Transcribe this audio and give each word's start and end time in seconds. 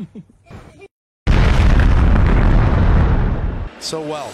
so 3.80 4.00
well. 4.00 4.32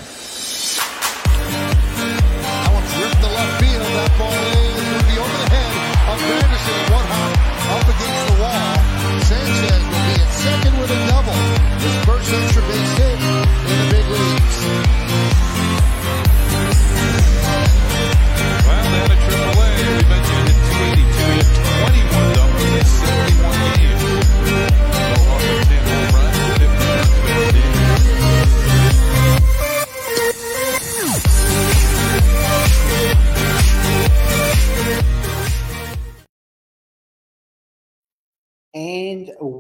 That 1.98 2.70
one's 2.70 2.94
ripped 3.02 3.18
the 3.18 3.26
left 3.26 3.58
field. 3.58 3.82
That 3.82 4.14
ball 4.14 4.30
is 4.30 4.78
going 4.78 4.94
to 4.94 5.02
be 5.10 5.18
over 5.18 5.38
the 5.42 5.50
head 5.50 5.74
of 6.06 6.22
Granderson. 6.22 6.78
One 6.94 7.02
hop 7.10 7.74
up 7.74 7.82
against 7.82 8.30
the 8.30 8.38
wall. 8.38 8.78
Sanchez 9.26 9.82
will 9.90 10.06
be 10.06 10.22
at 10.22 10.30
second 10.38 10.78
with 10.78 10.94
a 10.94 11.00
double. 11.10 11.34
His 11.82 11.98
first 12.06 12.30
extra 12.30 12.62
base 12.62 12.94
hit 12.94 13.05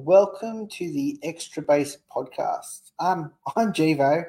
welcome 0.06 0.68
to 0.68 0.88
the 0.92 1.18
Extra 1.24 1.60
Base 1.60 1.98
podcast. 2.14 2.92
Um, 3.00 3.32
I'm 3.56 3.72
Jivo, 3.72 4.24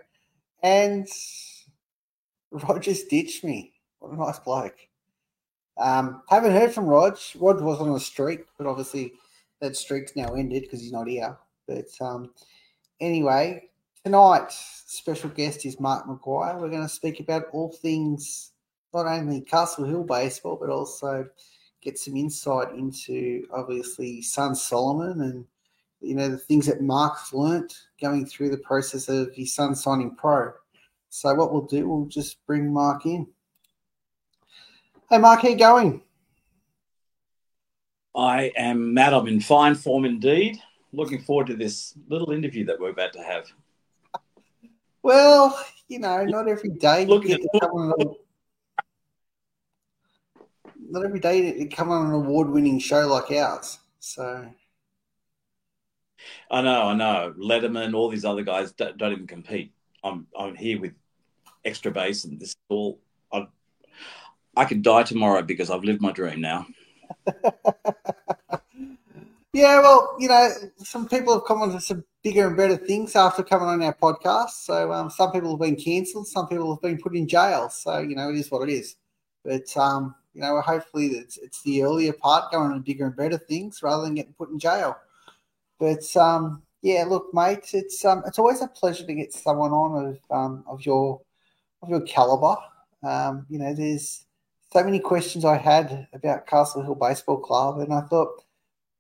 and 0.63 1.07
Roger's 2.49 3.03
ditched 3.03 3.43
me. 3.43 3.73
What 3.99 4.11
a 4.11 4.15
nice 4.15 4.39
bloke. 4.39 4.75
Um, 5.77 6.23
haven't 6.29 6.53
heard 6.53 6.73
from 6.73 6.87
Rog. 6.87 7.19
Rod 7.35 7.61
was 7.61 7.79
on 7.79 7.89
a 7.91 7.99
streak, 7.99 8.45
but 8.57 8.65
obviously 8.65 9.13
that 9.61 9.75
streak's 9.75 10.15
now 10.15 10.33
ended 10.33 10.63
because 10.63 10.81
he's 10.81 10.91
not 10.91 11.07
here. 11.07 11.37
But 11.67 11.89
um, 12.01 12.31
anyway, 12.99 13.69
tonight's 14.03 14.81
special 14.87 15.29
guest 15.29 15.63
is 15.63 15.79
Mark 15.79 16.07
Maguire. 16.07 16.57
We're 16.57 16.71
going 16.71 16.81
to 16.81 16.89
speak 16.89 17.19
about 17.19 17.49
all 17.53 17.71
things 17.71 18.53
not 18.95 19.05
only 19.05 19.41
Castle 19.41 19.85
Hill 19.85 20.05
baseball, 20.05 20.57
but 20.59 20.71
also 20.71 21.29
get 21.83 21.99
some 21.99 22.17
insight 22.17 22.71
into 22.71 23.45
obviously 23.53 24.23
son 24.23 24.55
Solomon 24.55 25.21
and 25.21 25.45
you 26.01 26.15
know 26.15 26.29
the 26.29 26.37
things 26.37 26.65
that 26.67 26.81
Mark's 26.81 27.33
learnt 27.33 27.73
going 28.01 28.25
through 28.25 28.49
the 28.49 28.57
process 28.57 29.09
of 29.09 29.33
his 29.33 29.53
son 29.53 29.75
signing 29.75 30.15
pro. 30.15 30.51
So 31.09 31.33
what 31.33 31.51
we'll 31.51 31.63
do, 31.63 31.87
we'll 31.87 32.05
just 32.05 32.45
bring 32.45 32.71
Mark 32.71 33.05
in. 33.05 33.27
Hey 35.09 35.17
Mark, 35.17 35.41
how 35.41 35.49
you 35.49 35.57
going? 35.57 36.01
I 38.15 38.51
am 38.57 38.93
Matt. 38.93 39.13
I'm 39.13 39.27
in 39.27 39.39
fine 39.39 39.75
form 39.75 40.05
indeed. 40.05 40.57
Looking 40.91 41.21
forward 41.21 41.47
to 41.47 41.55
this 41.55 41.93
little 42.09 42.31
interview 42.31 42.65
that 42.65 42.79
we're 42.79 42.89
about 42.89 43.13
to 43.13 43.21
have. 43.21 43.45
Well, 45.03 45.63
you 45.87 45.99
know, 45.99 46.23
not 46.25 46.47
every 46.47 46.69
day 46.71 47.03
you 47.03 47.07
Looking 47.07 47.31
get 47.31 47.41
to 47.41 47.59
come 47.59 47.71
on 47.71 47.93
an, 47.99 48.15
not 50.89 51.05
every 51.05 51.19
day 51.19 51.57
you 51.57 51.69
come 51.69 51.89
on 51.89 52.07
an 52.07 52.13
award-winning 52.13 52.79
show 52.79 53.07
like 53.07 53.31
ours. 53.31 53.79
So 53.99 54.45
I 56.49 56.61
know, 56.61 56.83
I 56.83 56.93
know. 56.95 57.33
Letterman, 57.37 57.93
all 57.93 58.09
these 58.09 58.25
other 58.25 58.43
guys 58.43 58.71
don't, 58.71 58.97
don't 58.97 59.11
even 59.11 59.27
compete. 59.27 59.71
I'm 60.03 60.27
I'm 60.37 60.55
here 60.55 60.79
with 60.79 60.93
extra 61.65 61.91
base, 61.91 62.23
and 62.25 62.39
this 62.39 62.49
is 62.49 62.55
all. 62.69 62.99
I, 63.31 63.47
I 64.55 64.65
could 64.65 64.81
die 64.81 65.03
tomorrow 65.03 65.41
because 65.41 65.69
I've 65.69 65.83
lived 65.83 66.01
my 66.01 66.11
dream 66.11 66.41
now. 66.41 66.67
Yeah, 69.57 69.79
well, 69.79 70.15
you 70.19 70.27
know, 70.27 70.49
some 70.77 71.07
people 71.07 71.33
have 71.33 71.45
come 71.45 71.63
on 71.63 71.71
to 71.71 71.81
some 71.81 72.03
bigger 72.21 72.45
and 72.45 72.55
better 72.55 72.77
things 72.77 73.15
after 73.15 73.41
coming 73.41 73.67
on 73.67 73.81
our 73.81 73.95
podcast. 73.95 74.51
So 74.51 74.91
um, 74.91 75.09
some 75.09 75.31
people 75.31 75.49
have 75.49 75.59
been 75.59 75.75
cancelled, 75.75 76.27
some 76.27 76.47
people 76.47 76.75
have 76.75 76.81
been 76.83 76.99
put 76.99 77.15
in 77.15 77.27
jail. 77.27 77.67
So 77.69 77.97
you 77.97 78.15
know, 78.15 78.29
it 78.29 78.35
is 78.35 78.51
what 78.51 78.69
it 78.69 78.71
is. 78.71 78.97
But 79.43 79.75
um, 79.75 80.13
you 80.35 80.41
know, 80.41 80.61
hopefully 80.61 81.07
it's 81.07 81.37
it's 81.37 81.63
the 81.63 81.81
earlier 81.81 82.13
part 82.13 82.51
going 82.51 82.71
on 82.71 82.81
bigger 82.83 83.07
and 83.07 83.15
better 83.15 83.39
things 83.39 83.81
rather 83.81 84.03
than 84.03 84.13
getting 84.13 84.33
put 84.33 84.51
in 84.51 84.59
jail. 84.59 84.95
But 85.79 86.15
um, 86.15 86.63
yeah, 86.81 87.05
look, 87.07 87.33
mate, 87.33 87.73
it's 87.73 88.03
um, 88.05 88.23
it's 88.25 88.39
always 88.39 88.61
a 88.61 88.67
pleasure 88.67 89.05
to 89.05 89.13
get 89.13 89.33
someone 89.33 89.71
on 89.71 90.05
of 90.05 90.19
um, 90.35 90.63
of 90.67 90.85
your 90.85 91.21
of 91.81 91.89
your 91.89 92.01
caliber. 92.01 92.55
Um, 93.03 93.45
you 93.49 93.59
know, 93.59 93.73
there's 93.73 94.25
so 94.71 94.83
many 94.83 94.99
questions 94.99 95.45
I 95.45 95.57
had 95.57 96.07
about 96.13 96.47
Castle 96.47 96.83
Hill 96.83 96.95
Baseball 96.95 97.39
Club, 97.39 97.79
and 97.79 97.93
I 97.93 98.01
thought 98.01 98.43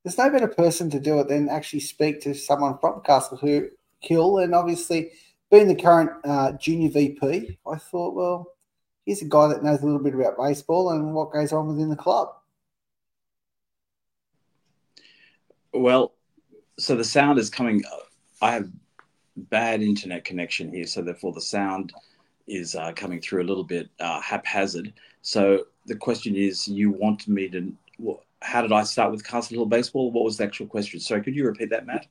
there's 0.03 0.17
no 0.17 0.29
better 0.29 0.47
person 0.47 0.89
to 0.91 0.99
do 0.99 1.19
it 1.19 1.27
than 1.27 1.49
actually 1.49 1.81
speak 1.81 2.21
to 2.21 2.33
someone 2.33 2.77
from 2.79 3.01
Castle 3.01 3.37
Hill-. 3.37 4.37
And 4.37 4.55
obviously, 4.55 5.11
being 5.51 5.67
the 5.67 5.75
current 5.75 6.11
uh, 6.23 6.53
junior 6.53 6.89
VP, 6.89 7.59
I 7.69 7.77
thought, 7.77 8.13
well, 8.13 8.53
here's 9.05 9.21
a 9.21 9.25
guy 9.25 9.47
that 9.47 9.63
knows 9.63 9.81
a 9.81 9.85
little 9.85 10.03
bit 10.03 10.13
about 10.13 10.37
baseball 10.37 10.91
and 10.91 11.13
what 11.13 11.33
goes 11.33 11.51
on 11.51 11.67
within 11.67 11.89
the 11.89 11.95
club. 11.95 12.29
Well, 15.73 16.13
so 16.77 16.95
the 16.95 17.03
sound 17.03 17.39
is 17.39 17.49
coming. 17.49 17.83
I 18.41 18.51
have 18.51 18.69
bad 19.35 19.81
internet 19.81 20.25
connection 20.25 20.71
here, 20.71 20.85
so 20.85 21.01
therefore 21.01 21.33
the 21.33 21.41
sound 21.41 21.93
is 22.47 22.75
uh, 22.75 22.93
coming 22.93 23.19
through 23.19 23.43
a 23.43 23.47
little 23.47 23.63
bit 23.63 23.89
uh, 23.99 24.21
haphazard. 24.21 24.93
So 25.21 25.65
the 25.85 25.95
question 25.95 26.35
is, 26.35 26.67
you 26.67 26.91
want 26.91 27.27
me 27.27 27.49
to? 27.49 27.73
How 28.41 28.61
did 28.61 28.71
I 28.71 28.83
start 28.83 29.11
with 29.11 29.25
Castle 29.25 29.55
Hill 29.55 29.65
baseball? 29.65 30.11
What 30.11 30.23
was 30.23 30.37
the 30.37 30.43
actual 30.43 30.67
question? 30.67 30.99
Sorry, 30.99 31.23
could 31.23 31.35
you 31.35 31.45
repeat 31.45 31.71
that, 31.71 31.87
Matt? 31.87 32.05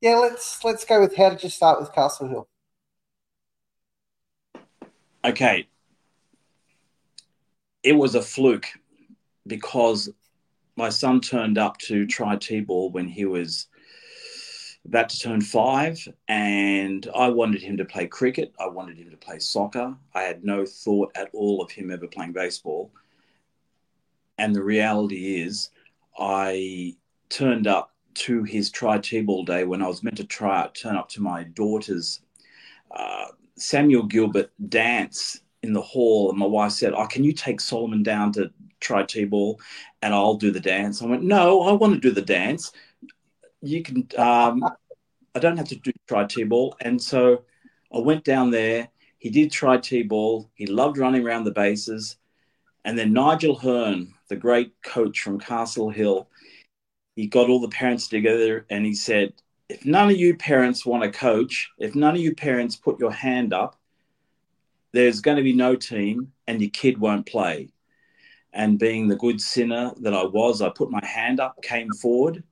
Yeah, 0.00 0.16
let's 0.16 0.62
let's 0.64 0.84
go 0.84 1.00
with 1.00 1.16
how 1.16 1.30
did 1.30 1.42
you 1.42 1.50
start 1.50 1.80
with 1.80 1.92
Castle 1.92 2.28
Hill? 2.28 2.48
Okay. 5.24 5.68
It 7.82 7.92
was 7.92 8.16
a 8.16 8.22
fluke 8.22 8.66
because 9.46 10.10
my 10.76 10.88
son 10.88 11.20
turned 11.20 11.56
up 11.56 11.78
to 11.78 12.06
try 12.06 12.36
T-ball 12.36 12.90
when 12.90 13.08
he 13.08 13.24
was 13.24 13.68
about 14.86 15.08
to 15.08 15.18
turn 15.18 15.40
five, 15.40 16.06
and 16.28 17.08
I 17.14 17.28
wanted 17.28 17.62
him 17.62 17.76
to 17.76 17.84
play 17.84 18.06
cricket. 18.06 18.52
I 18.58 18.68
wanted 18.68 18.96
him 18.98 19.10
to 19.10 19.16
play 19.16 19.38
soccer. 19.38 19.96
I 20.14 20.22
had 20.22 20.44
no 20.44 20.64
thought 20.64 21.12
at 21.16 21.30
all 21.32 21.62
of 21.62 21.70
him 21.70 21.90
ever 21.90 22.06
playing 22.06 22.32
baseball. 22.32 22.90
And 24.38 24.54
the 24.54 24.62
reality 24.62 25.40
is, 25.42 25.70
I 26.18 26.96
turned 27.28 27.66
up 27.66 27.94
to 28.14 28.44
his 28.44 28.70
try 28.70 28.98
T-ball 28.98 29.44
day 29.44 29.64
when 29.64 29.82
I 29.82 29.88
was 29.88 30.02
meant 30.02 30.16
to 30.16 30.24
try 30.24 30.68
turn 30.72 30.96
up 30.96 31.08
to 31.10 31.22
my 31.22 31.42
daughter's 31.42 32.20
uh, 32.90 33.26
Samuel 33.56 34.04
Gilbert 34.04 34.50
dance 34.68 35.40
in 35.62 35.72
the 35.72 35.82
hall, 35.82 36.30
and 36.30 36.38
my 36.38 36.46
wife 36.46 36.72
said, 36.72 36.92
"Oh, 36.94 37.06
can 37.06 37.24
you 37.24 37.32
take 37.32 37.60
Solomon 37.60 38.02
down 38.02 38.32
to 38.32 38.50
try 38.80 39.02
T-ball, 39.02 39.60
and 40.02 40.14
I'll 40.14 40.36
do 40.36 40.50
the 40.50 40.60
dance?" 40.60 41.02
I 41.02 41.06
went, 41.06 41.24
"No, 41.24 41.62
I 41.62 41.72
want 41.72 41.94
to 41.94 42.00
do 42.00 42.12
the 42.12 42.22
dance. 42.22 42.72
You 43.66 43.82
can. 43.82 44.08
Um, 44.16 44.64
I 45.34 45.38
don't 45.38 45.56
have 45.56 45.68
to 45.68 45.76
do 45.76 45.92
try 46.08 46.24
T-ball." 46.24 46.76
And 46.80 47.00
so 47.00 47.44
I 47.92 47.98
went 47.98 48.24
down 48.24 48.50
there. 48.50 48.88
He 49.18 49.30
did 49.30 49.50
try 49.50 49.78
T-ball. 49.78 50.50
He 50.54 50.66
loved 50.66 50.98
running 50.98 51.26
around 51.26 51.44
the 51.44 51.50
bases, 51.50 52.16
and 52.84 52.96
then 52.96 53.12
Nigel 53.12 53.56
Hearn, 53.56 54.14
the 54.28 54.36
great 54.36 54.72
coach 54.82 55.20
from 55.20 55.40
Castle 55.40 55.90
Hill, 55.90 56.28
he 57.16 57.26
got 57.26 57.48
all 57.48 57.60
the 57.60 57.68
parents 57.68 58.08
together 58.08 58.66
and 58.70 58.84
he 58.84 58.94
said, 58.94 59.32
if 59.68 59.84
none 59.84 60.10
of 60.10 60.16
you 60.16 60.36
parents 60.36 60.86
want 60.86 61.02
to 61.02 61.10
coach, 61.10 61.70
if 61.78 61.94
none 61.94 62.14
of 62.14 62.20
you 62.20 62.34
parents 62.34 62.76
put 62.76 63.00
your 63.00 63.10
hand 63.10 63.52
up, 63.52 63.80
there's 64.92 65.20
going 65.20 65.38
to 65.38 65.42
be 65.42 65.52
no 65.52 65.74
team 65.74 66.32
and 66.46 66.60
your 66.60 66.70
kid 66.70 66.98
won't 66.98 67.26
play. 67.26 67.70
And 68.52 68.78
being 68.78 69.08
the 69.08 69.16
good 69.16 69.40
sinner 69.40 69.92
that 70.00 70.14
I 70.14 70.24
was, 70.24 70.62
I 70.62 70.68
put 70.68 70.90
my 70.90 71.04
hand 71.04 71.40
up, 71.40 71.60
came 71.62 71.90
forward, 71.94 72.44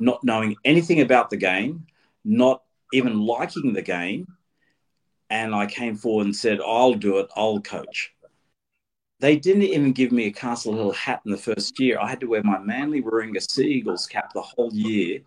not 0.00 0.22
knowing 0.24 0.56
anything 0.64 1.00
about 1.00 1.30
the 1.30 1.36
game, 1.36 1.86
not 2.24 2.62
even 2.92 3.20
liking 3.20 3.72
the 3.72 3.82
game. 3.82 4.26
And 5.30 5.54
I 5.54 5.66
came 5.66 5.96
forward 5.96 6.26
and 6.26 6.36
said, 6.36 6.60
I'll 6.60 6.94
do 6.94 7.18
it, 7.18 7.28
I'll 7.36 7.60
coach. 7.60 8.14
They 9.20 9.36
didn't 9.36 9.64
even 9.64 9.92
give 9.92 10.12
me 10.12 10.26
a 10.26 10.32
Castle 10.32 10.74
Hill 10.74 10.92
hat 10.92 11.22
in 11.24 11.32
the 11.32 11.36
first 11.36 11.78
year. 11.80 11.98
I 12.00 12.08
had 12.08 12.20
to 12.20 12.26
wear 12.26 12.42
my 12.42 12.58
Manly 12.58 13.02
Warringah 13.02 13.50
Sea 13.50 13.66
Eagles 13.66 14.06
cap 14.06 14.32
the 14.32 14.40
whole 14.40 14.72
year 14.72 15.20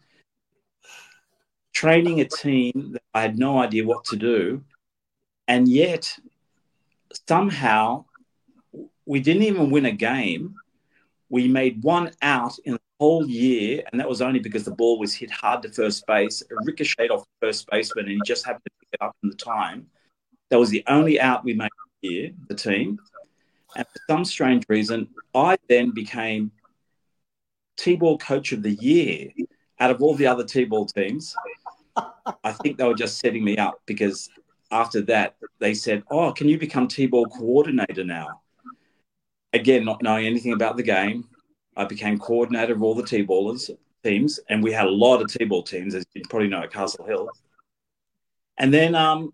training 1.74 2.22
a 2.22 2.26
team 2.26 2.92
that 2.94 3.02
I 3.14 3.22
had 3.22 3.38
no 3.38 3.60
idea 3.60 3.86
what 3.86 4.06
to 4.06 4.16
do. 4.16 4.64
And 5.48 5.68
yet, 5.68 6.16
somehow, 7.28 8.06
we 9.06 9.20
didn't 9.20 9.44
even 9.44 9.72
win 9.72 9.86
a 9.86 9.92
game. 9.92 10.56
We 11.30 11.48
made 11.48 11.84
one 11.84 12.12
out 12.22 12.58
in 12.66 12.78
whole 13.02 13.28
year, 13.28 13.84
and 13.92 14.00
that 14.00 14.08
was 14.08 14.22
only 14.22 14.38
because 14.38 14.64
the 14.64 14.76
ball 14.76 15.00
was 15.00 15.12
hit 15.12 15.32
hard 15.32 15.64
to 15.64 15.70
first 15.72 16.06
base, 16.06 16.44
ricocheted 16.68 17.10
off 17.10 17.22
the 17.24 17.48
first 17.48 17.68
baseman, 17.72 18.06
and 18.06 18.14
he 18.14 18.22
just 18.24 18.46
happened 18.46 18.62
to 18.66 18.72
pick 18.80 18.90
it 18.94 19.04
up 19.04 19.16
in 19.24 19.30
the 19.30 19.36
time. 19.36 19.88
That 20.52 20.60
was 20.60 20.70
the 20.70 20.84
only 20.86 21.20
out 21.20 21.44
we 21.44 21.56
made 21.56 21.72
here, 22.04 22.30
the 22.48 22.54
team. 22.54 23.00
And 23.76 23.88
for 23.88 24.00
some 24.08 24.24
strange 24.24 24.66
reason, 24.70 25.08
I 25.34 25.58
then 25.68 25.90
became 25.90 26.52
T-ball 27.78 28.20
coach 28.20 28.52
of 28.52 28.62
the 28.62 28.76
year 28.76 29.30
out 29.80 29.90
of 29.90 30.04
all 30.04 30.14
the 30.14 30.28
other 30.28 30.44
T-ball 30.44 30.86
teams. 30.86 31.36
I 32.44 32.52
think 32.52 32.78
they 32.78 32.84
were 32.84 32.94
just 32.94 33.18
setting 33.18 33.44
me 33.44 33.58
up 33.58 33.82
because 33.88 34.30
after 34.70 35.02
that 35.14 35.38
they 35.58 35.74
said, 35.74 36.04
"Oh, 36.12 36.32
can 36.34 36.48
you 36.48 36.60
become 36.60 36.88
T-ball 36.88 37.26
coordinator 37.30 38.04
now?" 38.04 38.42
Again, 39.54 39.86
not 39.86 40.04
knowing 40.04 40.28
anything 40.28 40.54
about 40.54 40.78
the 40.78 40.84
game, 40.84 41.28
I 41.76 41.86
became 41.86 42.20
coordinator 42.20 42.74
of 42.74 42.84
all 42.84 42.96
the 42.96 43.04
T-ballers 43.04 43.70
teams, 44.04 44.40
and 44.50 44.64
we 44.64 44.72
had 44.72 44.88
a 44.88 44.92
lot 44.92 45.22
of 45.22 45.32
T-ball 45.32 45.64
teams, 45.64 45.96
as 45.96 46.06
you 46.14 46.24
probably 46.30 46.50
know 46.50 46.62
at 46.62 46.74
Castle 46.74 47.06
Hill. 47.06 47.30
And 48.58 48.74
then 48.74 48.96
um, 48.96 49.34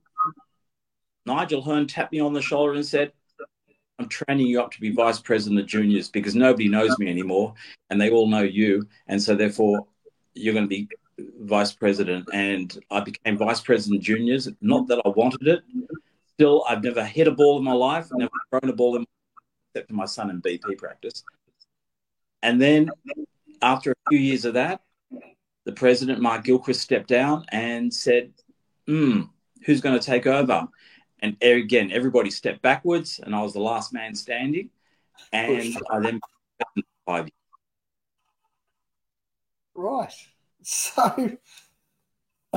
Nigel 1.26 1.62
Hearn 1.62 1.88
tapped 1.88 2.12
me 2.12 2.20
on 2.20 2.34
the 2.34 2.42
shoulder 2.42 2.74
and 2.74 2.86
said, 2.86 3.12
I'm 4.00 4.08
training 4.08 4.48
you 4.48 4.62
up 4.62 4.72
to 4.72 4.80
be 4.80 4.92
vice 4.92 5.20
president 5.20 5.60
of 5.60 5.66
juniors 5.66 6.10
because 6.10 6.36
nobody 6.36 6.68
knows 6.68 6.98
me 7.00 7.10
anymore 7.10 7.56
and 7.90 8.00
they 8.00 8.12
all 8.12 8.28
know 8.28 8.44
you. 8.44 8.88
And 9.08 9.22
so, 9.22 9.36
therefore, 9.36 9.88
you're 10.36 10.54
going 10.54 10.66
to 10.66 10.70
be 10.70 10.88
vice 11.42 11.74
president. 11.74 12.30
And 12.32 12.78
I 12.92 13.00
became 13.00 13.38
vice 13.38 13.60
president 13.60 14.04
juniors. 14.04 14.48
Not 14.62 14.88
that 14.88 15.02
I 15.04 15.10
wanted 15.10 15.48
it. 15.48 15.62
Still, 16.36 16.64
I've 16.70 16.84
never 16.84 17.04
hit 17.04 17.28
a 17.28 17.32
ball 17.32 17.58
in 17.58 17.64
my 17.64 17.74
life, 17.74 18.08
never 18.14 18.30
thrown 18.52 18.70
a 18.70 18.74
ball 18.74 18.98
in 18.98 19.06
except 19.74 19.90
to 19.90 19.96
my 19.96 20.06
son 20.06 20.30
in 20.30 20.42
BP 20.42 20.78
practice. 20.78 21.24
And 22.42 22.62
then, 22.62 22.90
after 23.62 23.92
a 23.92 24.10
few 24.10 24.20
years 24.20 24.46
of 24.46 24.54
that, 24.54 24.82
the 25.66 25.72
president, 25.74 26.22
Mark 26.22 26.44
Gilchrist, 26.46 26.82
stepped 26.82 27.08
down 27.10 27.46
and 27.52 27.94
said, 27.94 28.32
hmm, 28.86 29.24
who's 29.66 29.82
going 29.82 30.00
to 30.00 30.06
take 30.06 30.26
over? 30.26 30.68
And 31.20 31.36
again, 31.42 31.92
everybody 31.92 32.30
stepped 32.30 32.62
backwards, 32.62 33.20
and 33.24 33.36
I 33.36 33.42
was 33.42 33.54
the 33.54 33.60
last 33.60 33.92
man 33.92 34.16
standing. 34.16 34.70
And 35.34 35.76
I 35.90 36.00
then 36.00 36.20
five 37.06 37.26
years. 37.26 37.32
Right. 39.74 40.14
So, 40.64 41.38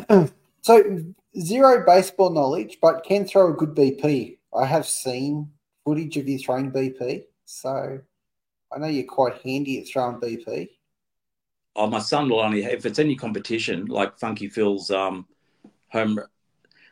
so 0.62 1.04
zero 1.38 1.84
baseball 1.86 2.30
knowledge, 2.30 2.78
but 2.80 3.04
can 3.04 3.24
throw 3.24 3.52
a 3.52 3.56
good 3.56 3.74
BP. 3.74 4.38
I 4.56 4.66
have 4.66 4.86
seen 4.86 5.50
footage 5.84 6.16
of 6.16 6.28
you 6.28 6.38
throwing 6.38 6.70
BP, 6.70 7.24
so 7.44 8.00
I 8.72 8.78
know 8.78 8.86
you're 8.86 9.04
quite 9.04 9.42
handy 9.42 9.80
at 9.80 9.88
throwing 9.88 10.20
BP. 10.20 10.68
Oh, 11.76 11.86
my 11.88 11.98
son 11.98 12.28
will 12.28 12.40
only 12.40 12.64
if 12.64 12.84
it's 12.86 12.98
any 12.98 13.16
competition 13.16 13.86
like 13.86 14.18
Funky 14.18 14.48
Phil's 14.48 14.90
um, 14.90 15.26
home. 15.88 16.20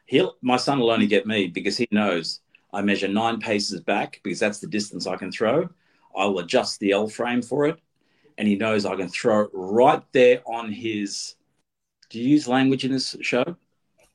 He'll 0.06 0.36
my 0.40 0.56
son 0.56 0.78
will 0.78 0.90
only 0.90 1.06
get 1.06 1.26
me 1.26 1.48
because 1.48 1.76
he 1.76 1.86
knows 1.90 2.40
I 2.72 2.82
measure 2.82 3.08
nine 3.08 3.38
paces 3.38 3.80
back 3.80 4.20
because 4.22 4.38
that's 4.38 4.60
the 4.60 4.66
distance 4.66 5.06
I 5.06 5.16
can 5.16 5.32
throw. 5.32 5.68
I 6.16 6.24
will 6.26 6.40
adjust 6.40 6.80
the 6.80 6.92
L 6.92 7.08
frame 7.08 7.42
for 7.42 7.66
it, 7.66 7.78
and 8.38 8.48
he 8.48 8.56
knows 8.56 8.84
I 8.84 8.96
can 8.96 9.08
throw 9.08 9.42
it 9.42 9.50
right 9.52 10.02
there 10.12 10.42
on 10.46 10.72
his. 10.72 11.34
Do 12.10 12.18
you 12.18 12.28
use 12.28 12.48
language 12.48 12.84
in 12.84 12.92
this 12.92 13.16
show? 13.20 13.44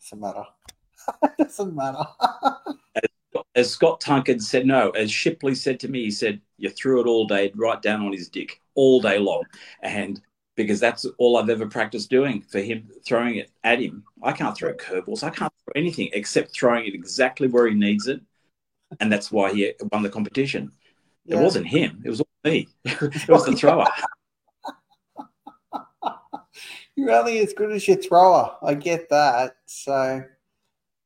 Doesn't 0.01 0.19
matter. 0.19 0.43
Doesn't 1.37 1.75
matter. 1.75 2.03
As 2.95 3.03
Scott 3.61 4.01
Tunkin 4.01 4.41
said, 4.41 4.65
no. 4.65 4.89
As 4.91 5.11
Shipley 5.11 5.53
said 5.53 5.79
to 5.81 5.87
me, 5.87 6.03
he 6.03 6.11
said, 6.11 6.41
"You 6.57 6.69
threw 6.69 7.01
it 7.01 7.07
all 7.07 7.27
day, 7.27 7.51
right 7.55 7.81
down 7.81 8.05
on 8.05 8.11
his 8.11 8.29
dick, 8.29 8.61
all 8.73 8.99
day 8.99 9.19
long," 9.19 9.43
and 9.81 10.19
because 10.55 10.79
that's 10.79 11.05
all 11.17 11.37
I've 11.37 11.49
ever 11.49 11.67
practiced 11.67 12.09
doing 12.09 12.41
for 12.41 12.59
him, 12.59 12.89
throwing 13.05 13.35
it 13.35 13.51
at 13.63 13.79
him. 13.79 14.03
I 14.23 14.31
can't 14.31 14.55
throw 14.55 14.73
curveballs. 14.73 15.23
I 15.23 15.29
can't 15.29 15.53
throw 15.65 15.73
anything 15.75 16.09
except 16.13 16.55
throwing 16.55 16.85
it 16.85 16.95
exactly 16.95 17.47
where 17.47 17.67
he 17.67 17.75
needs 17.75 18.07
it, 18.07 18.21
and 18.99 19.11
that's 19.11 19.31
why 19.31 19.53
he 19.53 19.73
won 19.91 20.03
the 20.03 20.09
competition. 20.09 20.71
Yeah. 21.25 21.39
It 21.39 21.43
wasn't 21.43 21.67
him. 21.67 22.01
It 22.03 22.09
was 22.09 22.21
all 22.21 22.27
me. 22.43 22.67
it 22.85 23.29
was 23.29 23.45
the 23.45 23.55
thrower. 23.55 23.87
You're 26.95 27.11
only 27.11 27.39
as 27.39 27.53
good 27.53 27.71
as 27.71 27.87
your 27.87 27.97
thrower. 27.97 28.55
I 28.61 28.75
get 28.75 29.09
that. 29.09 29.55
So, 29.65 30.23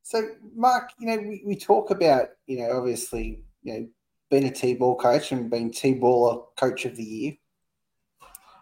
so 0.08 0.26
Mark, 0.54 0.92
you 0.98 1.06
know, 1.06 1.18
we, 1.18 1.42
we 1.44 1.54
talk 1.54 1.90
about, 1.90 2.28
you 2.46 2.60
know, 2.60 2.78
obviously, 2.78 3.42
you 3.62 3.72
know, 3.74 3.88
being 4.30 4.46
a 4.46 4.50
T-ball 4.50 4.96
coach 4.96 5.32
and 5.32 5.50
being 5.50 5.70
T-baller 5.70 6.46
coach 6.56 6.86
of 6.86 6.96
the 6.96 7.04
year, 7.04 7.32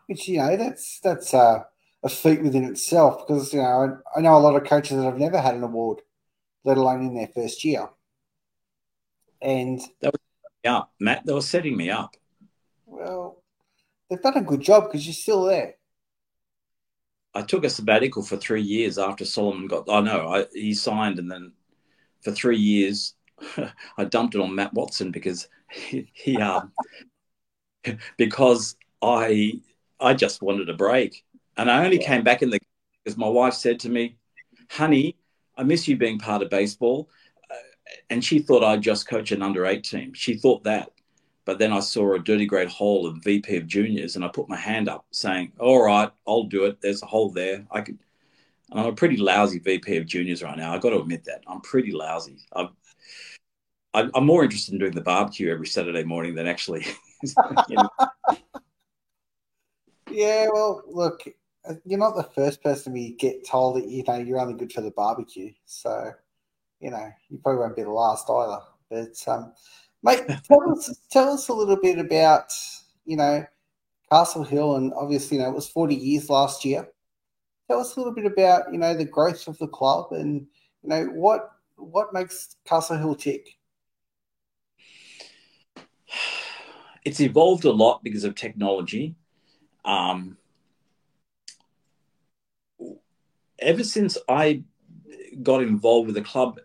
which 0.08 0.26
you 0.26 0.38
know 0.38 0.56
that's 0.56 0.98
that's 1.04 1.32
uh, 1.32 1.60
a 2.02 2.08
feat 2.08 2.42
within 2.42 2.64
itself 2.64 3.24
because 3.24 3.54
you 3.54 3.60
know 3.60 4.02
I, 4.16 4.18
I 4.18 4.22
know 4.22 4.36
a 4.36 4.40
lot 4.40 4.60
of 4.60 4.68
coaches 4.68 4.96
that 4.96 5.04
have 5.04 5.18
never 5.18 5.40
had 5.40 5.54
an 5.54 5.62
award, 5.62 6.00
let 6.64 6.78
alone 6.78 7.06
in 7.06 7.14
their 7.14 7.30
first 7.32 7.62
year. 7.64 7.90
And 9.40 9.80
Yeah, 10.64 10.82
Matt, 10.98 11.26
they 11.26 11.32
were 11.32 11.42
setting 11.42 11.76
me 11.76 11.90
up. 11.90 12.16
well, 12.86 13.40
they've 14.10 14.20
done 14.20 14.36
a 14.36 14.42
good 14.42 14.62
job 14.62 14.86
because 14.86 15.06
you're 15.06 15.14
still 15.14 15.44
there. 15.44 15.76
I 17.36 17.42
took 17.42 17.64
a 17.64 17.70
sabbatical 17.70 18.22
for 18.22 18.38
three 18.38 18.62
years 18.62 18.96
after 18.96 19.26
Solomon 19.26 19.66
got. 19.66 19.90
I 19.90 20.00
know 20.00 20.28
I, 20.28 20.46
he 20.54 20.72
signed, 20.72 21.18
and 21.18 21.30
then 21.30 21.52
for 22.22 22.32
three 22.32 22.56
years, 22.56 23.14
I 23.98 24.04
dumped 24.04 24.34
it 24.34 24.40
on 24.40 24.54
Matt 24.54 24.72
Watson 24.72 25.10
because 25.10 25.46
he, 25.70 26.08
he 26.14 26.38
um 26.38 26.72
because 28.16 28.76
I 29.02 29.60
I 30.00 30.14
just 30.14 30.40
wanted 30.40 30.70
a 30.70 30.74
break, 30.74 31.24
and 31.58 31.70
I 31.70 31.84
only 31.84 31.98
came 31.98 32.24
back 32.24 32.40
in 32.40 32.48
the 32.48 32.58
because 33.04 33.18
my 33.18 33.28
wife 33.28 33.52
said 33.52 33.80
to 33.80 33.90
me, 33.90 34.16
"Honey, 34.70 35.18
I 35.58 35.62
miss 35.62 35.86
you 35.86 35.98
being 35.98 36.18
part 36.18 36.40
of 36.40 36.48
baseball," 36.48 37.10
uh, 37.50 37.54
and 38.08 38.24
she 38.24 38.38
thought 38.38 38.64
I'd 38.64 38.80
just 38.80 39.06
coach 39.06 39.30
an 39.30 39.42
under 39.42 39.66
eight 39.66 39.84
team. 39.84 40.14
She 40.14 40.38
thought 40.38 40.64
that. 40.64 40.90
But 41.46 41.58
then 41.58 41.72
I 41.72 41.80
saw 41.80 42.12
a 42.12 42.18
dirty 42.18 42.44
great 42.44 42.68
hole 42.68 43.06
of 43.06 43.24
VP 43.24 43.56
of 43.56 43.66
juniors, 43.66 44.16
and 44.16 44.24
I 44.24 44.28
put 44.28 44.48
my 44.48 44.56
hand 44.56 44.88
up 44.88 45.06
saying, 45.12 45.52
"All 45.58 45.82
right, 45.82 46.10
I'll 46.26 46.42
do 46.42 46.66
it. 46.66 46.82
There's 46.82 47.02
a 47.02 47.06
hole 47.06 47.30
there. 47.30 47.66
I 47.70 47.80
could." 47.80 47.98
And 48.70 48.80
I'm 48.80 48.86
a 48.86 48.92
pretty 48.92 49.16
lousy 49.16 49.60
VP 49.60 49.96
of 49.96 50.06
juniors 50.06 50.42
right 50.42 50.58
now. 50.58 50.74
I 50.74 50.78
got 50.78 50.90
to 50.90 50.98
admit 50.98 51.24
that 51.24 51.44
I'm 51.46 51.60
pretty 51.60 51.92
lousy. 51.92 52.38
I'm, 52.52 54.10
I'm 54.14 54.26
more 54.26 54.44
interested 54.44 54.74
in 54.74 54.80
doing 54.80 54.92
the 54.92 55.00
barbecue 55.00 55.50
every 55.50 55.68
Saturday 55.68 56.02
morning 56.02 56.34
than 56.34 56.48
actually. 56.48 56.84
you 57.22 57.76
know, 57.76 57.88
Yeah, 60.10 60.48
well, 60.52 60.82
look, 60.86 61.22
you're 61.84 61.98
not 61.98 62.16
the 62.16 62.22
first 62.34 62.62
person 62.62 62.94
to 62.94 63.10
get 63.10 63.46
told 63.46 63.76
that 63.76 63.88
you 63.88 64.02
know 64.06 64.16
you're 64.16 64.40
only 64.40 64.54
good 64.54 64.72
for 64.72 64.80
the 64.80 64.90
barbecue, 64.90 65.52
so 65.64 66.12
you 66.80 66.90
know 66.90 67.10
you 67.28 67.38
probably 67.38 67.60
won't 67.60 67.76
be 67.76 67.82
the 67.82 67.90
last 67.90 68.28
either. 68.28 68.60
But 68.90 69.32
um, 69.32 69.52
mate, 70.02 70.22
tell 70.44 70.72
us 70.72 71.00
tell 71.10 71.32
us 71.32 71.48
a 71.48 71.52
little 71.52 71.78
bit 71.80 71.98
about 71.98 72.52
you 73.04 73.16
know 73.16 73.44
Castle 74.10 74.44
Hill, 74.44 74.76
and 74.76 74.92
obviously 74.94 75.36
you 75.36 75.42
know 75.42 75.50
it 75.50 75.54
was 75.54 75.68
40 75.68 75.94
years 75.94 76.30
last 76.30 76.64
year. 76.64 76.88
Tell 77.68 77.80
us 77.80 77.96
a 77.96 78.00
little 78.00 78.14
bit 78.14 78.26
about 78.26 78.72
you 78.72 78.78
know 78.78 78.94
the 78.94 79.04
growth 79.04 79.46
of 79.48 79.58
the 79.58 79.68
club, 79.68 80.12
and 80.12 80.46
you 80.82 80.88
know 80.88 81.04
what 81.06 81.50
what 81.76 82.12
makes 82.12 82.56
Castle 82.64 82.96
Hill 82.96 83.14
tick. 83.14 83.56
it's 87.06 87.20
evolved 87.20 87.64
a 87.64 87.70
lot 87.70 88.02
because 88.02 88.24
of 88.24 88.34
technology. 88.34 89.14
Um, 89.84 90.36
ever 93.60 93.84
since 93.84 94.18
I 94.28 94.64
got 95.40 95.62
involved 95.62 96.06
with 96.06 96.16
the 96.16 96.22
club, 96.22 96.58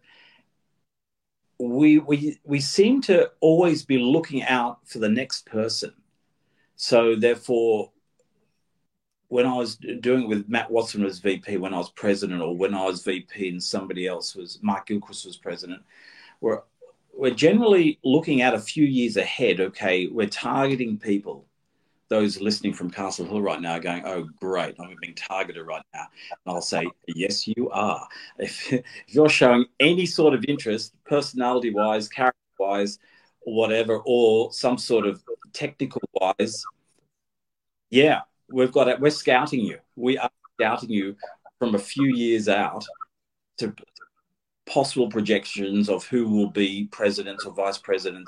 we 1.69 1.99
we 1.99 2.39
we 2.43 2.59
seem 2.59 3.01
to 3.01 3.31
always 3.39 3.83
be 3.83 3.97
looking 3.97 4.43
out 4.43 4.79
for 4.87 4.99
the 4.99 5.09
next 5.09 5.45
person. 5.45 5.93
So 6.75 7.15
therefore, 7.15 7.91
when 9.27 9.45
I 9.45 9.55
was 9.55 9.75
doing 9.75 10.23
it 10.23 10.27
with 10.27 10.49
Matt 10.49 10.71
Watson 10.71 11.03
was 11.03 11.19
VP, 11.19 11.57
when 11.57 11.73
I 11.73 11.77
was 11.77 11.91
president, 11.91 12.41
or 12.41 12.55
when 12.55 12.73
I 12.73 12.85
was 12.85 13.03
VP 13.03 13.49
and 13.49 13.63
somebody 13.63 14.07
else 14.07 14.35
was 14.35 14.59
Mark 14.61 14.87
Gilchrist 14.87 15.25
was 15.25 15.37
president, 15.37 15.83
we're 16.41 16.61
we're 17.13 17.33
generally 17.33 17.99
looking 18.03 18.41
at 18.41 18.53
a 18.53 18.59
few 18.59 18.85
years 18.85 19.17
ahead. 19.17 19.59
Okay, 19.59 20.07
we're 20.07 20.27
targeting 20.27 20.97
people. 20.97 21.45
Those 22.11 22.41
listening 22.41 22.73
from 22.73 22.91
Castle 22.91 23.25
Hill 23.25 23.41
right 23.41 23.61
now 23.61 23.75
are 23.75 23.79
going, 23.79 24.03
"Oh, 24.05 24.27
great! 24.37 24.75
I'm 24.81 24.97
being 24.99 25.15
targeted 25.15 25.65
right 25.65 25.81
now." 25.93 26.07
And 26.29 26.53
I'll 26.53 26.61
say, 26.61 26.85
"Yes, 27.07 27.47
you 27.47 27.69
are. 27.69 28.05
If, 28.37 28.73
if 28.73 28.83
you're 29.07 29.29
showing 29.29 29.65
any 29.79 30.05
sort 30.05 30.33
of 30.33 30.43
interest, 30.45 30.93
personality-wise, 31.05 32.09
character-wise, 32.09 32.99
or 33.43 33.53
whatever, 33.55 34.01
or 34.05 34.51
some 34.51 34.77
sort 34.77 35.07
of 35.07 35.23
technical-wise, 35.53 36.61
yeah, 37.91 38.23
we've 38.49 38.73
got 38.73 38.89
it. 38.89 38.99
We're 38.99 39.09
scouting 39.09 39.61
you. 39.61 39.79
We 39.95 40.17
are 40.17 40.29
scouting 40.59 40.89
you 40.89 41.15
from 41.59 41.75
a 41.75 41.79
few 41.79 42.13
years 42.13 42.49
out 42.49 42.83
to 43.59 43.73
possible 44.65 45.07
projections 45.07 45.87
of 45.87 46.05
who 46.07 46.27
will 46.27 46.49
be 46.49 46.89
president 46.91 47.39
or 47.45 47.53
vice 47.53 47.77
president. 47.77 48.27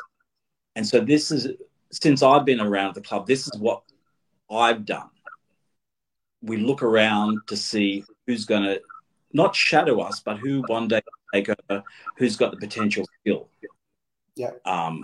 And 0.77 0.87
so 0.87 1.01
this 1.01 1.31
is 1.31 1.47
since 2.01 2.23
I've 2.23 2.45
been 2.45 2.59
around 2.59 2.95
the 2.95 3.01
club, 3.01 3.27
this 3.27 3.47
is 3.47 3.57
what 3.59 3.83
I've 4.49 4.85
done. 4.85 5.09
We 6.41 6.57
look 6.57 6.83
around 6.83 7.39
to 7.47 7.57
see 7.57 8.03
who's 8.27 8.45
going 8.45 8.63
to 8.63 8.81
not 9.31 9.55
shadow 9.55 9.99
us, 10.01 10.19
but 10.19 10.37
who 10.37 10.63
one 10.67 10.87
day 10.87 11.01
take 11.33 11.49
over, 11.49 11.83
who's 12.17 12.35
got 12.35 12.51
the 12.51 12.57
potential 12.57 13.05
skill. 13.21 13.49
Yeah. 14.35 14.51
Um, 14.65 15.01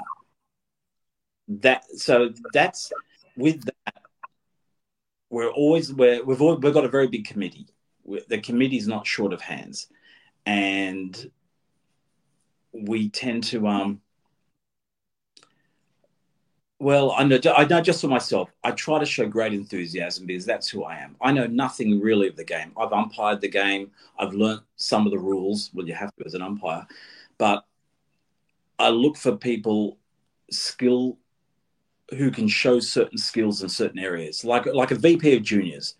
that 1.47 1.83
so 1.95 2.33
that's 2.53 2.91
with 3.35 3.63
that. 3.65 3.95
We're 5.29 5.49
always 5.51 5.93
we're, 5.93 6.23
we've 6.23 6.41
all, 6.41 6.57
we've 6.57 6.73
got 6.73 6.85
a 6.85 6.89
very 6.89 7.07
big 7.07 7.25
committee 7.25 7.67
we- 8.09 8.23
the 8.27 8.39
committee's 8.39 8.87
not 8.87 9.05
short 9.05 9.33
of 9.33 9.41
hands, 9.41 9.87
and 10.45 11.31
we 12.71 13.09
tend 13.09 13.43
to 13.45 13.67
um. 13.67 14.01
Well, 16.81 17.11
I 17.11 17.25
know, 17.25 17.39
I 17.57 17.65
know 17.65 17.81
just 17.81 17.99
for 17.99 18.07
myself, 18.07 18.49
I 18.63 18.71
try 18.71 18.99
to 18.99 19.05
show 19.05 19.27
great 19.27 19.53
enthusiasm 19.53 20.25
because 20.25 20.45
that's 20.45 20.69
who 20.69 20.85
I 20.85 20.95
am. 20.95 21.17
I 21.21 21.33
know 21.33 21.45
nothing 21.45 21.99
really 21.99 22.29
of 22.29 22.37
the 22.37 22.45
game. 22.45 22.71
I've 22.77 22.93
umpired 22.93 23.41
the 23.41 23.49
game. 23.49 23.91
I've 24.17 24.33
learnt 24.33 24.61
some 24.77 25.05
of 25.05 25.11
the 25.11 25.19
rules. 25.19 25.71
Well, 25.73 25.85
you 25.85 25.93
have 25.93 26.15
to 26.15 26.25
as 26.25 26.35
an 26.35 26.41
umpire, 26.41 26.87
but 27.37 27.65
I 28.79 28.89
look 28.89 29.17
for 29.17 29.35
people 29.35 29.97
skill 30.51 31.17
who 32.17 32.31
can 32.31 32.47
show 32.47 32.79
certain 32.79 33.17
skills 33.17 33.61
in 33.61 33.67
certain 33.67 33.99
areas, 33.99 34.45
like 34.45 34.65
like 34.65 34.91
a 34.91 34.95
VP 34.95 35.35
of 35.35 35.43
juniors. 35.43 35.95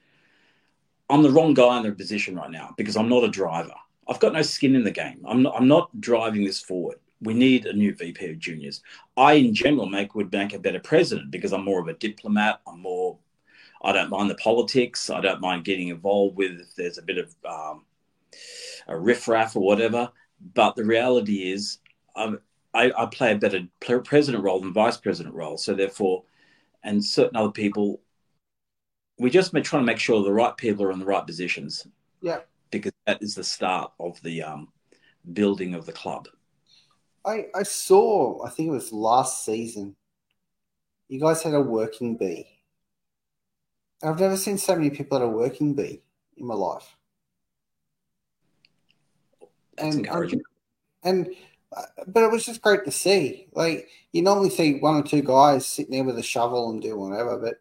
I'm 1.10 1.24
the 1.24 1.32
wrong 1.32 1.54
guy 1.54 1.78
in 1.78 1.84
the 1.84 1.92
position 1.92 2.36
right 2.36 2.52
now 2.52 2.74
because 2.78 2.96
I'm 2.96 3.10
not 3.10 3.26
a 3.26 3.30
driver. 3.30 3.74
I've 4.08 4.20
got 4.20 4.34
no 4.34 4.42
skin 4.44 4.76
in 4.76 4.84
the 4.84 4.92
game. 4.92 5.24
I'm 5.28 5.44
not, 5.44 5.56
I'm 5.56 5.68
not 5.68 6.00
driving 6.00 6.46
this 6.46 6.62
forward. 6.62 7.00
We 7.22 7.34
need 7.34 7.66
a 7.66 7.74
new 7.74 7.94
VP 7.94 8.30
of 8.30 8.40
juniors. 8.40 8.82
I, 9.18 9.34
in 9.34 9.54
general, 9.54 9.88
make 9.88 10.16
would 10.16 10.32
make 10.32 10.54
a 10.54 10.60
better 10.60 10.80
president 10.80 11.32
because 11.32 11.52
I'm 11.52 11.66
more 11.66 11.82
of 11.82 11.88
a 11.88 11.94
diplomat. 11.94 12.62
I'm 12.66 12.82
more. 12.82 13.18
I 13.82 13.92
don't 13.92 14.10
mind 14.10 14.30
the 14.30 14.36
politics. 14.36 15.10
I 15.10 15.22
don't 15.22 15.42
mind 15.42 15.66
getting 15.66 15.90
involved 15.90 16.38
with 16.38 16.60
if 16.60 16.76
there's 16.76 16.98
a 16.98 17.02
bit 17.02 17.18
of 17.18 17.36
um, 17.46 17.86
a 18.88 18.98
riffraff 18.98 19.56
or 19.56 19.62
whatever. 19.62 20.12
But 20.54 20.76
the 20.76 20.86
reality 20.86 21.52
is, 21.52 21.80
I'm, 22.16 22.40
I, 22.74 22.92
I 22.98 23.06
play 23.08 23.34
a 23.34 23.38
better 23.38 23.68
president 24.00 24.44
role 24.44 24.62
than 24.62 24.74
vice 24.74 24.98
president 24.98 25.36
role. 25.36 25.58
So 25.58 25.74
therefore, 25.74 26.24
and 26.84 27.04
certain 27.04 27.36
other 27.36 27.52
people, 27.52 28.02
we 29.18 29.30
just 29.30 29.52
trying 29.52 29.64
to 29.64 29.82
make 29.82 30.00
sure 30.00 30.24
the 30.24 30.32
right 30.32 30.56
people 30.56 30.86
are 30.86 30.92
in 30.92 31.00
the 31.00 31.06
right 31.06 31.26
positions. 31.26 31.88
Yeah. 32.22 32.40
Because 32.72 32.94
that 33.06 33.22
is 33.22 33.36
the 33.36 33.44
start 33.44 33.92
of 34.00 34.22
the 34.22 34.44
um, 34.44 34.70
building 35.34 35.74
of 35.74 35.86
the 35.86 35.92
club. 35.92 36.28
I, 37.26 37.48
I 37.56 37.64
saw, 37.64 38.46
I 38.46 38.50
think 38.50 38.70
it 38.70 38.72
was 38.72 38.92
last 38.92 39.46
season, 39.46 39.96
you 41.08 41.20
guys 41.20 41.44
had 41.44 41.54
a 41.54 41.62
working 41.62 42.16
bee. 42.18 42.48
I've 44.04 44.20
never 44.20 44.38
seen 44.38 44.58
so 44.58 44.76
many 44.76 44.90
people 44.90 45.18
at 45.18 45.24
a 45.24 45.28
working 45.28 45.74
bee 45.74 46.02
in 46.38 46.46
my 46.46 46.54
life. 46.56 46.96
That's 49.76 49.96
And- 49.96 50.06
encouraging. 50.06 50.42
And 51.04 51.30
uh, 51.76 51.84
but 52.08 52.24
it 52.24 52.32
was 52.32 52.46
just 52.46 52.62
great 52.62 52.84
to 52.86 52.92
see. 52.92 53.48
Like 53.54 53.88
you 54.12 54.22
normally 54.22 54.50
see 54.50 54.80
one 54.80 54.96
or 54.96 55.04
two 55.04 55.22
guys 55.22 55.66
sitting 55.68 55.92
there 55.92 56.04
with 56.04 56.18
a 56.18 56.24
shovel 56.24 56.72
and 56.72 56.82
doing 56.82 57.00
whatever, 57.10 57.38
but 57.38 57.56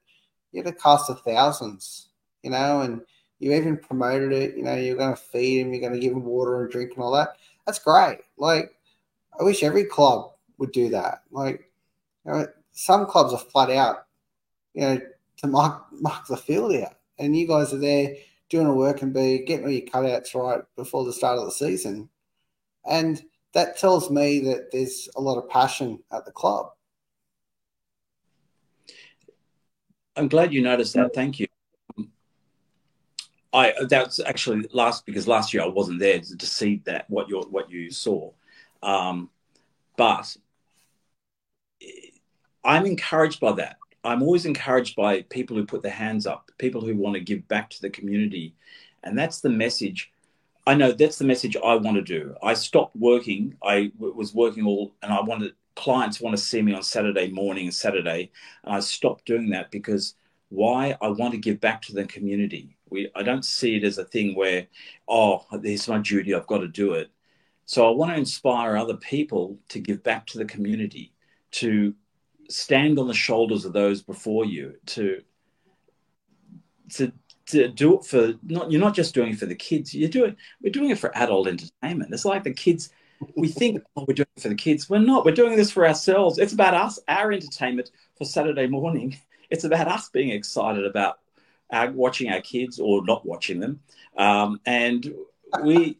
you 0.50 0.62
had 0.62 0.72
a 0.72 0.76
cast 0.76 1.10
of 1.10 1.20
thousands, 1.20 2.08
you 2.42 2.50
know, 2.50 2.80
and 2.80 3.02
you 3.38 3.52
even 3.52 3.76
promoted 3.76 4.32
it. 4.32 4.56
You 4.56 4.62
know, 4.64 4.74
you're 4.74 4.96
going 4.96 5.14
to 5.14 5.20
feed 5.20 5.60
them, 5.62 5.72
you're 5.72 5.80
going 5.82 5.92
to 5.92 6.00
give 6.00 6.14
them 6.14 6.24
water 6.24 6.62
and 6.62 6.70
drink 6.70 6.92
and 6.94 7.02
all 7.04 7.12
that. 7.12 7.36
That's 7.66 7.78
great. 7.78 8.18
Like 8.38 8.74
I 9.38 9.44
wish 9.44 9.62
every 9.62 9.84
club 9.84 10.32
would 10.58 10.72
do 10.72 10.90
that. 10.90 11.22
Like 11.30 11.70
you 12.24 12.32
know, 12.32 12.46
some 12.72 13.06
clubs 13.06 13.32
are 13.32 13.38
flat 13.38 13.70
out, 13.70 14.06
you 14.74 14.82
know, 14.82 15.00
to 15.38 15.46
mark 15.46 15.86
mark 15.92 16.26
the 16.26 16.36
field 16.36 16.74
out, 16.74 16.94
and 17.18 17.36
you 17.36 17.46
guys 17.46 17.72
are 17.72 17.78
there 17.78 18.16
doing 18.48 18.66
a 18.66 18.74
work 18.74 19.02
and 19.02 19.12
be 19.12 19.44
getting 19.44 19.66
all 19.66 19.70
your 19.70 19.82
cutouts 19.82 20.34
right 20.34 20.62
before 20.76 21.04
the 21.04 21.12
start 21.12 21.38
of 21.38 21.44
the 21.44 21.52
season, 21.52 22.08
and 22.86 23.22
that 23.54 23.78
tells 23.78 24.10
me 24.10 24.40
that 24.40 24.70
there's 24.72 25.08
a 25.16 25.20
lot 25.20 25.38
of 25.38 25.48
passion 25.48 25.98
at 26.12 26.24
the 26.24 26.32
club. 26.32 26.70
I'm 30.16 30.28
glad 30.28 30.52
you 30.52 30.62
noticed 30.62 30.94
that. 30.94 31.14
Thank 31.14 31.38
you. 31.38 31.46
I 33.52 33.72
that's 33.88 34.20
actually 34.20 34.68
last 34.72 35.06
because 35.06 35.26
last 35.26 35.54
year 35.54 35.62
I 35.62 35.68
wasn't 35.68 36.00
there 36.00 36.18
to, 36.20 36.46
see 36.46 36.82
that 36.84 37.08
what 37.08 37.28
you 37.28 37.40
what 37.50 37.70
you 37.70 37.90
saw, 37.90 38.30
um, 38.82 39.30
but 39.96 40.36
I'm 42.64 42.86
encouraged 42.86 43.40
by 43.40 43.52
that. 43.52 43.76
I'm 44.04 44.22
always 44.22 44.46
encouraged 44.46 44.96
by 44.96 45.22
people 45.22 45.56
who 45.56 45.66
put 45.66 45.82
their 45.82 45.92
hands 45.92 46.26
up, 46.26 46.50
people 46.58 46.80
who 46.80 46.96
want 46.96 47.14
to 47.14 47.20
give 47.20 47.46
back 47.48 47.70
to 47.70 47.80
the 47.80 47.90
community, 47.90 48.54
and 49.02 49.18
that's 49.18 49.40
the 49.40 49.50
message. 49.50 50.12
I 50.66 50.74
know 50.74 50.92
that's 50.92 51.18
the 51.18 51.24
message 51.24 51.56
I 51.56 51.74
want 51.76 51.96
to 51.96 52.02
do. 52.02 52.34
I 52.42 52.54
stopped 52.54 52.94
working. 52.94 53.56
I 53.62 53.86
w- 53.96 54.14
was 54.14 54.34
working 54.34 54.66
all, 54.66 54.94
and 55.02 55.12
I 55.12 55.20
wanted 55.20 55.54
clients 55.76 56.20
want 56.20 56.36
to 56.36 56.42
see 56.42 56.60
me 56.60 56.74
on 56.74 56.82
Saturday 56.82 57.30
morning 57.30 57.64
and 57.66 57.74
Saturday, 57.74 58.30
and 58.64 58.74
I 58.74 58.80
stopped 58.80 59.24
doing 59.24 59.50
that 59.50 59.70
because 59.70 60.14
why? 60.50 60.96
I 61.00 61.08
want 61.08 61.32
to 61.32 61.38
give 61.38 61.60
back 61.60 61.82
to 61.82 61.92
the 61.92 62.04
community. 62.04 62.76
We, 62.90 63.10
I 63.14 63.22
don't 63.22 63.44
see 63.44 63.76
it 63.76 63.84
as 63.84 63.98
a 63.98 64.04
thing 64.04 64.34
where, 64.34 64.66
oh, 65.08 65.44
there's 65.52 65.88
my 65.88 65.98
duty. 65.98 66.34
I've 66.34 66.46
got 66.46 66.58
to 66.58 66.68
do 66.68 66.94
it. 66.94 67.10
So 67.68 67.86
I 67.86 67.90
want 67.90 68.10
to 68.10 68.16
inspire 68.16 68.78
other 68.78 68.96
people 68.96 69.58
to 69.68 69.78
give 69.78 70.02
back 70.02 70.24
to 70.28 70.38
the 70.38 70.46
community, 70.46 71.12
to 71.50 71.94
stand 72.48 72.98
on 72.98 73.08
the 73.08 73.12
shoulders 73.12 73.66
of 73.66 73.74
those 73.74 74.02
before 74.02 74.46
you, 74.46 74.76
to 74.86 75.20
to 76.94 77.12
to 77.48 77.68
do 77.68 77.98
it 77.98 78.06
for 78.06 78.32
not 78.42 78.72
you're 78.72 78.80
not 78.80 78.94
just 78.94 79.14
doing 79.14 79.32
it 79.32 79.38
for 79.38 79.44
the 79.44 79.54
kids 79.54 79.94
you're 79.94 80.08
doing 80.08 80.34
we're 80.62 80.72
doing 80.72 80.88
it 80.88 80.98
for 80.98 81.14
adult 81.14 81.46
entertainment. 81.46 82.10
It's 82.10 82.24
like 82.24 82.42
the 82.42 82.54
kids 82.54 82.88
we 83.36 83.48
think 83.48 83.82
oh 83.96 84.04
we're 84.08 84.14
doing 84.14 84.28
it 84.34 84.42
for 84.42 84.48
the 84.48 84.54
kids. 84.54 84.88
We're 84.88 85.00
not 85.00 85.26
we're 85.26 85.32
doing 85.32 85.54
this 85.54 85.70
for 85.70 85.86
ourselves. 85.86 86.38
It's 86.38 86.54
about 86.54 86.72
us 86.72 86.98
our 87.06 87.30
entertainment 87.32 87.90
for 88.16 88.24
saturday 88.24 88.66
morning. 88.66 89.18
It's 89.50 89.64
about 89.64 89.88
us 89.88 90.10
being 90.10 90.28
excited 90.28 90.84
about 90.84 91.20
our, 91.70 91.90
watching 91.90 92.30
our 92.30 92.42
kids 92.42 92.78
or 92.78 93.02
not 93.06 93.24
watching 93.24 93.60
them. 93.60 93.80
Um, 94.18 94.60
and 94.66 95.10
we 95.64 95.96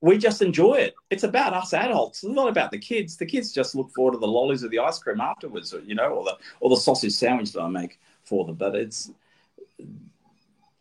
we 0.00 0.16
just 0.16 0.42
enjoy 0.42 0.74
it. 0.74 0.94
It's 1.10 1.24
about 1.24 1.54
us 1.54 1.74
adults. 1.74 2.22
It's 2.22 2.32
not 2.32 2.48
about 2.48 2.70
the 2.70 2.78
kids. 2.78 3.16
The 3.16 3.26
kids 3.26 3.52
just 3.52 3.74
look 3.74 3.90
forward 3.92 4.12
to 4.12 4.18
the 4.18 4.28
lollies 4.28 4.62
or 4.62 4.68
the 4.68 4.78
ice 4.78 4.98
cream 4.98 5.20
afterwards 5.20 5.74
you 5.84 5.94
know 5.94 6.08
or 6.08 6.24
the 6.24 6.36
or 6.60 6.70
the 6.70 6.76
sausage 6.76 7.12
sandwich 7.12 7.52
that 7.52 7.62
i 7.62 7.68
make 7.68 7.98
for 8.22 8.44
them. 8.44 8.54
But 8.54 8.76
it's 8.76 9.10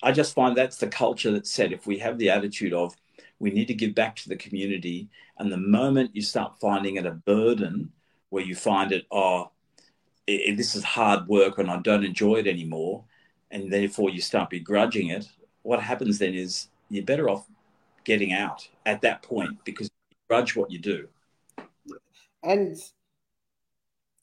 I 0.03 0.11
just 0.11 0.35
find 0.35 0.55
that's 0.55 0.77
the 0.77 0.87
culture 0.87 1.31
that's 1.31 1.51
set. 1.51 1.71
If 1.71 1.87
we 1.87 1.97
have 1.99 2.17
the 2.17 2.29
attitude 2.29 2.73
of 2.73 2.95
we 3.39 3.51
need 3.51 3.67
to 3.67 3.73
give 3.73 3.95
back 3.95 4.15
to 4.17 4.29
the 4.29 4.35
community, 4.35 5.09
and 5.37 5.51
the 5.51 5.57
moment 5.57 6.15
you 6.15 6.21
start 6.21 6.59
finding 6.59 6.95
it 6.95 7.05
a 7.05 7.11
burden, 7.11 7.91
where 8.29 8.43
you 8.43 8.55
find 8.55 8.91
it, 8.91 9.05
oh, 9.11 9.51
i 10.29 10.53
this 10.55 10.75
is 10.75 10.83
hard 10.83 11.27
work 11.27 11.57
and 11.57 11.69
I 11.69 11.77
don't 11.77 12.03
enjoy 12.03 12.35
it 12.35 12.47
anymore, 12.47 13.03
and 13.51 13.71
therefore 13.71 14.09
you 14.09 14.21
start 14.21 14.49
begrudging 14.49 15.09
it, 15.09 15.27
what 15.63 15.81
happens 15.81 16.19
then 16.19 16.33
is 16.33 16.69
you're 16.89 17.03
better 17.03 17.29
off 17.29 17.47
getting 18.07 18.31
out 18.31 18.65
at 18.85 19.01
that 19.01 19.21
point 19.21 19.51
because 19.65 19.91
you 20.09 20.17
grudge 20.29 20.55
what 20.55 20.71
you 20.71 20.79
do. 20.79 21.07
And 22.41 22.77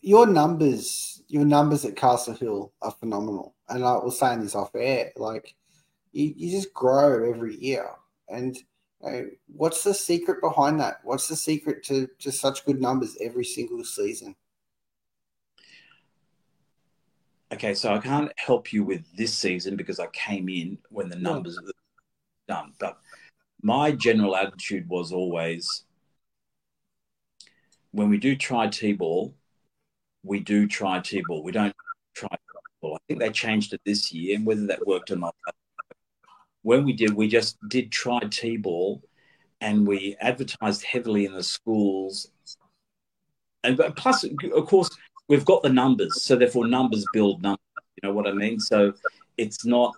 your 0.01 0.27
numbers, 0.27 1.23
your 1.29 1.45
numbers 1.45 1.85
at 1.85 1.95
Castle 1.95 2.35
Hill 2.35 2.73
are 2.81 2.91
phenomenal. 2.93 3.55
And 3.69 3.85
I 3.85 3.97
was 3.99 4.19
saying 4.19 4.41
this 4.41 4.55
off 4.55 4.75
air, 4.75 5.13
like 5.17 5.55
you, 6.13 6.33
you 6.35 6.51
just 6.51 6.73
grow 6.73 7.31
every 7.31 7.57
year. 7.57 7.91
And 8.31 8.57
you 8.57 9.11
know, 9.11 9.27
what's 9.55 9.85
the 9.85 9.93
secret 9.93 10.41
behind 10.41 10.81
that? 10.81 11.01
What's 11.05 11.29
the 11.29 11.37
secret 11.37 11.85
to 11.85 12.09
just 12.19 12.41
such 12.41 12.65
good 12.65 12.81
numbers 12.81 13.19
every 13.21 13.45
single 13.45 13.85
season? 13.85 14.35
Okay, 17.53 17.75
so 17.75 17.93
I 17.93 17.99
can't 17.99 18.33
help 18.37 18.73
you 18.73 18.83
with 18.83 19.05
this 19.15 19.35
season 19.35 19.77
because 19.77 20.01
I 20.01 20.07
came 20.07 20.49
in 20.49 20.79
when 20.89 21.11
the 21.11 21.17
numbers 21.17 21.59
were 21.63 21.73
done. 22.49 22.73
But 22.79 22.99
my 23.65 23.91
general 23.91 24.37
attitude 24.37 24.87
was 24.89 25.11
always 25.11 25.85
when 27.93 28.11
we 28.11 28.19
do 28.19 28.37
try 28.37 28.69
T-ball, 28.69 29.35
we 30.23 30.41
do 30.41 30.67
try 30.67 31.01
T-ball. 31.01 31.43
We 31.43 31.53
don't 31.53 31.75
try 32.15 32.29
T-ball. 32.29 32.97
I 32.97 32.99
think 33.09 33.21
they 33.21 33.31
changed 33.31 33.73
it 33.73 33.81
this 33.87 34.13
year, 34.13 34.37
and 34.37 34.45
whether 34.45 34.67
that 34.67 34.87
worked 34.87 35.11
or 35.11 35.17
not. 35.17 35.35
When 36.63 36.85
we 36.85 36.93
did, 36.93 37.15
we 37.15 37.29
just 37.29 37.57
did 37.69 37.91
try 37.91 38.19
T-ball, 38.19 39.03
and 39.61 39.87
we 39.87 40.17
advertised 40.21 40.85
heavily 40.85 41.25
in 41.25 41.33
the 41.33 41.43
schools. 41.43 42.29
And 43.63 43.81
plus, 43.97 44.25
of 44.25 44.67
course, 44.67 44.91
we've 45.29 45.45
got 45.45 45.63
the 45.63 45.71
numbers, 45.71 46.23
so 46.23 46.37
therefore 46.37 46.67
numbers 46.67 47.07
build 47.15 47.43
numbers. 47.43 47.61
You 48.03 48.09
know 48.09 48.15
what 48.15 48.27
I 48.27 48.33
mean? 48.33 48.61
So 48.61 48.93
it's 49.39 49.65
not 49.65 49.95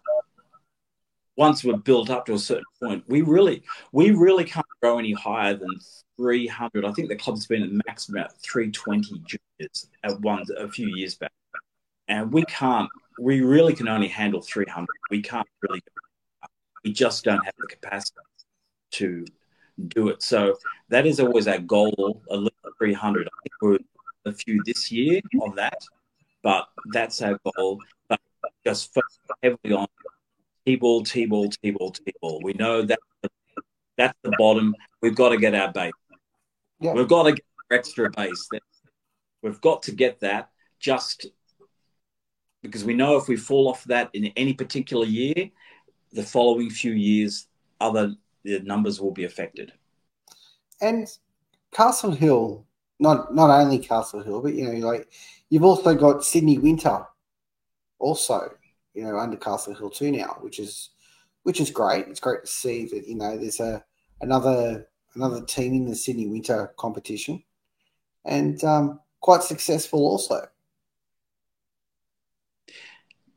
once 1.36 1.62
we're 1.62 1.76
built 1.76 2.10
up 2.10 2.26
to 2.26 2.34
a 2.34 2.38
certain 2.38 2.64
point, 2.82 3.04
we 3.08 3.22
really 3.22 3.62
we 3.92 4.10
really 4.10 4.44
can't 4.44 4.66
grow 4.80 4.98
any 4.98 5.12
higher 5.12 5.54
than 5.54 5.78
300. 6.16 6.84
I 6.84 6.92
think 6.92 7.08
the 7.08 7.16
club's 7.16 7.46
been 7.46 7.62
at 7.62 7.70
max 7.86 8.08
about 8.08 8.32
320 8.42 9.22
juniors 9.26 9.88
at 10.02 10.20
one 10.20 10.44
a 10.58 10.68
few 10.68 10.88
years 10.88 11.14
back, 11.14 11.32
and 12.08 12.32
we 12.32 12.44
can't. 12.44 12.88
We 13.18 13.40
really 13.42 13.74
can 13.74 13.88
only 13.88 14.08
handle 14.08 14.40
300. 14.40 14.86
We 15.10 15.22
can't 15.22 15.48
really. 15.62 15.80
We 16.84 16.92
just 16.92 17.24
don't 17.24 17.44
have 17.44 17.54
the 17.58 17.66
capacity 17.66 18.20
to 18.92 19.24
do 19.88 20.08
it. 20.08 20.22
So 20.22 20.56
that 20.88 21.06
is 21.06 21.20
always 21.20 21.48
our 21.48 21.58
goal. 21.58 22.22
A 22.30 22.36
little 22.36 22.50
300. 22.78 23.26
I 23.26 23.30
think 23.42 23.54
we're 23.60 23.78
a 24.24 24.32
few 24.32 24.62
this 24.64 24.90
year 24.90 25.20
of 25.42 25.54
that, 25.56 25.78
but 26.42 26.68
that's 26.92 27.20
our 27.22 27.38
goal. 27.56 27.80
But 28.08 28.20
just 28.64 28.94
focus 28.94 29.18
heavily 29.42 29.74
on 29.74 29.86
T-ball, 30.66 31.04
T-ball, 31.04 31.48
T-ball, 31.62 31.90
T-ball. 31.92 32.40
We 32.42 32.52
know 32.54 32.82
that 32.82 32.98
that's 33.96 34.18
the 34.22 34.32
bottom. 34.38 34.74
We've 35.00 35.14
got 35.14 35.30
to 35.30 35.36
get 35.36 35.54
our 35.54 35.72
base. 35.72 35.92
Yeah. 36.80 36.92
We've 36.92 37.08
got 37.08 37.24
to 37.24 37.32
get 37.32 37.44
our 37.70 37.76
extra 37.78 38.10
base. 38.10 38.48
We've 39.42 39.60
got 39.60 39.84
to 39.84 39.92
get 39.92 40.20
that 40.20 40.50
just 40.80 41.26
because 42.62 42.84
we 42.84 42.94
know 42.94 43.16
if 43.16 43.28
we 43.28 43.36
fall 43.36 43.68
off 43.68 43.84
that 43.84 44.10
in 44.12 44.26
any 44.36 44.52
particular 44.52 45.06
year, 45.06 45.50
the 46.12 46.22
following 46.22 46.70
few 46.70 46.92
years, 46.92 47.46
other 47.80 48.14
the 48.42 48.60
numbers 48.60 49.00
will 49.00 49.12
be 49.12 49.24
affected. 49.24 49.72
And 50.80 51.08
Castle 51.72 52.12
Hill, 52.12 52.66
not 52.98 53.34
not 53.34 53.50
only 53.50 53.78
Castle 53.78 54.22
Hill, 54.22 54.42
but 54.42 54.54
you 54.54 54.64
know, 54.64 54.86
like 54.86 55.08
you've 55.48 55.64
also 55.64 55.94
got 55.94 56.24
Sydney 56.24 56.58
Winter, 56.58 57.06
also, 57.98 58.50
you 58.96 59.04
know, 59.04 59.18
under 59.18 59.36
Castle 59.36 59.74
Hill 59.74 59.90
too 59.90 60.10
now, 60.10 60.38
which 60.40 60.58
is 60.58 60.90
which 61.42 61.60
is 61.60 61.70
great. 61.70 62.08
It's 62.08 62.18
great 62.18 62.40
to 62.40 62.50
see 62.50 62.86
that 62.86 63.06
you 63.06 63.14
know 63.14 63.36
there's 63.36 63.60
a 63.60 63.84
another 64.20 64.88
another 65.14 65.44
team 65.44 65.74
in 65.74 65.86
the 65.86 65.94
Sydney 65.94 66.26
Winter 66.26 66.72
competition, 66.78 67.42
and 68.24 68.62
um, 68.64 69.00
quite 69.20 69.42
successful 69.42 70.00
also. 70.00 70.48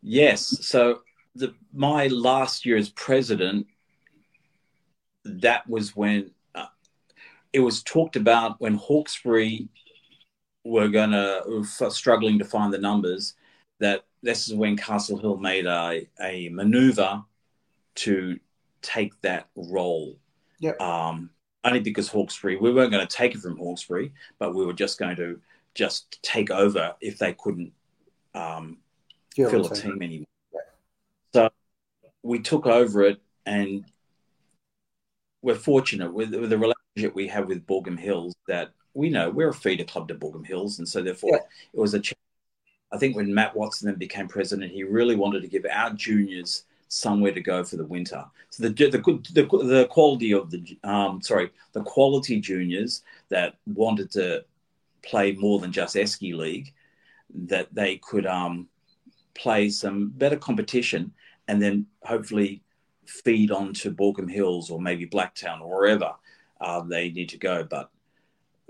Yes. 0.02 0.66
So 0.66 1.02
the, 1.36 1.54
my 1.74 2.08
last 2.08 2.66
year 2.66 2.78
as 2.78 2.90
president, 2.90 3.68
that 5.26 5.68
was 5.70 5.96
when 5.96 6.32
uh, 6.56 6.68
it 7.52 7.60
was 7.60 7.84
talked 7.84 8.16
about 8.16 8.62
when 8.62 8.76
Hawkesbury 8.76 9.68
were 10.64 10.88
going 10.88 11.12
to 11.12 11.64
struggling 11.92 12.40
to 12.40 12.46
find 12.46 12.74
the 12.74 12.78
numbers. 12.78 13.36
That 13.80 14.06
this 14.22 14.48
is 14.48 14.54
when 14.54 14.76
Castle 14.78 15.18
Hill 15.18 15.38
made 15.38 15.66
a, 15.66 16.08
a 16.22 16.50
maneuver 16.50 17.24
to 17.96 18.40
take 18.82 19.20
that 19.22 19.48
role. 19.56 20.18
Yep. 20.60 20.80
Um, 20.82 21.30
only 21.64 21.80
because 21.80 22.08
Hawkesbury, 22.08 22.58
we 22.58 22.74
weren't 22.74 22.92
going 22.92 23.06
to 23.06 23.16
take 23.16 23.36
it 23.36 23.42
from 23.42 23.58
Hawkesbury, 23.58 24.14
but 24.38 24.54
we 24.56 24.66
were 24.66 24.74
just 24.74 24.98
going 24.98 25.16
to 25.18 25.40
just 25.76 26.22
take 26.24 26.52
over 26.52 26.96
if 27.02 27.18
they 27.18 27.34
couldn't 27.34 27.72
um, 28.34 28.78
fill 29.36 29.66
a 29.66 29.76
team. 29.76 30.02
anymore. 30.02 30.28
Yeah. 30.54 30.60
So 31.34 31.50
we 32.24 32.40
took 32.40 32.66
over 32.66 33.04
it, 33.04 33.22
and 33.46 33.86
we're 35.42 35.56
fortunate 35.56 36.14
with, 36.14 36.34
with 36.34 36.50
the 36.50 36.58
relationship 36.58 37.16
we 37.16 37.28
have 37.28 37.48
with 37.48 37.66
Baulkham 37.66 37.98
Hills 38.00 38.36
that 38.48 38.72
we 38.94 39.10
know 39.10 39.30
we're 39.30 39.50
a 39.50 39.54
feeder 39.54 39.86
club 39.86 40.08
to 40.10 40.16
Baulkham 40.16 40.46
Hills, 40.46 40.80
and 40.80 40.88
so 40.88 41.02
therefore 41.02 41.32
Yeah. 41.34 41.38
it 41.74 41.80
was 41.80 41.94
a. 41.94 42.00
ch- 42.00 42.14
I 42.92 42.98
think 42.98 43.16
when 43.16 43.34
Matt 43.34 43.56
Watson 43.56 43.88
then 43.88 43.98
became 43.98 44.28
president, 44.28 44.72
he 44.72 44.84
really 44.84 45.16
wanted 45.16 45.42
to 45.42 45.48
give 45.48 45.66
our 45.72 45.92
juniors 45.92 46.64
somewhere 46.88 47.32
to 47.32 47.42
go 47.42 47.64
for 47.64 47.78
the 47.78 47.86
winter. 47.86 48.26
So 48.50 48.64
the 48.64 48.70
the 48.70 48.98
the, 49.34 49.44
the 49.64 49.88
quality 49.90 50.34
of 50.34 50.50
the 50.50 50.78
um 50.84 51.22
sorry 51.22 51.52
the 51.74 51.84
quality 51.84 52.40
juniors 52.40 53.04
that 53.30 53.56
wanted 53.68 54.12
to 54.12 54.44
play 55.04 55.34
more 55.34 55.60
than 55.60 55.72
just 55.72 55.96
Esky 55.96 56.36
League, 56.36 56.74
that 57.34 57.68
they 57.74 57.98
could 57.98 58.26
um 58.26 58.68
play 59.36 59.70
some 59.70 60.10
better 60.10 60.36
competition 60.36 61.14
and 61.48 61.62
then 61.62 61.86
hopefully 62.04 62.62
feed 63.06 63.52
on 63.52 63.74
to 63.74 63.92
Baulkham 63.92 64.30
Hills 64.30 64.70
or 64.70 64.82
maybe 64.82 65.08
Blacktown 65.08 65.62
or 65.62 65.70
wherever 65.70 66.14
uh, 66.62 66.82
they 66.82 67.10
need 67.10 67.30
to 67.30 67.38
go. 67.38 67.64
But 67.64 67.90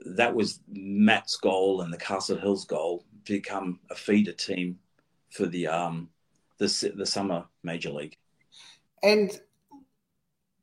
that 0.05 0.34
was 0.34 0.60
Matt's 0.71 1.36
goal 1.36 1.82
and 1.82 1.91
the 1.91 1.97
Castle 1.97 2.38
Hills 2.38 2.65
goal 2.65 3.03
become 3.25 3.79
a 3.89 3.95
feeder 3.95 4.34
team 4.34 4.79
for 5.32 5.45
the 5.45 5.67
um 5.67 6.10
the 6.58 6.93
the 6.95 7.05
summer 7.05 7.45
major 7.63 7.91
league. 7.91 8.17
And 9.01 9.39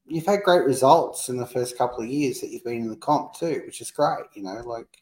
you've 0.07 0.27
had 0.27 0.43
great 0.43 0.65
results 0.65 1.29
in 1.29 1.37
the 1.37 1.47
first 1.47 1.77
couple 1.77 2.03
of 2.03 2.09
years 2.09 2.41
that 2.41 2.51
you've 2.51 2.65
been 2.65 2.83
in 2.83 2.91
the 2.91 2.97
comp 2.97 3.35
too, 3.35 3.63
which 3.67 3.81
is 3.81 3.91
great. 3.91 4.27
You 4.35 4.43
know, 4.43 4.63
like 4.65 4.99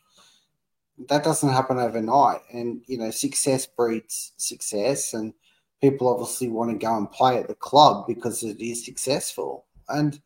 that 1.09 1.25
doesn't 1.25 1.53
happen 1.53 1.79
overnight. 1.79 2.40
And, 2.53 2.83
you 2.87 2.99
know, 2.99 3.11
success 3.11 3.67
breeds 3.67 4.33
success. 4.37 5.14
And 5.14 5.35
people 5.81 6.09
obviously 6.09 6.49
want 6.49 6.71
to 6.71 6.87
go 6.87 6.97
and 6.97 7.11
play 7.11 7.38
at 7.38 7.49
the 7.49 7.55
club 7.55 8.07
because 8.07 8.43
it 8.43 8.61
is 8.61 8.85
successful. 8.85 9.67
And 9.88 10.21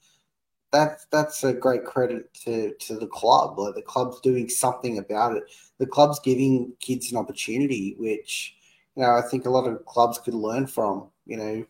that 0.73 1.01
that's 1.11 1.45
a 1.45 1.53
great 1.53 1.85
credit 1.85 2.33
to, 2.45 2.75
to 2.75 2.97
the 2.97 3.07
club. 3.07 3.59
Like 3.59 3.75
the 3.75 3.83
club's 3.83 4.21
doing 4.21 4.49
something 4.49 4.99
about 4.99 5.37
it. 5.37 5.45
The 5.79 5.87
club's 5.87 6.21
giving 6.21 6.73
kids 6.81 7.11
an 7.11 7.19
opportunity, 7.19 7.97
which, 7.99 8.55
you 8.95 9.03
know, 9.03 9.17
I 9.17 9.23
think 9.23 9.47
a 9.47 9.51
lot 9.51 9.67
of 9.67 9.85
clubs 9.87 10.19
could 10.19 10.35
learn 10.35 10.67
from, 10.67 11.09
you 11.27 11.37
know, 11.37 11.65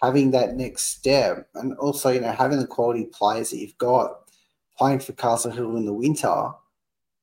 having 0.00 0.30
that 0.30 0.54
next 0.56 0.84
step 0.84 1.48
and 1.54 1.74
also, 1.78 2.10
you 2.10 2.20
know, 2.20 2.32
having 2.32 2.58
the 2.58 2.66
quality 2.66 3.06
players 3.06 3.50
that 3.50 3.58
you've 3.58 3.78
got 3.78 4.30
playing 4.78 5.00
for 5.00 5.12
Castle 5.12 5.50
Hill 5.50 5.76
in 5.76 5.84
the 5.84 5.92
winter, 5.92 6.50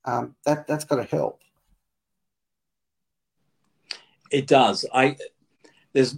um, 0.05 0.35
that 0.45 0.67
that's 0.67 0.85
got 0.85 0.97
to 0.97 1.03
help. 1.03 1.41
It 4.31 4.47
does. 4.47 4.85
I 4.93 5.15
there's 5.93 6.17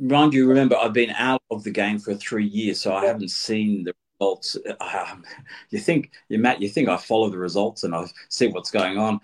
mind 0.00 0.32
you, 0.32 0.48
remember 0.48 0.76
I've 0.76 0.92
been 0.92 1.10
out 1.10 1.42
of 1.50 1.62
the 1.62 1.70
game 1.70 1.98
for 1.98 2.14
three 2.14 2.46
years, 2.46 2.80
so 2.80 2.94
I 2.94 3.04
haven't 3.06 3.30
seen 3.30 3.84
the 3.84 3.94
results. 4.18 4.56
Um, 4.80 5.24
you 5.70 5.78
think 5.78 6.12
you 6.28 6.38
Matt, 6.38 6.62
you 6.62 6.68
think 6.68 6.88
I 6.88 6.96
follow 6.96 7.28
the 7.28 7.38
results 7.38 7.84
and 7.84 7.94
I 7.94 8.06
see 8.28 8.48
what's 8.48 8.70
going 8.70 8.98
on. 8.98 9.20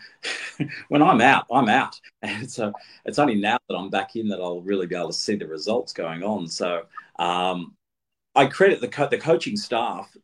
when 0.89 1.03
I'm 1.03 1.21
out, 1.21 1.47
I'm 1.51 1.69
out, 1.69 2.01
and 2.23 2.51
so 2.51 2.73
it's 3.05 3.19
only 3.19 3.37
now 3.37 3.59
that 3.69 3.77
I'm 3.77 3.91
back 3.91 4.17
in 4.17 4.29
that 4.29 4.41
I'll 4.41 4.61
really 4.61 4.87
be 4.87 4.95
able 4.95 5.09
to 5.09 5.13
see 5.13 5.37
the 5.37 5.47
results 5.47 5.93
going 5.93 6.23
on. 6.23 6.47
So 6.47 6.83
um, 7.19 7.75
I 8.35 8.47
credit 8.47 8.81
the 8.81 8.89
co- 8.89 9.09
the 9.09 9.19
coaching 9.19 9.57
staff 9.57 10.15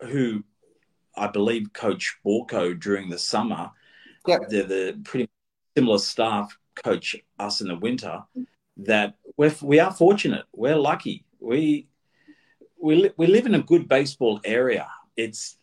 who 0.00 0.44
I 1.16 1.28
believe 1.28 1.72
coach 1.72 2.18
Baulko 2.24 2.78
during 2.78 3.08
the 3.08 3.18
summer. 3.18 3.70
Yep. 4.26 4.48
They're 4.48 4.64
the 4.64 5.00
pretty 5.04 5.28
similar 5.76 5.98
staff 5.98 6.56
coach 6.74 7.16
us 7.38 7.60
in 7.60 7.68
the 7.68 7.76
winter 7.76 8.22
that 8.78 9.14
we're, 9.36 9.54
we 9.62 9.78
are 9.80 9.92
fortunate. 9.92 10.44
We're 10.52 10.76
lucky. 10.76 11.24
We 11.40 11.88
we, 12.80 12.96
li- 12.96 13.12
we 13.16 13.26
live 13.26 13.46
in 13.46 13.54
a 13.54 13.62
good 13.62 13.88
baseball 13.88 14.40
area. 14.44 14.88
It's 15.16 15.56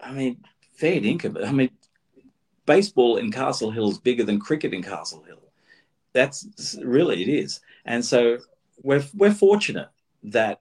i 0.00 0.12
mean 0.12 0.44
fair 0.74 1.02
income 1.02 1.36
i 1.44 1.50
mean 1.50 1.70
baseball 2.66 3.16
in 3.16 3.32
castle 3.32 3.70
hill 3.70 3.90
is 3.90 3.98
bigger 3.98 4.22
than 4.22 4.38
cricket 4.38 4.74
in 4.74 4.82
castle 4.82 5.22
hill. 5.22 5.42
That's 6.12 6.76
really 6.84 7.22
it 7.22 7.28
is. 7.28 7.60
And 7.86 8.04
so 8.04 8.38
we're, 8.82 9.04
we're 9.14 9.32
fortunate 9.32 9.88
that 10.24 10.60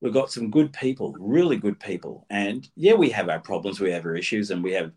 we've 0.00 0.12
got 0.12 0.32
some 0.32 0.50
good 0.50 0.72
people 0.72 1.14
really 1.18 1.56
good 1.56 1.78
people. 1.78 2.26
And 2.30 2.68
yeah 2.76 2.94
we 2.94 3.10
have 3.10 3.28
our 3.28 3.40
problems 3.40 3.78
we 3.78 3.92
have 3.92 4.06
our 4.06 4.16
issues 4.16 4.50
and 4.50 4.64
we 4.64 4.72
have 4.72 4.92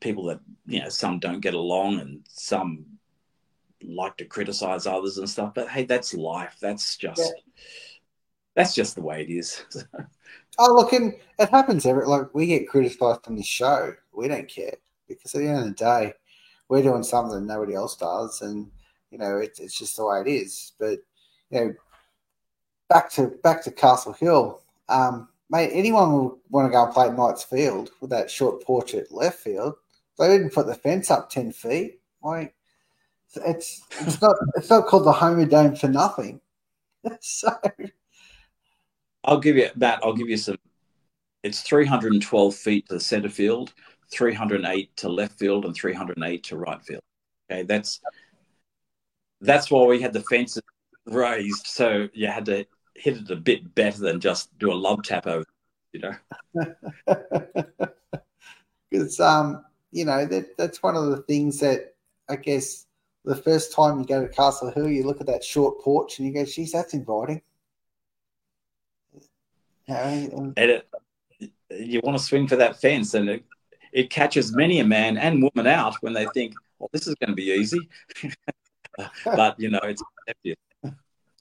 people 0.00 0.24
that 0.24 0.40
you 0.66 0.80
know 0.82 0.88
some 0.88 1.18
don't 1.18 1.40
get 1.40 1.54
along 1.54 2.00
and 2.00 2.20
some 2.28 2.84
like 3.84 4.16
to 4.16 4.24
criticize 4.24 4.86
others 4.86 5.18
and 5.18 5.28
stuff 5.28 5.52
but 5.54 5.68
hey 5.68 5.84
that's 5.84 6.12
life 6.14 6.56
that's 6.60 6.96
just 6.96 7.20
Yeah. 7.20 7.52
that's 8.54 8.74
just 8.74 8.94
the 8.94 9.02
way 9.02 9.22
it 9.22 9.30
is 9.30 9.64
Oh, 10.58 10.74
look, 10.74 10.92
and 10.92 11.14
it 11.38 11.48
happens 11.48 11.86
every 11.86 12.04
like 12.06 12.34
we 12.34 12.46
get 12.46 12.68
criticized 12.68 13.20
on 13.26 13.36
this 13.36 13.46
show. 13.46 13.94
We 14.12 14.28
don't 14.28 14.48
care 14.48 14.74
because 15.08 15.34
at 15.34 15.38
the 15.38 15.48
end 15.48 15.58
of 15.60 15.64
the 15.64 15.70
day, 15.70 16.12
we're 16.68 16.82
doing 16.82 17.02
something 17.02 17.46
nobody 17.46 17.74
else 17.74 17.96
does, 17.96 18.42
and 18.42 18.70
you 19.10 19.16
know 19.16 19.38
it's 19.38 19.58
it's 19.58 19.78
just 19.78 19.96
the 19.96 20.04
way 20.04 20.20
it 20.20 20.28
is. 20.28 20.72
But 20.78 20.98
you 21.50 21.60
know, 21.60 21.74
back 22.90 23.10
to 23.12 23.28
back 23.42 23.62
to 23.64 23.70
Castle 23.70 24.12
Hill, 24.12 24.60
um, 24.90 25.28
mate. 25.48 25.70
Anyone 25.72 26.12
will 26.12 26.38
want 26.50 26.68
to 26.68 26.72
go 26.72 26.84
and 26.84 26.92
play 26.92 27.10
Knights 27.10 27.44
Field 27.44 27.90
with 28.02 28.10
that 28.10 28.30
short 28.30 28.62
porch 28.62 28.94
at 28.94 29.10
left 29.12 29.38
field. 29.38 29.74
They 30.18 30.28
didn't 30.28 30.52
put 30.52 30.66
the 30.66 30.74
fence 30.74 31.10
up 31.10 31.30
ten 31.30 31.52
feet. 31.52 32.00
Like 32.22 32.54
it's 33.36 33.82
it's 34.00 34.20
not 34.20 34.36
it's 34.56 34.70
not 34.70 34.86
called 34.86 35.04
the 35.04 35.12
Homer 35.12 35.46
Dome 35.46 35.76
for 35.76 35.88
nothing. 35.88 36.40
so 37.20 37.50
i'll 39.24 39.40
give 39.40 39.56
you 39.56 39.68
that 39.76 39.98
i'll 40.02 40.12
give 40.12 40.28
you 40.28 40.36
some 40.36 40.56
it's 41.42 41.62
312 41.62 42.54
feet 42.54 42.86
to 42.88 42.94
the 42.94 43.00
center 43.00 43.28
field 43.28 43.72
308 44.12 44.94
to 44.96 45.08
left 45.08 45.38
field 45.38 45.64
and 45.64 45.74
308 45.74 46.44
to 46.44 46.56
right 46.56 46.82
field 46.84 47.00
okay 47.50 47.62
that's 47.62 48.00
that's 49.40 49.70
why 49.70 49.84
we 49.84 50.00
had 50.00 50.12
the 50.12 50.22
fences 50.22 50.62
raised 51.06 51.66
so 51.66 52.08
you 52.12 52.26
had 52.26 52.44
to 52.44 52.66
hit 52.94 53.16
it 53.16 53.30
a 53.30 53.36
bit 53.36 53.74
better 53.74 54.00
than 54.00 54.20
just 54.20 54.56
do 54.58 54.70
a 54.70 54.74
love 54.74 55.02
tap 55.02 55.26
over 55.26 55.46
you 55.92 56.00
know 56.00 56.14
because 58.90 59.20
um, 59.20 59.64
you 59.92 60.04
know 60.04 60.26
that 60.26 60.56
that's 60.56 60.82
one 60.82 60.96
of 60.96 61.06
the 61.06 61.22
things 61.22 61.60
that 61.60 61.94
I 62.28 62.36
guess 62.36 62.86
the 63.24 63.36
first 63.36 63.72
time 63.72 63.98
you 63.98 64.06
go 64.06 64.22
to 64.22 64.28
Castle 64.28 64.70
Hill, 64.70 64.88
you 64.88 65.04
look 65.04 65.20
at 65.20 65.26
that 65.26 65.44
short 65.44 65.80
porch 65.80 66.18
and 66.18 66.28
you 66.28 66.34
go, 66.34 66.44
"Geez, 66.44 66.72
that's 66.72 66.94
inviting." 66.94 67.42
You 69.86 69.94
know, 69.94 70.52
and- 70.56 70.58
it, 70.58 70.88
you 71.70 72.00
want 72.02 72.18
to 72.18 72.22
swing 72.22 72.46
for 72.46 72.56
that 72.56 72.80
fence 72.80 73.14
and 73.14 73.28
it, 73.28 73.44
it 73.92 74.10
catches 74.10 74.54
many 74.54 74.78
a 74.80 74.84
man 74.84 75.16
and 75.16 75.42
woman 75.42 75.66
out 75.66 75.96
when 76.00 76.12
they 76.12 76.26
think 76.34 76.54
well 76.78 76.90
this 76.92 77.06
is 77.06 77.14
going 77.14 77.30
to 77.30 77.34
be 77.34 77.44
easy 77.44 77.88
but 79.24 79.58
you 79.58 79.70
know 79.70 79.80
it's 79.84 80.02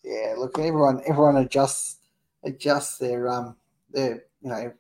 yeah, 0.04 0.34
look, 0.38 0.58
everyone 0.58 1.02
everyone 1.08 1.38
adjusts 1.38 1.98
adjusts 2.44 2.98
their 2.98 3.28
um 3.28 3.56
their 3.92 4.24
you 4.42 4.50
know 4.50 4.74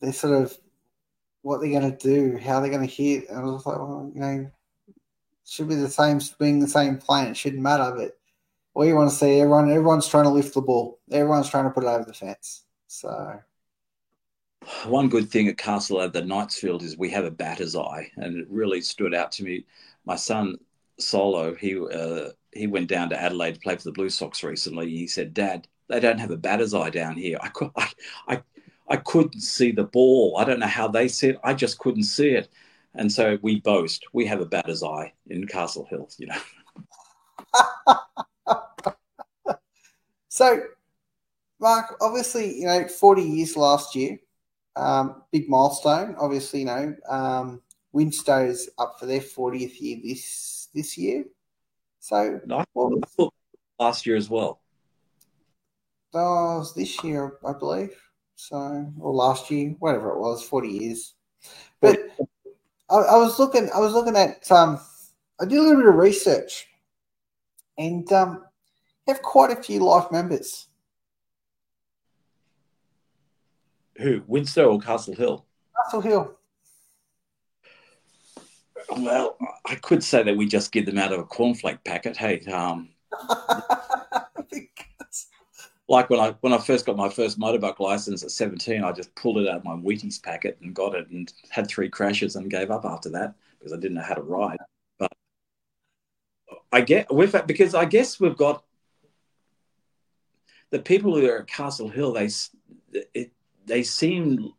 their 0.00 0.12
sort 0.12 0.42
of 0.42 0.58
what 1.42 1.60
they're 1.60 1.70
going 1.70 1.94
to 1.94 1.96
do, 1.96 2.38
how 2.38 2.60
they're 2.60 2.70
going 2.70 2.86
to 2.86 2.92
hit. 2.92 3.28
And 3.28 3.38
I 3.38 3.42
was 3.42 3.66
like, 3.66 3.78
well, 3.78 4.10
you 4.14 4.20
know, 4.20 4.50
should 5.46 5.68
be 5.68 5.74
the 5.74 5.90
same 5.90 6.20
swing, 6.20 6.60
the 6.60 6.68
same 6.68 6.98
plane. 6.98 7.28
It 7.28 7.36
shouldn't 7.36 7.62
matter, 7.62 7.92
but 7.96 8.18
all 8.74 8.84
you 8.84 8.94
want 8.94 9.10
to 9.10 9.16
see 9.16 9.40
everyone 9.40 9.70
everyone's 9.70 10.08
trying 10.08 10.24
to 10.24 10.30
lift 10.30 10.54
the 10.54 10.60
ball. 10.60 10.98
Everyone's 11.10 11.48
trying 11.48 11.64
to 11.64 11.70
put 11.70 11.84
it 11.84 11.88
over 11.88 12.04
the 12.04 12.14
fence. 12.14 12.64
So 12.86 13.40
one 14.86 15.08
good 15.08 15.30
thing 15.30 15.48
at 15.48 15.58
Castle 15.58 16.00
at 16.00 16.12
the 16.12 16.22
Knightsfield 16.22 16.82
is 16.82 16.96
we 16.96 17.10
have 17.10 17.24
a 17.24 17.30
batter's 17.30 17.76
eye, 17.76 18.10
and 18.16 18.36
it 18.36 18.46
really 18.48 18.80
stood 18.80 19.14
out 19.14 19.32
to 19.32 19.44
me. 19.44 19.66
My 20.04 20.16
son 20.16 20.56
Solo, 20.98 21.54
he 21.54 21.78
uh, 21.78 22.30
he 22.52 22.66
went 22.66 22.88
down 22.88 23.10
to 23.10 23.20
Adelaide 23.20 23.54
to 23.54 23.60
play 23.60 23.76
for 23.76 23.84
the 23.84 23.92
Blue 23.92 24.10
Sox 24.10 24.42
recently. 24.42 24.88
He 24.90 25.06
said, 25.06 25.34
"Dad, 25.34 25.68
they 25.88 26.00
don't 26.00 26.18
have 26.18 26.30
a 26.30 26.36
batter's 26.36 26.74
eye 26.74 26.90
down 26.90 27.16
here. 27.16 27.38
I 27.42 27.48
could, 27.48 27.70
I, 27.76 27.90
I, 28.28 28.42
I 28.88 28.96
couldn't 28.96 29.40
see 29.40 29.72
the 29.72 29.84
ball. 29.84 30.36
I 30.38 30.44
don't 30.44 30.60
know 30.60 30.66
how 30.66 30.88
they 30.88 31.08
see 31.08 31.28
it. 31.28 31.40
I 31.44 31.54
just 31.54 31.78
couldn't 31.78 32.04
see 32.04 32.30
it." 32.30 32.48
And 32.94 33.10
so 33.10 33.38
we 33.42 33.60
boast 33.60 34.04
we 34.12 34.26
have 34.26 34.40
a 34.40 34.46
batter's 34.46 34.82
eye 34.82 35.12
in 35.28 35.46
Castle 35.46 35.86
Hill. 35.90 36.08
You 36.18 36.28
know. 36.28 36.38
so, 40.28 40.60
Mark, 41.60 41.96
obviously, 42.00 42.60
you 42.60 42.66
know, 42.66 42.86
forty 42.88 43.22
years 43.22 43.56
last 43.56 43.94
year 43.94 44.18
um, 44.76 45.22
big 45.30 45.48
milestone. 45.48 46.16
Obviously, 46.18 46.60
you 46.60 46.66
know, 46.66 46.94
um, 47.08 47.62
Windsor's 47.92 48.68
up 48.78 48.96
for 48.98 49.06
their 49.06 49.20
40th 49.20 49.80
year 49.80 49.98
this 50.02 50.68
this 50.74 50.98
year. 50.98 51.24
So, 52.00 52.40
well, 52.74 53.00
last 53.78 54.06
year 54.06 54.16
as 54.16 54.28
well. 54.28 54.60
That 56.12 56.22
was 56.22 56.74
this 56.74 57.02
year, 57.02 57.38
I 57.44 57.52
believe. 57.52 57.96
So, 58.36 58.92
or 59.00 59.12
last 59.12 59.50
year, 59.50 59.74
whatever 59.78 60.10
it 60.10 60.18
was, 60.18 60.42
40 60.42 60.68
years. 60.68 61.14
I, 62.94 62.98
I 62.98 63.16
was 63.16 63.38
looking, 63.40 63.68
I 63.74 63.80
was 63.80 63.92
looking 63.92 64.16
at, 64.16 64.50
um, 64.52 64.78
I 65.40 65.46
did 65.46 65.58
a 65.58 65.62
little 65.62 65.78
bit 65.78 65.88
of 65.88 65.96
research 65.96 66.68
and 67.76 68.10
um, 68.12 68.44
have 69.08 69.20
quite 69.20 69.50
a 69.50 69.60
few 69.60 69.80
life 69.80 70.12
members. 70.12 70.68
Who, 73.96 74.22
Windsor 74.26 74.64
or 74.64 74.80
Castle 74.80 75.14
Hill? 75.14 75.44
Castle 75.76 76.00
Hill. 76.00 76.36
Well, 78.96 79.36
I 79.66 79.74
could 79.76 80.04
say 80.04 80.22
that 80.22 80.36
we 80.36 80.46
just 80.46 80.70
give 80.70 80.86
them 80.86 80.98
out 80.98 81.12
of 81.12 81.18
a 81.18 81.24
cornflake 81.24 81.82
packet. 81.84 82.16
Hey, 82.16 82.40
um, 82.42 82.90
like 85.88 86.08
when 86.08 86.20
I 86.20 86.34
when 86.40 86.52
I 86.52 86.58
first 86.58 86.86
got 86.86 86.96
my 86.96 87.08
first 87.08 87.38
motorbike 87.38 87.78
license 87.78 88.22
at 88.22 88.30
17, 88.30 88.82
I 88.82 88.92
just 88.92 89.14
pulled 89.14 89.38
it 89.38 89.48
out 89.48 89.58
of 89.58 89.64
my 89.64 89.74
Wheaties 89.74 90.22
packet 90.22 90.58
and 90.62 90.74
got 90.74 90.94
it 90.94 91.08
and 91.10 91.32
had 91.50 91.68
three 91.68 91.88
crashes 91.88 92.36
and 92.36 92.50
gave 92.50 92.70
up 92.70 92.84
after 92.84 93.10
that 93.10 93.34
because 93.58 93.72
I 93.72 93.76
didn't 93.76 93.94
know 93.94 94.02
how 94.02 94.14
to 94.14 94.22
ride. 94.22 94.58
But 94.98 95.12
I 96.72 96.80
get 96.80 97.12
with 97.12 97.34
it 97.34 97.46
because 97.46 97.74
I 97.74 97.84
guess 97.84 98.18
we've 98.18 98.36
got 98.36 98.64
the 100.70 100.78
people 100.78 101.14
who 101.14 101.28
are 101.28 101.40
at 101.40 101.46
Castle 101.46 101.88
Hill. 101.88 102.14
They 102.14 102.30
it, 103.12 103.32
they 103.66 103.82
seem 103.82 104.52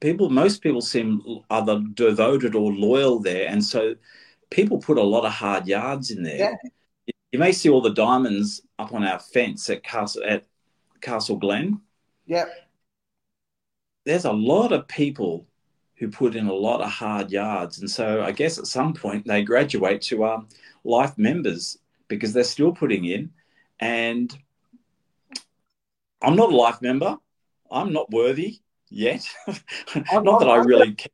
people 0.00 0.30
most 0.30 0.62
people 0.62 0.80
seem 0.80 1.22
either 1.50 1.82
devoted 1.94 2.54
or 2.54 2.72
loyal 2.72 3.18
there 3.18 3.48
and 3.48 3.64
so 3.64 3.94
people 4.50 4.78
put 4.78 4.96
a 4.96 5.02
lot 5.02 5.24
of 5.24 5.32
hard 5.32 5.66
yards 5.66 6.10
in 6.10 6.22
there 6.22 6.38
yeah. 6.38 7.12
you 7.32 7.38
may 7.38 7.50
see 7.52 7.68
all 7.68 7.80
the 7.80 7.90
diamonds 7.90 8.62
up 8.78 8.92
on 8.92 9.04
our 9.04 9.18
fence 9.18 9.68
at 9.70 9.82
castle 9.82 10.22
at 10.24 10.44
castle 11.00 11.36
glen 11.36 11.80
Yep. 12.26 12.48
there's 14.04 14.24
a 14.24 14.32
lot 14.32 14.72
of 14.72 14.86
people 14.88 15.46
who 15.96 16.08
put 16.08 16.36
in 16.36 16.46
a 16.46 16.52
lot 16.52 16.80
of 16.80 16.90
hard 16.90 17.30
yards 17.30 17.78
and 17.78 17.90
so 17.90 18.22
i 18.22 18.32
guess 18.32 18.58
at 18.58 18.66
some 18.66 18.92
point 18.92 19.26
they 19.26 19.42
graduate 19.42 20.02
to 20.02 20.24
um, 20.24 20.48
life 20.84 21.16
members 21.16 21.78
because 22.08 22.32
they're 22.32 22.44
still 22.44 22.72
putting 22.72 23.04
in 23.04 23.30
and 23.80 24.38
i'm 26.22 26.36
not 26.36 26.52
a 26.52 26.56
life 26.56 26.80
member 26.82 27.16
I'm 27.70 27.92
not 27.92 28.10
worthy 28.10 28.60
yet. 28.90 29.26
not 29.46 30.40
that 30.40 30.48
I 30.48 30.56
really. 30.56 30.92
Care. 30.92 31.08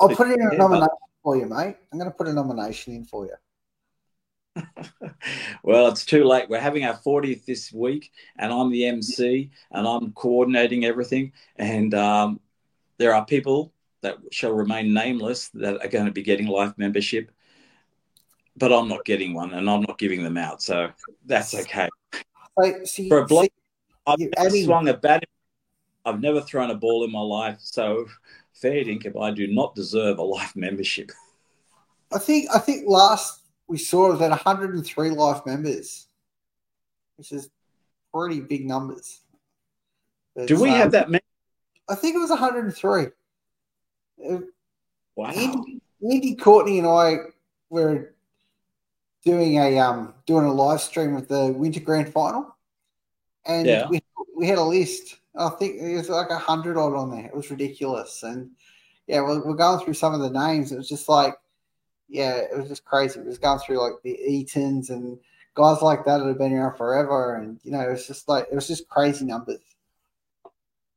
I'll 0.00 0.08
put 0.08 0.28
it 0.28 0.38
in 0.40 0.48
a 0.52 0.56
nomination 0.56 0.88
for 1.22 1.36
you, 1.36 1.46
mate. 1.46 1.76
I'm 1.92 1.98
going 1.98 2.10
to 2.10 2.16
put 2.16 2.28
a 2.28 2.32
nomination 2.32 2.94
in 2.94 3.04
for 3.04 3.26
you. 3.26 3.34
well, 5.62 5.88
it's 5.88 6.04
too 6.04 6.24
late. 6.24 6.48
We're 6.48 6.60
having 6.60 6.84
our 6.84 6.98
40th 6.98 7.44
this 7.44 7.72
week, 7.72 8.12
and 8.36 8.52
I'm 8.52 8.70
the 8.70 8.86
MC, 8.86 9.50
and 9.70 9.86
I'm 9.86 10.12
coordinating 10.12 10.84
everything. 10.84 11.32
And 11.56 11.94
um, 11.94 12.40
there 12.98 13.14
are 13.14 13.24
people 13.24 13.72
that 14.02 14.18
shall 14.30 14.52
remain 14.52 14.92
nameless 14.92 15.48
that 15.50 15.84
are 15.84 15.88
going 15.88 16.06
to 16.06 16.12
be 16.12 16.22
getting 16.22 16.46
life 16.46 16.72
membership, 16.76 17.30
but 18.56 18.72
I'm 18.72 18.88
not 18.88 19.04
getting 19.04 19.34
one, 19.34 19.52
and 19.52 19.68
I'm 19.70 19.82
not 19.82 19.98
giving 19.98 20.22
them 20.22 20.38
out. 20.38 20.62
So 20.62 20.90
that's 21.26 21.54
okay. 21.54 21.88
So, 22.58 22.84
see, 22.84 23.08
For 23.08 23.18
a 23.18 23.26
block, 23.26 23.48
I've 24.06 24.18
adding... 24.36 24.64
swung 24.64 24.88
a 24.88 24.94
bat 24.94 25.24
I've 26.04 26.20
never 26.20 26.40
thrown 26.40 26.70
a 26.70 26.74
ball 26.74 27.04
in 27.04 27.12
my 27.12 27.20
life, 27.20 27.58
so 27.60 28.06
fair 28.54 28.84
dinkum, 28.84 29.22
I 29.22 29.30
do 29.30 29.46
not 29.46 29.74
deserve 29.74 30.18
a 30.18 30.22
life 30.22 30.56
membership. 30.56 31.12
I 32.12 32.18
think 32.18 32.48
I 32.54 32.58
think 32.58 32.88
last 32.88 33.40
we 33.70 33.78
saw 33.78 34.12
that 34.16 34.30
103 34.30 35.10
life 35.10 35.46
members, 35.46 36.08
which 37.16 37.30
is 37.30 37.48
pretty 38.12 38.40
big 38.40 38.66
numbers. 38.66 39.20
But, 40.34 40.48
do 40.48 40.60
we 40.60 40.70
um, 40.70 40.74
have 40.74 40.90
that 40.90 41.08
many? 41.08 41.22
I 41.88 41.94
think 41.94 42.16
it 42.16 42.18
was 42.18 42.30
103. 42.30 43.06
Wow. 45.14 45.30
Andy, 45.30 45.80
Andy 46.02 46.34
Courtney 46.34 46.78
and 46.80 46.88
I 46.88 47.16
were 47.68 48.14
doing 49.24 49.56
a 49.56 49.78
um 49.78 50.14
doing 50.26 50.46
a 50.46 50.52
live 50.52 50.80
stream 50.80 51.14
of 51.14 51.28
the 51.28 51.52
Winter 51.56 51.80
Grand 51.80 52.12
Final, 52.12 52.56
and 53.46 53.66
yeah. 53.66 53.88
we 53.88 54.00
we 54.36 54.46
had 54.46 54.58
a 54.58 54.64
list 54.64 55.20
I 55.36 55.48
think 55.50 55.80
it 55.80 55.96
was 55.96 56.08
like 56.08 56.30
a 56.30 56.38
hundred 56.38 56.76
odd 56.76 56.94
on 56.94 57.10
there. 57.10 57.26
It 57.26 57.34
was 57.34 57.50
ridiculous, 57.50 58.24
and 58.24 58.50
yeah, 59.06 59.20
we're, 59.20 59.44
we're 59.44 59.54
going 59.54 59.84
through 59.84 59.94
some 59.94 60.12
of 60.12 60.20
the 60.20 60.30
names. 60.30 60.72
It 60.72 60.76
was 60.76 60.88
just 60.88 61.08
like, 61.08 61.34
yeah, 62.10 62.36
it 62.36 62.56
was 62.56 62.68
just 62.68 62.84
crazy. 62.84 63.20
It 63.20 63.26
was 63.26 63.38
going 63.38 63.60
through 63.60 63.80
like 63.80 64.02
the 64.02 64.18
Eatons 64.28 64.90
and 64.90 65.18
guys 65.54 65.80
like 65.80 66.04
that 66.04 66.18
that 66.18 66.26
have 66.26 66.38
been 66.38 66.52
around 66.52 66.76
forever, 66.76 67.36
and 67.36 67.60
you 67.62 67.70
know, 67.70 67.80
it 67.80 67.90
was 67.90 68.06
just 68.06 68.28
like 68.28 68.46
it 68.50 68.54
was 68.54 68.66
just 68.66 68.88
crazy 68.88 69.24
numbers. 69.24 69.60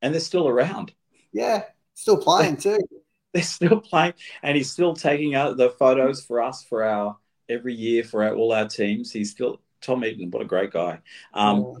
And 0.02 0.12
they're 0.12 0.20
still 0.20 0.48
around. 0.48 0.92
Yeah, 1.32 1.64
still 1.94 2.18
playing 2.18 2.58
too. 2.58 2.78
They're 3.32 3.42
still 3.42 3.80
playing, 3.80 4.14
and 4.44 4.56
he's 4.56 4.70
still 4.70 4.94
taking 4.94 5.34
out 5.34 5.56
the 5.56 5.70
photos 5.70 6.24
for 6.24 6.40
us 6.40 6.62
for 6.62 6.84
our 6.84 7.16
every 7.48 7.74
year 7.74 8.04
for 8.04 8.22
our, 8.22 8.32
all 8.32 8.52
our 8.52 8.68
teams. 8.68 9.10
He's 9.10 9.32
still 9.32 9.60
Tom 9.80 10.04
Eaton. 10.04 10.30
What 10.30 10.42
a 10.42 10.44
great 10.44 10.70
guy. 10.70 11.00
Um, 11.32 11.60
oh. 11.60 11.78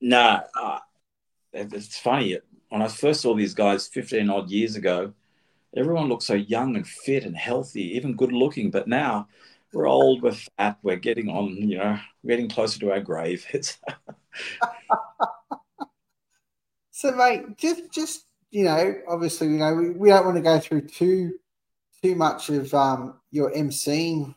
Nah, 0.00 0.40
uh, 0.60 0.80
it's 1.52 1.98
funny 1.98 2.38
when 2.68 2.82
I 2.82 2.88
first 2.88 3.20
saw 3.20 3.34
these 3.36 3.54
guys 3.54 3.86
15 3.86 4.28
odd 4.28 4.50
years 4.50 4.74
ago, 4.74 5.12
everyone 5.76 6.08
looked 6.08 6.22
so 6.22 6.34
young 6.34 6.76
and 6.76 6.86
fit 6.86 7.24
and 7.24 7.36
healthy, 7.36 7.96
even 7.96 8.16
good 8.16 8.32
looking. 8.32 8.70
But 8.70 8.88
now 8.88 9.28
we're 9.72 9.86
old, 9.86 10.22
we're 10.22 10.32
fat, 10.32 10.78
we're 10.82 10.96
getting 10.96 11.28
on, 11.28 11.54
you 11.56 11.78
know, 11.78 11.98
we're 12.22 12.30
getting 12.30 12.48
closer 12.48 12.78
to 12.80 12.92
our 12.92 13.00
grave. 13.00 13.46
It's 13.54 13.78
so, 16.90 17.12
mate, 17.12 17.56
just, 17.56 17.90
just 17.92 18.24
you 18.50 18.64
know, 18.64 18.94
obviously, 19.08 19.48
you 19.48 19.58
know, 19.58 19.74
we, 19.74 19.90
we 19.90 20.08
don't 20.08 20.24
want 20.24 20.36
to 20.36 20.42
go 20.42 20.58
through 20.58 20.82
too, 20.82 21.38
too 22.02 22.14
much 22.14 22.48
of 22.50 22.72
um, 22.74 23.20
your 23.30 23.50
emceeing 23.52 24.34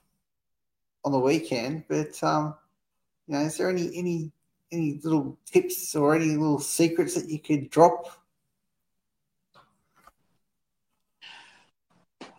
on 1.05 1.11
the 1.11 1.19
weekend, 1.19 1.83
but 1.87 2.21
um, 2.23 2.55
you 3.27 3.35
know, 3.35 3.41
is 3.41 3.57
there 3.57 3.69
any 3.69 3.95
any 3.95 4.31
any 4.71 4.99
little 5.03 5.37
tips 5.45 5.95
or 5.95 6.15
any 6.15 6.35
little 6.35 6.59
secrets 6.59 7.15
that 7.15 7.29
you 7.29 7.39
could 7.39 7.69
drop 7.69 8.18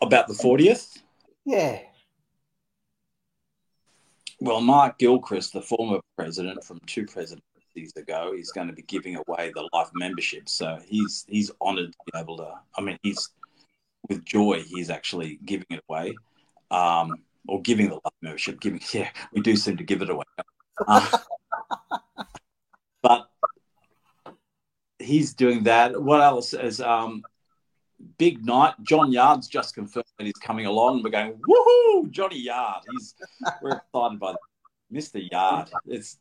about 0.01 0.29
the 0.29 0.35
40th? 0.35 0.99
Yeah. 1.45 1.81
Well, 4.41 4.61
Mark 4.61 4.99
Gilchrist, 4.99 5.53
the 5.53 5.61
former 5.61 6.01
president 6.17 6.65
from 6.65 6.81
two 6.87 7.05
presidencies 7.05 7.93
ago, 7.97 8.33
is 8.37 8.51
going 8.53 8.69
to 8.69 8.73
be 8.73 8.83
giving 8.83 9.17
away 9.17 9.53
the 9.55 9.69
life 9.73 9.91
membership. 9.95 10.49
So 10.49 10.79
he's 10.87 11.27
he's 11.29 11.51
honoured 11.61 11.93
to 11.93 11.99
be 12.13 12.19
able 12.19 12.39
to. 12.39 12.55
I 12.77 12.81
mean, 12.81 12.99
he's 13.03 13.29
with 14.09 14.25
joy. 14.25 14.63
He's 14.63 14.89
actually 14.89 15.39
giving 15.45 15.67
it 15.71 15.83
away, 15.91 16.15
um, 16.71 17.17
or 17.49 17.61
giving 17.61 17.91
the 17.91 17.97
life 17.97 18.15
membership. 18.23 18.61
Giving, 18.61 18.81
yeah, 18.93 19.11
we 19.35 19.43
do 19.43 19.57
seem 19.57 19.77
to 19.77 19.85
give 19.85 20.01
it 20.01 20.09
away. 20.09 20.25
Uh, 20.89 21.19
but 23.03 23.29
he's 24.99 25.35
doing 25.35 25.65
that. 25.65 26.01
What 26.01 26.23
else 26.23 26.55
is 26.55 26.81
um, 26.81 27.23
big 28.21 28.45
night? 28.45 28.75
John 28.83 29.11
Yard's 29.11 29.49
just 29.49 29.75
confirmed 29.75 30.05
that 30.19 30.25
he's 30.25 30.35
coming 30.35 30.67
along. 30.67 31.03
We're 31.03 31.11
going, 31.11 31.33
woohoo, 31.49 32.11
Johnny 32.11 32.39
Yard. 32.39 32.85
He's 32.93 33.15
we're 33.63 33.79
excited 33.79 34.21
by 34.21 34.33
that. 34.33 34.39
Mr. 34.93 35.27
Yard. 35.33 35.71
It's 35.87 36.19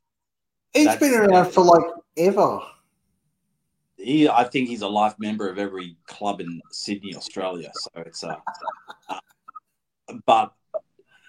he's 0.73 0.95
been 0.95 1.13
around 1.13 1.51
for 1.51 1.63
like 1.63 1.83
ever. 2.17 2.59
he 3.97 4.29
I 4.29 4.45
think 4.45 4.69
he's 4.69 4.81
a 4.81 4.87
life 4.87 5.15
member 5.19 5.49
of 5.49 5.59
every 5.59 5.97
club 6.07 6.39
in 6.39 6.61
Sydney, 6.71 7.15
Australia. 7.15 7.71
So 7.75 7.89
it's 7.97 8.23
a, 8.23 8.41
uh, 9.09 9.19
but 10.25 10.53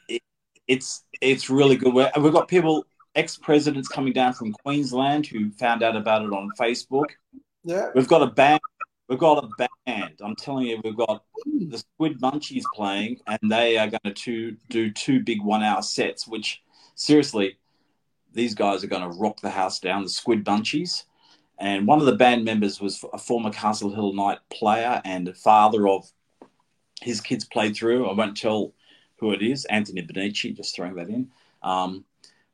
it, 0.08 0.22
it's 0.68 1.04
it's 1.20 1.50
really 1.50 1.76
good. 1.76 1.92
We're, 1.92 2.12
we've 2.20 2.32
got 2.32 2.46
people, 2.46 2.84
ex 3.16 3.36
presidents 3.36 3.88
coming 3.88 4.12
down 4.12 4.34
from 4.34 4.52
Queensland 4.52 5.26
who 5.26 5.50
found 5.52 5.82
out 5.82 5.96
about 5.96 6.22
it 6.22 6.32
on 6.32 6.50
Facebook. 6.58 7.06
Yeah. 7.64 7.88
We've 7.94 8.08
got 8.08 8.22
a 8.22 8.26
band. 8.26 8.60
We've 9.10 9.18
got 9.18 9.44
a 9.44 9.68
band. 9.86 10.20
I'm 10.24 10.36
telling 10.36 10.68
you, 10.68 10.80
we've 10.84 10.96
got 10.96 11.24
the 11.44 11.78
Squid 11.78 12.20
Munchies 12.20 12.62
playing, 12.72 13.18
and 13.26 13.50
they 13.50 13.76
are 13.76 13.88
going 13.88 14.14
to 14.14 14.56
do 14.68 14.92
two 14.92 15.18
big 15.18 15.42
one-hour 15.42 15.82
sets. 15.82 16.28
Which 16.28 16.62
seriously, 16.94 17.58
these 18.32 18.54
guys 18.54 18.84
are 18.84 18.86
going 18.86 19.02
to 19.02 19.18
rock 19.18 19.40
the 19.40 19.50
house 19.50 19.80
down. 19.80 20.04
The 20.04 20.08
Squid 20.08 20.44
Munchies. 20.44 21.06
And 21.58 21.88
one 21.88 21.98
of 21.98 22.06
the 22.06 22.14
band 22.14 22.44
members 22.44 22.80
was 22.80 23.04
a 23.12 23.18
former 23.18 23.50
Castle 23.50 23.92
Hill 23.92 24.12
Knight 24.12 24.38
player 24.48 25.02
and 25.04 25.36
father 25.36 25.88
of 25.88 26.08
his 27.02 27.20
kids 27.20 27.44
played 27.44 27.74
through. 27.74 28.08
I 28.08 28.12
won't 28.12 28.36
tell 28.36 28.74
who 29.16 29.32
it 29.32 29.42
is. 29.42 29.64
Anthony 29.64 30.02
Benici, 30.02 30.56
just 30.56 30.76
throwing 30.76 30.94
that 30.94 31.08
in. 31.08 31.28
Um, 31.64 32.04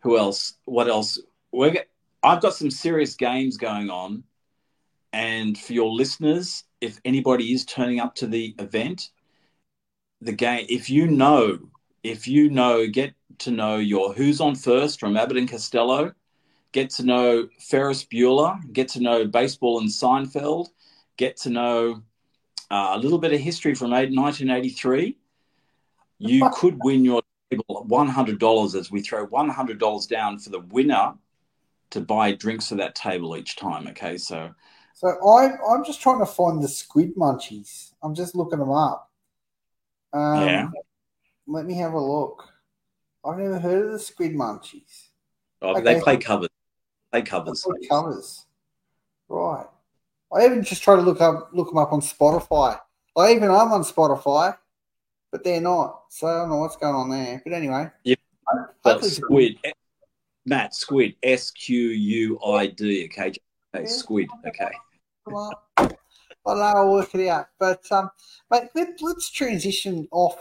who 0.01 0.17
else? 0.17 0.55
What 0.65 0.89
else? 0.89 1.21
We're, 1.53 1.85
I've 2.23 2.41
got 2.41 2.55
some 2.55 2.71
serious 2.71 3.15
games 3.15 3.59
going 3.59 3.91
on. 3.91 4.25
And 5.13 5.59
for 5.59 5.73
your 5.73 5.91
listeners, 5.91 6.65
if 6.81 7.01
anybody 7.05 7.53
is 7.53 7.65
turning 7.65 8.01
up 8.01 8.15
to 8.17 8.27
the 8.27 8.55
event, 8.59 9.11
the 10.21 10.33
game, 10.33 10.67
if 10.69 10.91
you 10.91 11.07
know, 11.07 11.59
if 12.03 12.29
you 12.29 12.51
know, 12.51 12.87
get 12.87 13.15
to 13.39 13.51
know 13.51 13.77
your 13.77 14.13
Who's 14.13 14.41
on 14.41 14.55
First 14.55 15.01
from 15.01 15.17
Abbott 15.17 15.37
and 15.37 15.49
Costello, 15.49 16.13
get 16.73 16.91
to 16.91 17.03
know 17.03 17.49
Ferris 17.59 18.05
Bueller, 18.05 18.61
get 18.73 18.89
to 18.89 19.01
know 19.01 19.27
baseball 19.27 19.81
and 19.81 19.89
Seinfeld, 19.89 20.69
get 21.17 21.37
to 21.39 21.51
know 21.51 22.03
uh, 22.71 22.93
a 22.95 22.99
little 22.99 23.19
bit 23.19 23.33
of 23.33 23.41
history 23.41 23.75
from 23.75 23.91
1983. 23.91 25.17
You 26.19 26.51
could 26.55 26.79
win 26.83 27.05
your 27.05 27.23
table 27.51 27.87
$100 27.89 28.75
as 28.75 28.91
we 28.91 29.01
throw 29.01 29.27
$100 29.27 30.09
down 30.09 30.39
for 30.39 30.51
the 30.51 30.61
winner 30.61 31.15
to 31.91 32.01
buy 32.01 32.33
drinks 32.33 32.69
for 32.69 32.75
that 32.77 32.95
table 32.95 33.37
each 33.37 33.57
time. 33.57 33.87
Okay, 33.89 34.19
so 34.19 34.55
So 34.97 35.09
I'm 35.29 35.59
I'm 35.69 35.85
just 35.85 36.01
trying 36.01 36.21
to 36.21 36.27
find 36.27 36.63
the 36.63 36.69
squid 36.69 37.15
munchies. 37.17 37.93
I'm 38.03 38.15
just 38.15 38.35
looking 38.35 38.59
them 38.59 38.71
up. 38.73 39.11
Um, 40.15 40.43
Yeah. 40.43 40.69
Let 41.47 41.67
me 41.67 41.75
have 41.75 41.93
a 41.93 42.01
look. 42.01 42.49
I've 43.23 43.37
never 43.37 43.59
heard 43.59 43.85
of 43.85 43.93
the 43.93 43.99
squid 43.99 44.33
munchies. 44.33 45.09
oh, 45.61 45.79
they 45.83 46.01
play 46.01 46.17
covers. 46.17 46.49
Play 47.13 47.21
covers. 47.23 47.63
What 47.67 47.77
covers? 47.87 48.47
Right. 49.29 49.67
I 50.35 50.47
even 50.47 50.65
just 50.65 50.83
try 50.83 50.97
to 50.97 51.03
look 51.03 51.21
up 51.21 51.51
look 51.53 51.69
them 51.69 51.77
up 51.77 51.93
on 51.93 52.01
Spotify. 52.01 52.81
I 53.19 53.33
even 53.33 53.51
I'm 53.51 53.73
on 53.73 53.83
Spotify, 53.83 54.57
but 55.31 55.45
they're 55.45 55.61
not. 55.61 56.05
So 56.09 56.27
I 56.27 56.39
don't 56.39 56.49
know 56.49 56.57
what's 56.57 56.77
going 56.77 56.95
on 56.95 57.11
there. 57.11 57.43
But 57.45 57.53
anyway. 57.53 57.91
Yeah. 58.03 58.15
Hopefully 58.47 58.73
But 58.83 58.97
it's 59.05 59.19
a 59.19 59.21
good- 59.21 59.27
squid, 59.27 59.59
Matt, 60.47 60.75
squid, 60.75 61.17
S 61.23 61.51
Q 61.51 61.89
U 61.91 62.41
I 62.43 62.69
D. 62.69 63.05
Okay, 63.13 63.35
okay, 63.75 63.87
squid. 63.87 64.29
Okay. 64.47 64.71
Well, 65.27 66.63
I'll 66.63 66.93
work 66.93 67.15
it 67.15 67.29
out. 67.29 67.49
But 67.59 67.91
um, 67.91 68.11
mate, 68.51 68.69
let, 68.75 69.01
let's 69.03 69.31
transition 69.31 70.07
off 70.11 70.41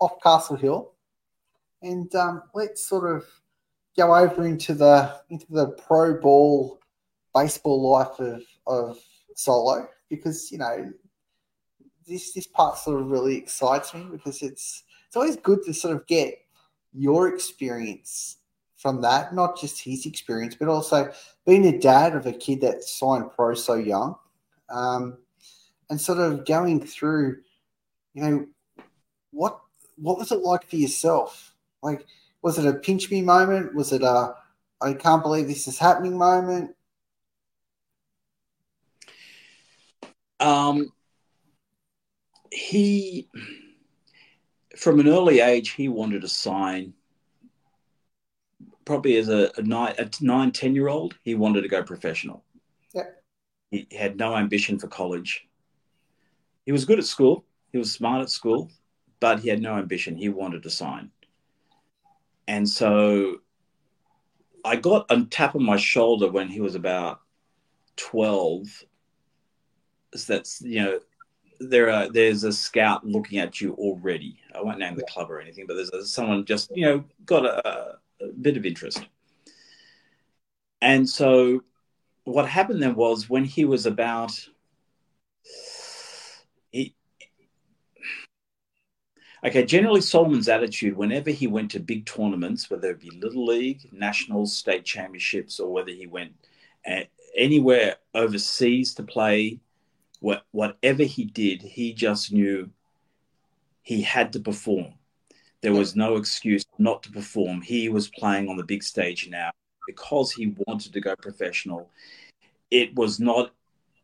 off 0.00 0.20
Castle 0.22 0.56
Hill, 0.56 0.92
and 1.82 2.12
um, 2.14 2.42
let's 2.54 2.86
sort 2.86 3.14
of 3.14 3.24
go 3.96 4.14
over 4.14 4.46
into 4.46 4.74
the 4.74 5.20
into 5.30 5.46
the 5.50 5.68
pro 5.86 6.20
ball 6.20 6.80
baseball 7.34 7.90
life 7.90 8.18
of 8.18 8.42
of 8.66 8.98
solo 9.36 9.88
because 10.08 10.50
you 10.50 10.58
know 10.58 10.92
this 12.06 12.32
this 12.32 12.46
part 12.46 12.78
sort 12.78 13.00
of 13.00 13.10
really 13.10 13.36
excites 13.36 13.92
me 13.94 14.06
because 14.10 14.42
it's 14.42 14.84
it's 15.06 15.16
always 15.16 15.36
good 15.36 15.62
to 15.64 15.74
sort 15.74 15.94
of 15.94 16.06
get 16.06 16.34
your 16.92 17.28
experience 17.28 18.38
from 18.84 19.00
that, 19.00 19.34
not 19.34 19.58
just 19.58 19.82
his 19.82 20.04
experience, 20.04 20.54
but 20.54 20.68
also 20.68 21.10
being 21.46 21.64
a 21.64 21.78
dad 21.78 22.14
of 22.14 22.26
a 22.26 22.32
kid 22.32 22.60
that 22.60 22.84
signed 22.84 23.30
pro 23.34 23.54
so 23.54 23.76
young, 23.76 24.14
um, 24.68 25.16
and 25.88 25.98
sort 25.98 26.18
of 26.18 26.44
going 26.44 26.84
through, 26.84 27.38
you 28.12 28.22
know, 28.22 28.46
what 29.30 29.58
what 29.96 30.18
was 30.18 30.32
it 30.32 30.40
like 30.40 30.68
for 30.68 30.76
yourself? 30.76 31.54
Like, 31.82 32.04
was 32.42 32.58
it 32.58 32.66
a 32.66 32.74
pinch 32.74 33.10
me 33.10 33.22
moment? 33.22 33.74
Was 33.74 33.90
it 33.90 34.02
a 34.02 34.34
I 34.82 34.92
can't 34.92 35.22
believe 35.22 35.48
this 35.48 35.66
is 35.66 35.78
happening 35.78 36.18
moment? 36.18 36.76
Um, 40.40 40.92
he, 42.52 43.30
from 44.76 45.00
an 45.00 45.08
early 45.08 45.40
age, 45.40 45.70
he 45.70 45.88
wanted 45.88 46.20
to 46.20 46.28
sign. 46.28 46.92
Probably 48.84 49.16
as 49.16 49.28
a, 49.28 49.50
a 49.56 49.62
nine, 49.62 49.94
a 49.98 50.08
nine, 50.20 50.50
ten 50.52 50.74
year 50.74 50.88
old, 50.88 51.16
he 51.22 51.34
wanted 51.34 51.62
to 51.62 51.68
go 51.68 51.82
professional. 51.82 52.44
Yeah. 52.94 53.04
He 53.70 53.88
had 53.96 54.16
no 54.16 54.36
ambition 54.36 54.78
for 54.78 54.88
college. 54.88 55.48
He 56.66 56.72
was 56.72 56.84
good 56.84 56.98
at 56.98 57.04
school. 57.04 57.44
He 57.72 57.78
was 57.78 57.92
smart 57.92 58.22
at 58.22 58.30
school, 58.30 58.70
but 59.20 59.40
he 59.40 59.48
had 59.48 59.60
no 59.60 59.76
ambition. 59.76 60.16
He 60.16 60.28
wanted 60.28 60.62
to 60.62 60.70
sign. 60.70 61.10
And 62.46 62.68
so 62.68 63.40
I 64.64 64.76
got 64.76 65.06
a 65.10 65.24
tap 65.24 65.54
on 65.54 65.64
my 65.64 65.76
shoulder 65.76 66.30
when 66.30 66.48
he 66.48 66.60
was 66.60 66.74
about 66.74 67.20
12 67.96 68.84
So 70.14 70.32
that's 70.32 70.60
you 70.62 70.82
know 70.82 71.00
there 71.60 71.90
are 71.90 72.08
there's 72.10 72.44
a 72.44 72.52
scout 72.52 73.06
looking 73.06 73.38
at 73.38 73.60
you 73.60 73.74
already. 73.74 74.40
I 74.54 74.62
won't 74.62 74.78
name 74.78 74.96
the 74.96 75.04
club 75.04 75.30
or 75.30 75.40
anything, 75.40 75.66
but 75.66 75.74
there's 75.74 75.90
a, 75.90 76.04
someone 76.04 76.44
just 76.44 76.70
you 76.76 76.86
know 76.86 77.04
got 77.26 77.44
a, 77.44 77.98
a 78.20 78.26
bit 78.28 78.56
of 78.56 78.66
interest. 78.66 79.06
And 80.80 81.08
so, 81.08 81.62
what 82.24 82.48
happened 82.48 82.82
then 82.82 82.94
was 82.94 83.28
when 83.28 83.44
he 83.44 83.64
was 83.64 83.86
about 83.86 84.32
he. 86.70 86.94
Okay, 89.44 89.64
generally 89.64 90.00
Solomon's 90.00 90.48
attitude 90.48 90.96
whenever 90.96 91.30
he 91.30 91.46
went 91.46 91.70
to 91.72 91.80
big 91.80 92.06
tournaments, 92.06 92.70
whether 92.70 92.90
it 92.90 93.00
be 93.00 93.10
Little 93.10 93.44
League, 93.44 93.88
Nationals, 93.92 94.56
State 94.56 94.86
Championships, 94.86 95.60
or 95.60 95.70
whether 95.70 95.90
he 95.90 96.06
went 96.06 96.32
uh, 96.90 97.00
anywhere 97.36 97.96
overseas 98.14 98.94
to 98.94 99.02
play 99.02 99.60
what, 100.20 100.46
whatever 100.52 101.02
he 101.02 101.24
did, 101.24 101.60
he 101.60 101.92
just 101.92 102.32
knew 102.32 102.70
he 103.82 104.00
had 104.00 104.32
to 104.32 104.40
perform. 104.40 104.94
There 105.64 105.72
was 105.72 105.96
no 105.96 106.16
excuse 106.16 106.62
not 106.78 107.02
to 107.04 107.10
perform. 107.10 107.62
He 107.62 107.88
was 107.88 108.08
playing 108.08 108.50
on 108.50 108.58
the 108.58 108.64
big 108.64 108.82
stage 108.82 109.30
now 109.30 109.50
because 109.86 110.30
he 110.30 110.54
wanted 110.66 110.92
to 110.92 111.00
go 111.00 111.16
professional. 111.16 111.90
It 112.70 112.94
was 112.94 113.18
not 113.18 113.50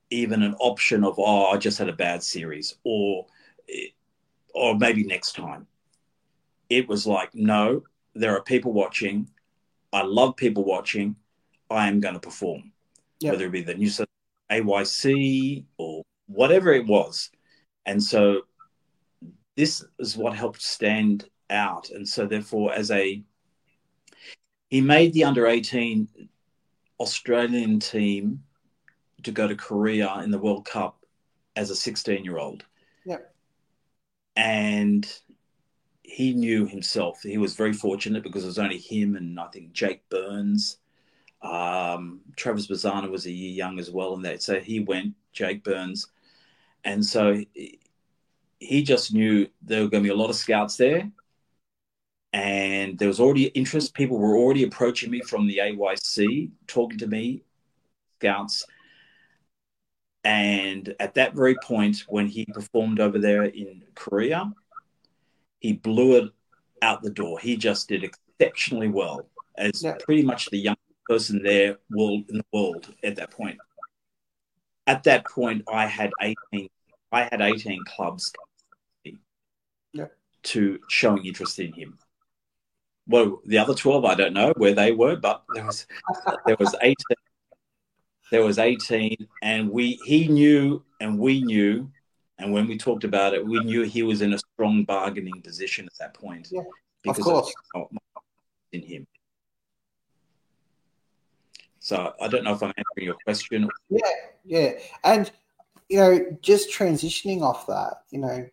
even 0.09 0.42
an 0.42 0.55
option 0.55 1.05
of, 1.05 1.16
oh, 1.18 1.51
I 1.51 1.59
just 1.59 1.77
had 1.77 1.90
a 1.90 1.92
bad 1.92 2.23
series 2.23 2.77
or, 2.83 3.27
eh, 3.68 3.88
or 4.55 4.79
maybe 4.79 5.05
next 5.05 5.37
time. 5.37 5.66
It 6.70 6.88
was 6.88 7.07
like, 7.07 7.35
no, 7.35 7.83
there 8.14 8.35
are 8.35 8.42
people 8.42 8.73
watching. 8.73 9.29
I 9.92 10.01
love 10.01 10.37
people 10.37 10.64
watching. 10.64 11.14
I 11.68 11.88
am 11.88 12.01
going 12.01 12.14
to 12.14 12.20
perform, 12.20 12.73
Yep. 13.18 13.33
whether 13.35 13.44
it 13.44 13.53
be 13.53 13.61
the 13.61 13.75
New 13.75 13.90
South 13.90 14.09
AYC 14.51 15.66
or 15.77 16.05
whatever 16.27 16.73
it 16.73 16.87
was. 16.87 17.31
And 17.85 18.03
so 18.03 18.44
this 19.59 19.85
is 19.99 20.16
what 20.16 20.35
helped 20.35 20.62
stand 20.62 21.29
out. 21.51 21.91
And 21.91 22.09
so 22.09 22.27
therefore, 22.27 22.73
as 22.73 22.91
a 22.91 23.23
he 24.69 24.81
made 24.81 25.13
the 25.13 25.25
under 25.25 25.47
18 25.49 26.09
Australian 27.01 27.81
team 27.81 28.43
to 29.25 29.33
go 29.33 29.49
to 29.49 29.57
Korea 29.57 30.21
in 30.23 30.31
the 30.31 30.39
World 30.39 30.65
Cup 30.65 31.05
as 31.57 31.71
a 31.71 31.77
16 31.77 32.25
year 32.25 32.39
old. 32.39 32.65
Yep. 33.05 33.35
And 34.37 35.13
he 36.03 36.35
knew 36.35 36.67
himself. 36.67 37.23
He 37.23 37.39
was 37.39 37.55
very 37.55 37.73
fortunate 37.73 38.23
because 38.23 38.45
it 38.45 38.49
was 38.49 38.59
only 38.59 38.79
him 38.79 39.17
and 39.17 39.39
I 39.39 39.47
think 39.49 39.73
Jake 39.73 40.09
Burns. 40.09 40.79
Um, 41.43 42.21
Travis 42.37 42.67
Bazzana 42.67 43.11
was 43.11 43.27
a 43.27 43.31
year 43.31 43.51
young 43.51 43.79
as 43.79 43.91
well 43.91 44.15
in 44.15 44.23
that. 44.23 44.43
So 44.43 44.61
he 44.61 44.81
went, 44.81 45.15
Jake 45.33 45.65
Burns. 45.65 46.07
And 46.85 47.05
so 47.05 47.43
he- 47.55 47.81
he 48.59 48.83
just 48.83 49.13
knew 49.15 49.49
there 49.63 49.83
were 49.83 49.89
going 49.89 50.03
to 50.03 50.09
be 50.09 50.13
a 50.13 50.17
lot 50.17 50.31
of 50.31 50.37
scouts 50.37 50.77
there. 50.77 51.11
And 52.33 52.99
there 52.99 53.09
was 53.09 53.19
already 53.21 53.47
interest. 53.47 53.95
People 53.95 54.19
were 54.19 54.37
already 54.37 54.62
approaching 54.62 55.11
me 55.11 55.21
from 55.21 55.47
the 55.47 55.59
AYC, 55.59 56.51
talking 56.66 56.99
to 56.99 57.07
me, 57.07 57.43
scouts. 58.19 58.64
And 60.23 60.95
at 61.01 61.14
that 61.14 61.35
very 61.35 61.57
point, 61.57 62.05
when 62.09 62.27
he 62.27 62.45
performed 62.45 63.01
over 63.01 63.19
there 63.19 63.45
in 63.45 63.83
Korea, 63.95 64.53
he 65.61 65.73
blew 65.73 66.16
it 66.16 66.33
out 66.83 67.03
the 67.03 67.11
door. 67.11 67.38
He 67.40 67.57
just 67.57 67.88
did 67.88 68.05
exceptionally 68.05 68.88
well 68.88 69.29
as 69.57 69.83
Yeah. 69.83 69.97
pretty 69.99 70.23
much 70.23 70.47
the 70.51 70.59
young 70.59 70.77
person 71.07 71.43
there 71.43 71.79
world 71.90 72.29
in 72.29 72.37
the 72.38 72.47
world 72.53 72.95
at 73.03 73.16
that 73.16 73.31
point. 73.31 73.59
At 74.87 75.03
that 75.05 75.27
point, 75.27 75.64
I 75.73 75.87
had 75.87 76.11
eighteen. 76.21 76.69
I 77.12 77.25
had 77.25 77.40
eighteen 77.40 77.83
clubs 77.85 78.33
Yeah. 79.93 80.07
to 80.45 80.79
showing 80.88 81.25
interest 81.27 81.59
in 81.59 81.73
him. 81.73 81.99
Well, 83.11 83.40
the 83.44 83.59
other 83.59 83.75
twelve, 83.75 84.05
I 84.05 84.14
don't 84.14 84.33
know 84.33 84.53
where 84.57 84.73
they 84.73 84.92
were, 84.92 85.16
but 85.16 85.42
there 85.53 85.66
was 85.66 85.87
there 86.46 86.57
was 86.59 86.77
eighteen. 86.81 87.16
There 88.31 88.44
was 88.44 88.59
eighteen, 88.59 89.27
and 89.42 89.68
we 89.68 89.99
he 90.05 90.29
knew, 90.29 90.85
and 91.01 91.18
we 91.18 91.42
knew, 91.42 91.90
and 92.38 92.53
when 92.53 92.68
we 92.68 92.79
talked 92.79 93.03
about 93.03 93.35
it, 93.35 93.44
we 93.44 93.59
knew 93.64 93.83
he 93.83 94.05
was 94.05 94.23
in 94.23 94.33
a 94.33 94.38
strong 94.38 94.85
bargaining 94.85 95.42
position 95.42 95.87
at 95.87 95.99
that 95.99 96.14
point. 96.14 96.49
Yeah, 96.53 96.62
because 97.03 97.18
of 97.18 97.25
course. 97.25 97.53
in 98.70 98.83
him. 98.83 99.07
So 101.81 102.14
I 102.20 102.29
don't 102.29 102.44
know 102.44 102.55
if 102.55 102.62
I'm 102.62 102.73
answering 102.77 103.07
your 103.07 103.16
question. 103.25 103.68
Yeah, 103.88 104.12
yeah. 104.44 104.73
And 105.03 105.33
you 105.88 105.99
know, 105.99 106.38
just 106.40 106.70
transitioning 106.70 107.42
off 107.42 107.66
that, 107.66 108.03
you 108.11 108.20
know, 108.20 108.49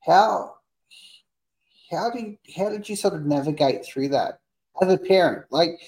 how 0.00 0.55
how 1.90 2.10
do 2.10 2.18
you, 2.20 2.38
how 2.56 2.68
did 2.68 2.88
you 2.88 2.96
sort 2.96 3.14
of 3.14 3.24
navigate 3.24 3.84
through 3.84 4.08
that 4.08 4.40
as 4.80 4.92
a 4.92 4.98
parent? 4.98 5.46
Like 5.50 5.80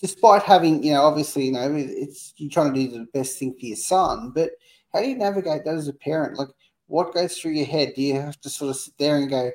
despite 0.00 0.42
having, 0.42 0.82
you 0.82 0.92
know, 0.92 1.02
obviously, 1.02 1.46
you 1.46 1.52
know, 1.52 1.74
it's 1.74 2.34
you're 2.36 2.50
trying 2.50 2.72
to 2.72 2.80
do 2.80 2.98
the 2.98 3.06
best 3.12 3.38
thing 3.38 3.54
for 3.58 3.66
your 3.66 3.76
son, 3.76 4.32
but 4.34 4.52
how 4.92 5.00
do 5.00 5.08
you 5.08 5.16
navigate 5.16 5.64
that 5.64 5.74
as 5.74 5.88
a 5.88 5.92
parent? 5.92 6.38
Like 6.38 6.48
what 6.86 7.14
goes 7.14 7.38
through 7.38 7.52
your 7.52 7.66
head? 7.66 7.92
Do 7.94 8.02
you 8.02 8.14
have 8.14 8.40
to 8.40 8.50
sort 8.50 8.70
of 8.70 8.76
sit 8.76 8.94
there 8.98 9.16
and 9.16 9.30
go, 9.30 9.50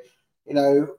you 0.45 0.53
know, 0.53 0.95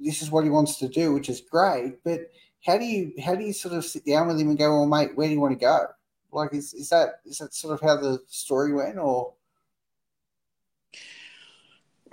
this 0.00 0.22
is 0.22 0.30
what 0.30 0.44
he 0.44 0.50
wants 0.50 0.78
to 0.78 0.88
do, 0.88 1.12
which 1.12 1.28
is 1.28 1.40
great, 1.40 2.02
but 2.04 2.30
how 2.64 2.76
do 2.76 2.84
you 2.84 3.12
how 3.22 3.34
do 3.34 3.44
you 3.44 3.52
sort 3.52 3.74
of 3.74 3.84
sit 3.84 4.04
down 4.04 4.28
with 4.28 4.38
him 4.38 4.48
and 4.48 4.58
go, 4.58 4.70
well, 4.70 4.86
mate, 4.86 5.16
where 5.16 5.28
do 5.28 5.34
you 5.34 5.40
want 5.40 5.58
to 5.58 5.64
go? 5.64 5.86
Like, 6.30 6.52
is, 6.54 6.74
is 6.74 6.90
that 6.90 7.20
is 7.24 7.38
that 7.38 7.54
sort 7.54 7.74
of 7.74 7.80
how 7.80 7.96
the 7.96 8.20
story 8.28 8.72
went, 8.72 8.98
or 8.98 9.32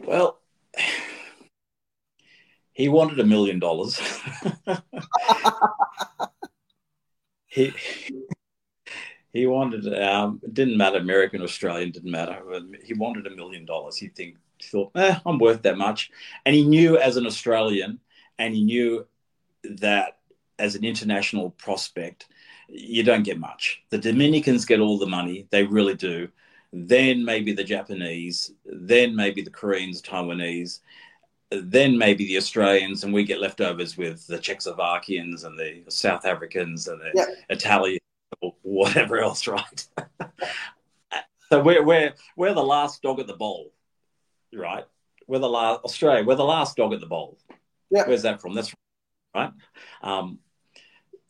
Well, 0.04 0.40
he 2.76 2.90
wanted 2.90 3.20
a 3.20 3.26
million 3.26 3.58
dollars. 3.60 4.00
He 7.48 7.72
he 9.32 9.48
wanted 9.48 9.88
um, 10.02 10.42
it 10.44 10.54
didn't 10.54 10.78
matter 10.78 10.98
American 10.98 11.42
Australian 11.42 11.92
didn't 11.92 12.12
matter. 12.12 12.42
He 12.84 12.94
wanted 12.94 13.28
a 13.28 13.36
million 13.36 13.64
dollars. 13.66 13.96
He 13.96 14.10
think 14.10 14.36
thought, 14.62 14.92
eh, 14.96 15.18
I'm 15.26 15.40
worth 15.40 15.62
that 15.62 15.78
much, 15.78 16.12
and 16.46 16.54
he 16.54 16.66
knew 16.66 16.98
as 16.98 17.16
an 17.16 17.26
Australian, 17.26 18.00
and 18.38 18.54
he 18.54 18.64
knew 18.64 19.08
that 19.64 20.20
as 20.60 20.76
an 20.76 20.84
international 20.84 21.52
prospect, 21.52 22.28
you 22.68 23.04
don't 23.04 23.24
get 23.24 23.40
much. 23.40 23.84
The 23.90 24.00
Dominicans 24.00 24.66
get 24.66 24.82
all 24.82 24.98
the 24.98 25.08
money, 25.08 25.48
they 25.50 25.64
really 25.64 25.96
do. 25.96 26.28
Then 26.74 27.24
maybe 27.24 27.54
the 27.54 27.64
Japanese, 27.64 28.52
then 28.66 29.16
maybe 29.16 29.42
the 29.42 29.50
Koreans, 29.50 30.02
Taiwanese, 30.02 30.82
then 31.52 31.98
maybe 31.98 32.26
the 32.26 32.38
Australians, 32.38 33.04
and 33.04 33.14
we 33.14 33.24
get 33.24 33.40
leftovers 33.40 33.98
with 33.98 34.26
the 34.28 34.38
Czechoslovakians 34.38 35.46
and 35.46 35.58
the 35.58 35.84
South 35.90 36.26
Africans 36.26 36.88
and 36.88 37.00
the 37.00 37.12
Yeah. 37.14 37.26
Italians 37.50 38.02
or 38.42 38.56
whatever 38.64 39.20
else, 39.20 39.48
right? 39.48 39.88
so 41.50 41.62
we're, 41.62 41.84
we're, 41.84 42.14
we're 42.36 42.54
the 42.54 42.64
last 42.64 43.02
dog 43.02 43.20
at 43.20 43.28
the 43.28 43.36
bowl, 43.36 43.72
right? 44.54 44.86
We're 45.28 45.40
the 45.40 45.50
last, 45.50 45.84
Australia, 45.84 46.24
we're 46.24 46.36
the 46.36 46.44
last 46.44 46.78
dog 46.78 46.94
at 46.94 47.00
the 47.00 47.06
bowl. 47.06 47.38
Yeah. 47.90 48.08
Where's 48.08 48.24
that 48.24 48.42
from? 48.42 48.56
That's 48.56 48.74
right. 49.36 49.52
Um, 50.02 50.40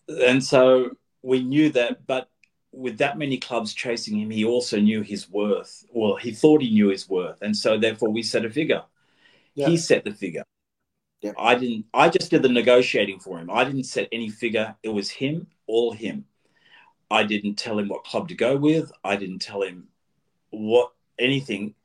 and 0.08 0.44
so 0.44 0.92
we 1.22 1.44
knew 1.44 1.70
that, 1.72 2.06
but 2.08 2.30
with 2.72 2.98
that 3.00 3.18
many 3.18 3.38
clubs 3.38 3.74
chasing 3.74 4.20
him, 4.20 4.30
he 4.30 4.46
also 4.46 4.80
knew 4.80 5.02
his 5.02 5.30
worth. 5.30 5.86
Well, 5.92 6.16
he 6.16 6.32
thought 6.32 6.62
he 6.62 6.72
knew 6.72 6.90
his 6.90 7.10
worth, 7.10 7.42
and 7.42 7.56
so 7.56 7.78
therefore 7.78 8.10
we 8.10 8.22
set 8.24 8.46
a 8.46 8.50
figure. 8.50 8.84
He 9.56 9.78
set 9.78 10.04
the 10.04 10.14
figure. 10.14 10.44
I 11.38 11.56
didn't. 11.56 11.86
I 11.94 12.10
just 12.10 12.30
did 12.30 12.44
the 12.44 12.50
negotiating 12.50 13.20
for 13.20 13.40
him. 13.40 13.50
I 13.50 13.64
didn't 13.64 13.86
set 13.86 14.10
any 14.12 14.30
figure. 14.30 14.76
It 14.84 14.90
was 14.90 15.10
him, 15.10 15.48
all 15.66 15.92
him. 15.92 16.26
I 17.10 17.24
didn't 17.24 17.56
tell 17.56 17.80
him 17.80 17.88
what 17.88 18.04
club 18.04 18.28
to 18.30 18.36
go 18.36 18.58
with. 18.58 18.92
I 19.04 19.16
didn't 19.16 19.40
tell 19.40 19.62
him 19.62 19.88
what 20.50 20.92
anything. 21.18 21.76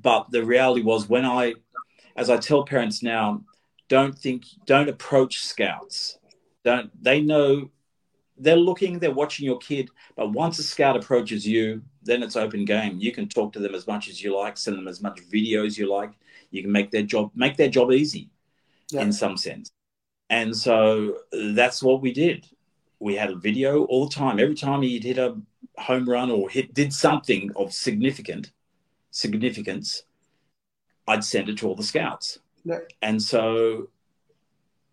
But 0.00 0.30
the 0.30 0.44
reality 0.44 0.82
was 0.82 1.08
when 1.08 1.24
I, 1.24 1.54
as 2.16 2.30
I 2.30 2.36
tell 2.36 2.64
parents 2.64 3.02
now, 3.02 3.44
don't 3.88 4.16
think, 4.16 4.44
don't 4.66 4.88
approach 4.88 5.38
scouts. 5.44 6.18
Don't 6.64 6.90
they 7.02 7.20
know 7.20 7.70
they're 8.38 8.56
looking, 8.56 8.98
they're 8.98 9.12
watching 9.12 9.46
your 9.46 9.58
kid, 9.58 9.90
but 10.16 10.32
once 10.32 10.58
a 10.58 10.62
scout 10.62 10.96
approaches 10.96 11.46
you, 11.46 11.82
then 12.04 12.22
it's 12.22 12.36
open 12.36 12.64
game. 12.64 12.98
You 12.98 13.12
can 13.12 13.28
talk 13.28 13.52
to 13.54 13.58
them 13.58 13.74
as 13.74 13.86
much 13.86 14.08
as 14.08 14.22
you 14.22 14.36
like, 14.36 14.56
send 14.56 14.76
them 14.78 14.88
as 14.88 15.00
much 15.02 15.20
video 15.20 15.64
as 15.64 15.76
you 15.78 15.90
like. 15.90 16.12
You 16.50 16.62
can 16.62 16.72
make 16.72 16.90
their 16.90 17.02
job 17.02 17.30
make 17.34 17.56
their 17.56 17.68
job 17.68 17.92
easy 17.92 18.30
Yeah. 18.90 19.02
in 19.02 19.12
some 19.12 19.36
sense. 19.36 19.70
And 20.30 20.56
so 20.56 21.16
uh, 21.32 21.52
that's 21.54 21.82
what 21.82 22.00
we 22.00 22.12
did. 22.12 22.46
We 23.00 23.14
had 23.16 23.30
a 23.30 23.36
video 23.36 23.84
all 23.84 24.08
the 24.08 24.14
time. 24.14 24.38
Every 24.38 24.54
time 24.54 24.82
he'd 24.82 25.04
hit 25.04 25.18
a 25.18 25.36
home 25.78 26.08
run 26.08 26.30
or 26.30 26.48
hit 26.48 26.72
did 26.74 26.92
something 26.92 27.50
of 27.56 27.72
significant 27.72 28.52
significance, 29.10 30.04
I'd 31.06 31.24
send 31.24 31.48
it 31.48 31.58
to 31.58 31.68
all 31.68 31.74
the 31.74 31.82
scouts. 31.82 32.38
Yeah. 32.64 32.80
And 33.02 33.22
so 33.22 33.88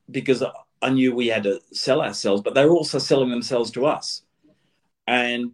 because 0.10 0.43
I 0.82 0.89
knew 0.89 1.13
we 1.15 1.28
had 1.28 1.43
to 1.43 1.62
sell 1.71 2.02
ourselves, 2.02 2.41
but 2.41 2.54
they 2.54 2.65
were 2.65 2.76
also 2.76 3.00
selling 3.00 3.30
themselves 3.30 3.71
to 3.71 3.86
us. 3.86 4.24
And 5.08 5.52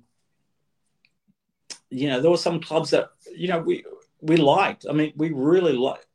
you 1.89 2.09
know, 2.09 2.21
there 2.21 2.31
were 2.31 2.37
some 2.37 2.59
clubs 2.59 2.89
that 2.91 3.11
you 3.35 3.47
know 3.47 3.59
we 3.59 3.83
we 4.21 4.37
liked. 4.37 4.85
I 4.89 4.93
mean, 4.93 5.13
we 5.15 5.31
really 5.31 5.73
liked 5.73 6.05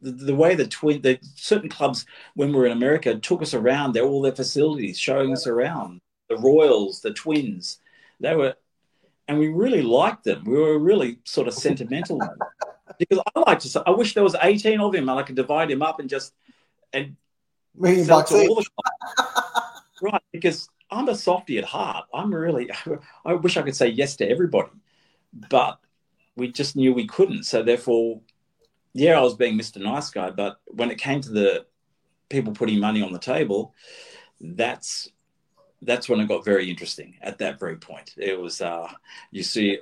the, 0.00 0.10
the 0.10 0.34
way 0.34 0.54
the 0.54 0.66
twin, 0.66 1.00
the 1.02 1.18
certain 1.36 1.68
clubs 1.68 2.04
when 2.34 2.48
we 2.50 2.56
were 2.56 2.66
in 2.66 2.72
America 2.72 3.14
took 3.18 3.42
us 3.42 3.54
around. 3.54 3.92
They're 3.92 4.04
all 4.04 4.22
their 4.22 4.34
facilities, 4.34 4.98
showing 4.98 5.32
us 5.32 5.46
around 5.46 6.00
the 6.28 6.36
Royals, 6.36 7.00
the 7.00 7.12
Twins. 7.12 7.78
They 8.20 8.34
were, 8.34 8.54
and 9.28 9.38
we 9.38 9.48
really 9.48 9.82
liked 9.82 10.24
them. 10.24 10.44
We 10.44 10.58
were 10.58 10.78
really 10.78 11.18
sort 11.24 11.48
of 11.48 11.54
sentimental 11.54 12.20
because 12.98 13.20
I 13.34 13.40
like 13.40 13.60
to. 13.60 13.68
say- 13.68 13.82
I 13.86 13.90
wish 13.90 14.14
there 14.14 14.24
was 14.24 14.36
eighteen 14.42 14.80
of 14.80 14.94
him 14.94 15.08
and 15.08 15.18
I 15.18 15.22
could 15.22 15.36
divide 15.36 15.70
him 15.70 15.82
up 15.82 16.00
and 16.00 16.08
just 16.08 16.34
and 16.92 17.16
million 17.74 18.04
sell 18.04 18.22
to 18.24 18.34
all 18.48 18.56
the 18.56 18.66
clubs. 18.76 19.62
right 20.02 20.22
because 20.32 20.68
I'm 20.92 21.08
a 21.08 21.14
softy 21.14 21.58
at 21.58 21.64
heart. 21.64 22.06
I'm 22.12 22.32
really. 22.32 22.70
I 23.24 23.34
wish 23.34 23.56
I 23.56 23.62
could 23.62 23.76
say 23.76 23.88
yes 23.88 24.16
to 24.16 24.28
everybody, 24.28 24.70
but 25.50 25.78
we 26.36 26.52
just 26.52 26.76
knew 26.76 26.92
we 26.92 27.06
couldn't. 27.06 27.44
So 27.44 27.62
therefore, 27.62 28.20
yeah, 28.92 29.18
I 29.18 29.22
was 29.22 29.34
being 29.34 29.58
Mr. 29.58 29.82
Nice 29.82 30.10
Guy. 30.10 30.30
But 30.30 30.58
when 30.66 30.90
it 30.90 30.98
came 30.98 31.20
to 31.22 31.30
the 31.30 31.66
people 32.28 32.52
putting 32.52 32.78
money 32.78 33.02
on 33.02 33.12
the 33.12 33.18
table, 33.18 33.74
that's 34.40 35.08
that's 35.80 36.08
when 36.08 36.20
it 36.20 36.28
got 36.28 36.44
very 36.44 36.70
interesting. 36.70 37.16
At 37.22 37.38
that 37.38 37.58
very 37.58 37.76
point, 37.76 38.14
it 38.18 38.38
was. 38.38 38.60
Uh, 38.60 38.92
you 39.30 39.42
see, 39.42 39.78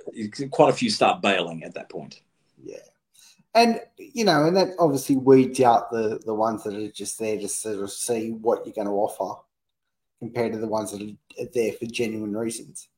quite 0.50 0.70
a 0.70 0.76
few 0.76 0.90
start 0.90 1.22
bailing 1.22 1.64
at 1.64 1.74
that 1.74 1.90
point. 1.90 2.22
Yeah. 2.62 2.76
And 3.52 3.80
you 3.98 4.24
know, 4.24 4.46
and 4.46 4.56
that 4.56 4.68
obviously 4.78 5.16
weeds 5.16 5.60
out 5.60 5.90
the 5.90 6.20
the 6.24 6.34
ones 6.34 6.62
that 6.62 6.74
are 6.74 6.90
just 6.92 7.18
there 7.18 7.36
to 7.36 7.48
sort 7.48 7.82
of 7.82 7.90
see 7.90 8.30
what 8.30 8.64
you're 8.64 8.74
going 8.74 8.86
to 8.86 8.92
offer 8.92 9.42
compared 10.20 10.52
to 10.52 10.58
the 10.58 10.68
ones 10.68 10.92
that 10.92 11.02
are 11.02 11.46
there 11.52 11.72
for 11.72 11.86
genuine 11.86 12.36
reasons. 12.36 12.88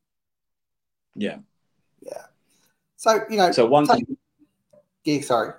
Yeah. 1.14 1.38
Yeah. 2.02 2.26
So, 2.96 3.20
you 3.30 3.36
know, 3.36 3.50
So 3.52 3.66
one 3.66 3.86
take- 3.86 4.04
yeah, 5.04 5.20
sorry. 5.22 5.54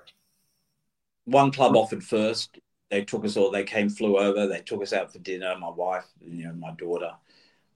one 1.26 1.52
club 1.52 1.76
offered 1.76 2.04
first. 2.04 2.60
They 2.90 3.04
took 3.04 3.26
us 3.26 3.38
all. 3.38 3.50
They 3.50 3.64
came, 3.64 3.90
flew 3.90 4.18
over. 4.18 4.46
They 4.48 4.62
took 4.62 4.82
us 4.84 4.94
out 4.94 5.12
for 5.12 5.20
dinner. 5.20 5.58
My 5.58 5.70
wife, 5.70 6.06
you 6.22 6.46
know, 6.46 6.54
my 6.54 6.72
daughter, 6.72 7.12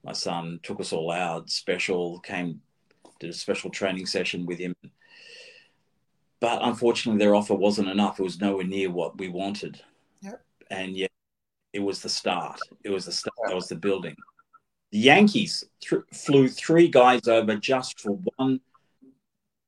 my 0.03 0.11
son 0.13 0.59
took 0.63 0.79
us 0.79 0.93
all 0.93 1.11
out. 1.11 1.49
Special 1.49 2.19
came, 2.19 2.61
did 3.19 3.31
a 3.31 3.33
special 3.33 3.69
training 3.69 4.05
session 4.05 4.45
with 4.45 4.59
him. 4.59 4.75
But 6.39 6.59
unfortunately, 6.61 7.17
their 7.19 7.35
offer 7.35 7.55
wasn't 7.55 7.89
enough. 7.89 8.19
It 8.19 8.23
was 8.23 8.39
nowhere 8.39 8.63
near 8.65 8.91
what 8.91 9.17
we 9.17 9.27
wanted. 9.27 9.81
Yep. 10.21 10.41
And 10.69 10.95
yet, 10.95 11.11
it 11.77 11.83
was 11.83 12.01
the 12.01 12.09
start. 12.09 12.59
It 12.83 12.89
was 12.89 13.05
the 13.05 13.11
start. 13.11 13.35
That 13.45 13.53
was 13.55 13.67
the 13.67 13.75
building. 13.75 14.15
The 14.91 14.97
Yankees 14.97 15.63
th- 15.79 16.01
flew 16.11 16.47
three 16.47 16.87
guys 16.87 17.27
over 17.27 17.55
just 17.55 17.99
for 17.99 18.17
one. 18.35 18.61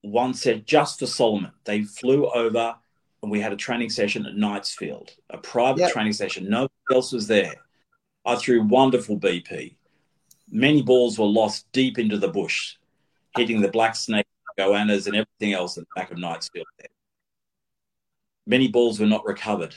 One 0.02 0.34
said 0.34 0.66
just 0.66 0.98
for 0.98 1.06
Solomon. 1.06 1.52
They 1.66 1.84
flew 1.84 2.28
over 2.32 2.76
and 3.22 3.32
we 3.32 3.40
had 3.40 3.54
a 3.54 3.56
training 3.56 3.92
session 3.92 4.26
at 4.26 4.34
Knightsfield, 4.34 5.10
a 5.30 5.38
private 5.38 5.82
Yep. 5.82 5.92
training 5.92 6.14
session. 6.14 6.50
Nobody 6.50 6.74
else 6.92 7.12
was 7.12 7.28
there. 7.28 7.54
I 8.26 8.36
threw 8.38 8.64
wonderful 8.64 9.20
BP. 9.20 9.76
Many 10.50 10.82
balls 10.82 11.20
were 11.20 11.28
lost 11.28 11.72
deep 11.74 12.00
into 12.00 12.18
the 12.18 12.30
bush, 12.30 12.78
hitting 13.36 13.62
the 13.62 13.68
black 13.68 13.96
snake, 13.96 14.26
goannas, 14.58 15.06
and 15.06 15.16
everything 15.16 15.54
else 15.54 15.78
at 15.78 15.84
the 15.84 15.90
back 15.96 16.10
of 16.10 16.18
Knightsfield. 16.18 16.64
There. 16.80 16.88
Many 18.48 18.68
balls 18.68 19.00
were 19.00 19.06
not 19.06 19.26
recovered, 19.26 19.76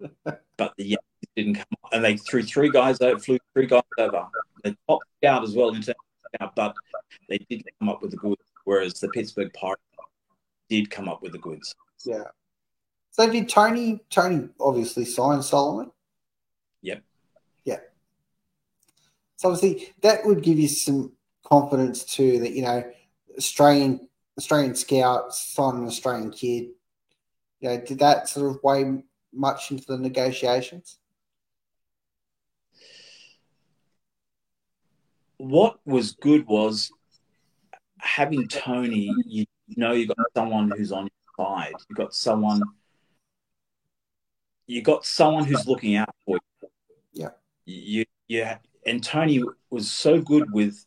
but 0.56 0.72
the 0.78 0.84
Yankees 0.84 1.09
didn't 1.36 1.54
come, 1.54 1.66
and 1.92 2.04
they 2.04 2.16
threw 2.16 2.42
three 2.42 2.70
guys 2.70 3.00
over, 3.00 3.18
flew 3.18 3.38
three 3.54 3.66
guys 3.66 3.82
over. 3.98 4.26
The 4.64 4.76
top 4.88 5.00
scout 5.18 5.42
as 5.42 5.54
well, 5.54 5.68
international 5.68 5.94
scout, 6.34 6.56
but 6.56 6.74
they 7.28 7.38
did 7.48 7.64
come 7.78 7.88
up 7.88 8.02
with 8.02 8.10
the 8.10 8.16
goods. 8.16 8.42
Whereas 8.64 8.94
the 8.94 9.08
Pittsburgh 9.08 9.52
Pirates 9.52 9.82
did 10.68 10.90
come 10.90 11.08
up 11.08 11.22
with 11.22 11.32
the 11.32 11.38
goods. 11.38 11.74
Yeah. 12.04 12.24
So 13.10 13.30
did 13.30 13.48
Tony? 13.48 14.00
Tony 14.10 14.48
obviously 14.60 15.04
signed 15.04 15.44
Solomon. 15.44 15.90
Yep. 16.82 17.02
Yeah. 17.64 17.78
So 19.36 19.50
obviously 19.50 19.92
that 20.02 20.24
would 20.24 20.42
give 20.42 20.58
you 20.58 20.68
some 20.68 21.12
confidence 21.44 22.04
too 22.04 22.38
that 22.40 22.52
you 22.52 22.62
know 22.62 22.84
Australian 23.36 24.08
Australian 24.38 24.74
scout 24.74 25.34
signing 25.34 25.82
an 25.82 25.88
Australian 25.88 26.30
kid. 26.30 26.68
You 27.60 27.68
know, 27.68 27.80
did 27.80 27.98
that 27.98 28.28
sort 28.28 28.50
of 28.50 28.62
weigh 28.62 29.02
much 29.32 29.70
into 29.70 29.84
the 29.86 29.98
negotiations? 29.98 30.99
What 35.40 35.80
was 35.86 36.12
good 36.12 36.46
was 36.46 36.92
having 37.98 38.46
Tony. 38.46 39.10
You 39.24 39.46
know, 39.68 39.92
you 39.92 40.06
got 40.06 40.18
someone 40.36 40.70
who's 40.70 40.92
on 40.92 41.08
your 41.08 41.46
side. 41.46 41.72
You 41.88 41.96
got 41.96 42.14
someone. 42.14 42.60
You 44.66 44.82
got 44.82 45.06
someone 45.06 45.44
who's 45.44 45.66
looking 45.66 45.96
out 45.96 46.14
for 46.26 46.36
you. 46.36 46.68
Yeah. 47.14 47.30
You, 47.64 48.04
yeah, 48.28 48.58
and 48.84 49.02
Tony 49.02 49.42
was 49.70 49.90
so 49.90 50.20
good 50.20 50.52
with 50.52 50.84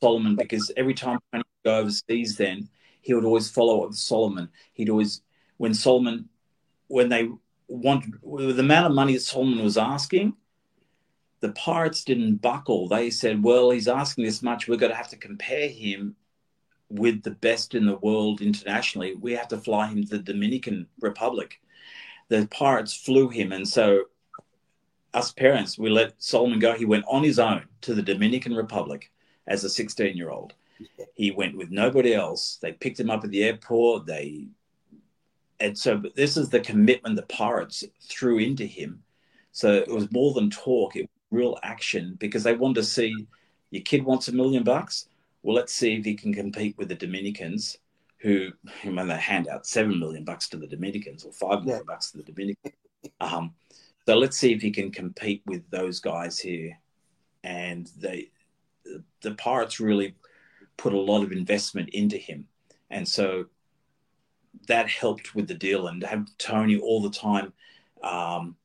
Solomon 0.00 0.34
because 0.34 0.72
every 0.78 0.94
time 0.94 1.18
Tony 1.30 1.44
would 1.44 1.70
go 1.70 1.78
overseas, 1.78 2.36
then 2.36 2.70
he 3.02 3.12
would 3.12 3.24
always 3.24 3.50
follow 3.50 3.82
up 3.82 3.90
with 3.90 3.98
Solomon. 3.98 4.48
He'd 4.72 4.88
always, 4.88 5.20
when 5.58 5.74
Solomon, 5.74 6.28
when 6.88 7.10
they 7.10 7.28
wanted, 7.68 8.14
with 8.22 8.56
the 8.56 8.62
amount 8.62 8.86
of 8.86 8.92
money 8.92 9.12
that 9.12 9.20
Solomon 9.20 9.62
was 9.62 9.76
asking, 9.76 10.34
the 11.40 11.52
Pirates 11.52 12.04
didn't 12.04 12.36
buckle. 12.36 12.88
They 12.88 13.10
said, 13.10 13.42
well, 13.42 13.70
he's 13.70 13.88
asking 13.88 14.24
this 14.24 14.42
much. 14.42 14.68
We're 14.68 14.76
going 14.76 14.92
to 14.92 14.96
have 14.96 15.08
to 15.08 15.16
compare 15.16 15.68
him 15.68 16.14
with 16.90 17.22
the 17.22 17.30
best 17.30 17.74
in 17.74 17.86
the 17.86 17.96
world 17.96 18.42
internationally. 18.42 19.14
We 19.14 19.32
have 19.32 19.48
to 19.48 19.58
fly 19.58 19.88
him 19.88 20.04
to 20.04 20.18
the 20.18 20.18
Dominican 20.18 20.86
Republic. 21.00 21.60
The 22.28 22.46
Pirates 22.50 22.94
flew 22.94 23.28
him. 23.28 23.52
And 23.52 23.66
so, 23.66 24.04
us 25.14 25.32
parents, 25.32 25.78
we 25.78 25.88
let 25.88 26.22
Solomon 26.22 26.58
go. 26.58 26.74
He 26.74 26.84
went 26.84 27.04
on 27.08 27.24
his 27.24 27.38
own 27.38 27.64
to 27.82 27.94
the 27.94 28.02
Dominican 28.02 28.54
Republic 28.54 29.10
as 29.46 29.64
a 29.64 29.70
16 29.70 30.16
year 30.16 30.30
old. 30.30 30.54
He 31.14 31.30
went 31.30 31.56
with 31.56 31.70
nobody 31.70 32.14
else. 32.14 32.58
They 32.60 32.72
picked 32.72 33.00
him 33.00 33.10
up 33.10 33.24
at 33.24 33.30
the 33.30 33.44
airport. 33.44 34.06
They, 34.06 34.48
and 35.58 35.76
so 35.76 36.02
this 36.16 36.36
is 36.36 36.48
the 36.48 36.60
commitment 36.60 37.16
the 37.16 37.22
Pirates 37.22 37.84
threw 38.02 38.38
into 38.38 38.64
him. 38.64 39.02
So 39.52 39.74
it 39.74 39.88
was 39.88 40.10
more 40.10 40.32
than 40.32 40.48
talk; 40.48 40.96
it 40.96 41.10
real 41.30 41.58
action 41.62 42.16
because 42.18 42.42
they 42.42 42.54
wanted 42.54 42.76
to 42.76 42.84
see 42.84 43.26
your 43.70 43.82
kid 43.82 44.04
wants 44.04 44.28
a 44.28 44.32
million 44.32 44.64
bucks. 44.64 45.08
Well, 45.42 45.54
let's 45.54 45.72
see 45.72 45.94
if 45.94 46.04
he 46.04 46.14
can 46.14 46.34
compete 46.34 46.76
with 46.76 46.88
the 46.88 46.94
Dominicans, 46.94 47.78
who 48.18 48.50
when 48.84 49.08
they 49.08 49.16
hand 49.16 49.48
out 49.48 49.66
seven 49.66 49.98
million 49.98 50.24
bucks 50.24 50.48
to 50.50 50.56
the 50.56 50.66
Dominicans 50.66 51.24
or 51.24 51.32
five 51.32 51.64
million 51.64 51.84
Yeah. 51.86 51.94
bucks 51.94 52.10
to 52.10 52.18
the 52.18 52.24
Dominicans. 52.24 52.74
Um, 53.20 53.54
so 54.06 54.16
let's 54.16 54.36
see 54.36 54.52
if 54.52 54.60
he 54.60 54.70
can 54.70 54.90
compete 54.90 55.42
with 55.46 55.68
those 55.70 56.00
guys 56.00 56.38
here. 56.38 56.78
And 57.44 57.90
they, 57.98 58.30
the 59.22 59.34
Pirates 59.36 59.80
really 59.80 60.14
put 60.76 60.92
a 60.92 61.00
lot 61.00 61.22
of 61.22 61.32
investment 61.32 61.90
into 61.90 62.18
him, 62.18 62.46
and 62.90 63.06
so 63.06 63.46
that 64.66 64.88
helped 64.88 65.34
with 65.34 65.46
the 65.48 65.54
deal. 65.54 65.86
And 65.86 66.00
to 66.02 66.06
have 66.06 66.26
Tony 66.36 66.76
all 66.76 67.00
the 67.00 67.10
time, 67.10 67.52
um, 68.02 68.56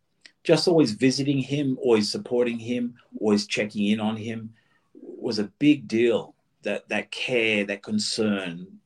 just 0.46 0.68
always 0.68 0.91
visiting 0.91 1.39
him, 1.39 1.78
always 1.82 2.12
supporting 2.12 2.60
him, 2.60 2.96
always 3.20 3.48
checking 3.48 3.88
in 3.88 4.00
on 4.00 4.16
him, 4.16 4.54
was 4.93 5.39
a 5.39 5.52
big 5.60 5.88
deal. 5.88 6.36
That 6.62 6.88
that 6.89 7.12
care, 7.12 7.66
that 7.66 7.84
concern, 7.84 8.80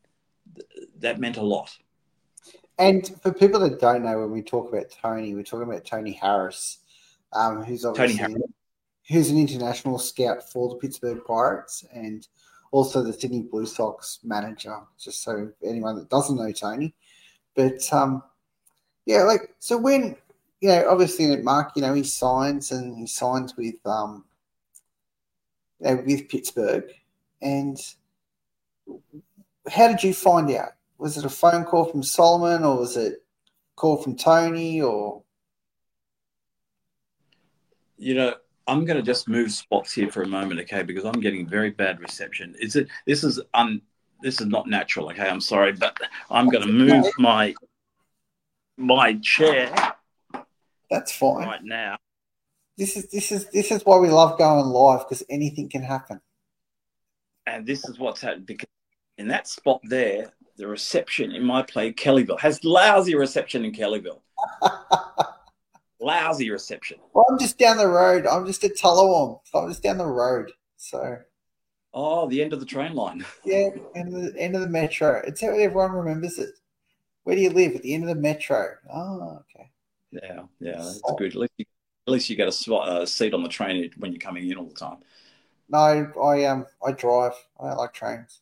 that 0.99 1.19
meant 1.19 1.37
a 1.37 1.41
lot. 1.41 1.77
And 2.77 3.15
for 3.21 3.33
people 3.33 3.59
that 3.61 3.79
don't 3.79 4.03
know, 4.03 4.19
when 4.19 4.31
we 4.31 4.41
talk 4.41 4.69
about 4.69 4.89
Tony, 4.89 5.35
we're 5.35 5.43
talking 5.43 5.69
about 5.69 5.85
Tony 5.85 6.13
Harris, 6.13 6.79
um, 7.33 7.63
who's 7.63 7.85
obviously 7.85 8.17
Harris. 8.17 8.41
who's 9.07 9.29
an 9.29 9.37
international 9.37 9.99
scout 9.99 10.49
for 10.49 10.69
the 10.69 10.75
Pittsburgh 10.75 11.21
Pirates 11.25 11.85
and 11.93 12.27
also 12.71 13.01
the 13.03 13.13
Sydney 13.13 13.43
Blue 13.43 13.65
Sox 13.65 14.19
manager. 14.23 14.77
Just 14.97 15.23
so 15.23 15.51
anyone 15.63 15.97
that 15.97 16.09
doesn't 16.09 16.37
know 16.37 16.51
Tony, 16.51 16.95
but 17.55 17.81
um, 17.93 18.23
yeah, 19.05 19.23
like 19.23 19.55
so 19.59 19.77
when 19.77 20.15
you 20.61 20.69
know, 20.69 20.89
obviously 20.89 21.35
Mark, 21.37 21.71
you 21.75 21.81
know, 21.81 21.93
he 21.93 22.03
signs 22.03 22.71
and 22.71 22.97
he 22.97 23.07
signs 23.07 23.55
with 23.55 23.75
um, 23.85 24.25
you 25.79 25.87
know, 25.87 26.03
with 26.05 26.27
Pittsburgh, 26.27 26.91
and 27.41 27.77
how 29.71 29.87
did 29.87 30.03
you 30.03 30.13
find 30.13 30.51
out? 30.51 30.73
Was 30.97 31.17
it 31.17 31.23
a 31.25 31.29
phone 31.29 31.63
call 31.63 31.85
from 31.85 32.03
Solomon, 32.03 32.65
or 32.65 32.79
was 32.79 32.97
it 32.97 33.13
a 33.13 33.75
call 33.75 33.97
from 33.97 34.17
Tony, 34.17 34.81
or 34.81 35.23
You 37.97 38.15
know, 38.15 38.35
I'm 38.67 38.85
going 38.85 38.97
to 38.97 39.03
just 39.03 39.27
move 39.27 39.51
spots 39.51 39.93
here 39.93 40.09
for 40.11 40.23
a 40.23 40.27
moment, 40.27 40.59
okay? 40.61 40.83
Because 40.83 41.05
I'm 41.05 41.19
getting 41.21 41.47
very 41.47 41.69
bad 41.69 41.99
reception. 41.99 42.55
Is 42.59 42.75
it? 42.75 42.87
This 43.05 43.23
is 43.23 43.39
un. 43.53 43.81
This 44.21 44.41
is 44.41 44.47
not 44.47 44.67
natural, 44.67 45.09
okay? 45.11 45.29
I'm 45.29 45.39
sorry, 45.39 45.71
but 45.71 45.97
I'm 46.29 46.49
going 46.49 46.67
to 46.67 46.73
move 46.73 47.05
my 47.17 47.53
my 48.75 49.13
chair 49.21 49.95
that's 50.89 51.11
fine. 51.11 51.47
right 51.47 51.63
now. 51.63 51.97
This 52.77 52.95
is 52.95 53.09
this 53.09 53.31
is 53.31 53.49
this 53.49 53.71
is 53.71 53.83
why 53.83 53.97
we 53.97 54.09
love 54.09 54.37
going 54.37 54.65
live 54.65 54.99
because 54.99 55.23
anything 55.29 55.69
can 55.69 55.83
happen. 55.83 56.21
And 57.45 57.65
this 57.65 57.87
is 57.87 57.99
what's 57.99 58.21
happened 58.21 58.45
because 58.45 58.69
in 59.17 59.27
that 59.27 59.47
spot 59.47 59.81
there, 59.83 60.31
the 60.57 60.67
reception 60.67 61.31
in 61.31 61.43
my 61.43 61.61
play, 61.61 61.91
Kellyville, 61.91 62.39
has 62.39 62.63
lousy 62.63 63.15
reception 63.15 63.65
in 63.65 63.73
Kellyville. 63.73 64.21
lousy 65.99 66.49
reception. 66.51 66.99
Well, 67.13 67.25
I'm 67.29 67.39
just 67.39 67.57
down 67.57 67.77
the 67.77 67.87
road. 67.87 68.25
I'm 68.25 68.45
just 68.45 68.63
at 68.63 68.77
Tallawong. 68.77 69.39
So 69.43 69.59
I'm 69.59 69.69
just 69.69 69.83
down 69.83 69.97
the 69.97 70.05
road. 70.05 70.51
So 70.77 71.17
Oh, 71.93 72.27
the 72.27 72.41
end 72.41 72.53
of 72.53 72.59
the 72.59 72.65
train 72.65 72.93
line. 72.93 73.25
yeah, 73.43 73.69
end 73.95 74.15
of 74.15 74.33
the 74.33 74.39
end 74.39 74.55
of 74.55 74.61
the 74.61 74.69
metro. 74.69 75.21
It's 75.25 75.41
how 75.41 75.49
everyone 75.49 75.91
remembers 75.91 76.37
it. 76.37 76.51
Where 77.23 77.35
do 77.35 77.41
you 77.41 77.49
live? 77.49 77.75
At 77.75 77.81
the 77.81 77.93
end 77.93 78.03
of 78.03 78.09
the 78.09 78.21
metro. 78.21 78.75
Oh, 78.91 79.41
okay. 79.41 79.69
Yeah, 80.11 80.41
yeah, 80.59 80.77
that's 80.77 81.01
good. 81.17 81.33
At 81.33 81.35
least 81.35 81.53
you, 81.57 81.65
at 82.07 82.13
least 82.13 82.29
you 82.29 82.35
get 82.35 82.47
a 82.47 82.73
a 83.01 83.07
seat 83.07 83.33
on 83.33 83.43
the 83.43 83.49
train 83.49 83.91
when 83.97 84.11
you're 84.11 84.19
coming 84.19 84.49
in 84.49 84.57
all 84.57 84.65
the 84.65 84.73
time. 84.73 84.97
No, 85.69 86.11
I 86.21 86.45
um 86.45 86.65
I 86.85 86.91
drive. 86.91 87.33
I 87.59 87.69
don't 87.69 87.77
like 87.77 87.93
trains. 87.93 88.41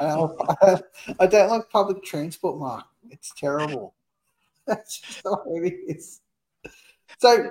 I 0.00 0.06
don't, 0.08 0.38
like, 0.38 0.84
I 1.20 1.26
don't 1.26 1.50
like 1.50 1.70
public 1.70 2.02
transport, 2.02 2.58
Mark. 2.58 2.84
It's 3.10 3.32
terrible. 3.36 3.94
That's 4.66 5.00
just 5.00 5.22
the 5.22 5.36
way 5.44 5.68
it 5.68 5.96
is. 5.96 6.20
So, 7.18 7.50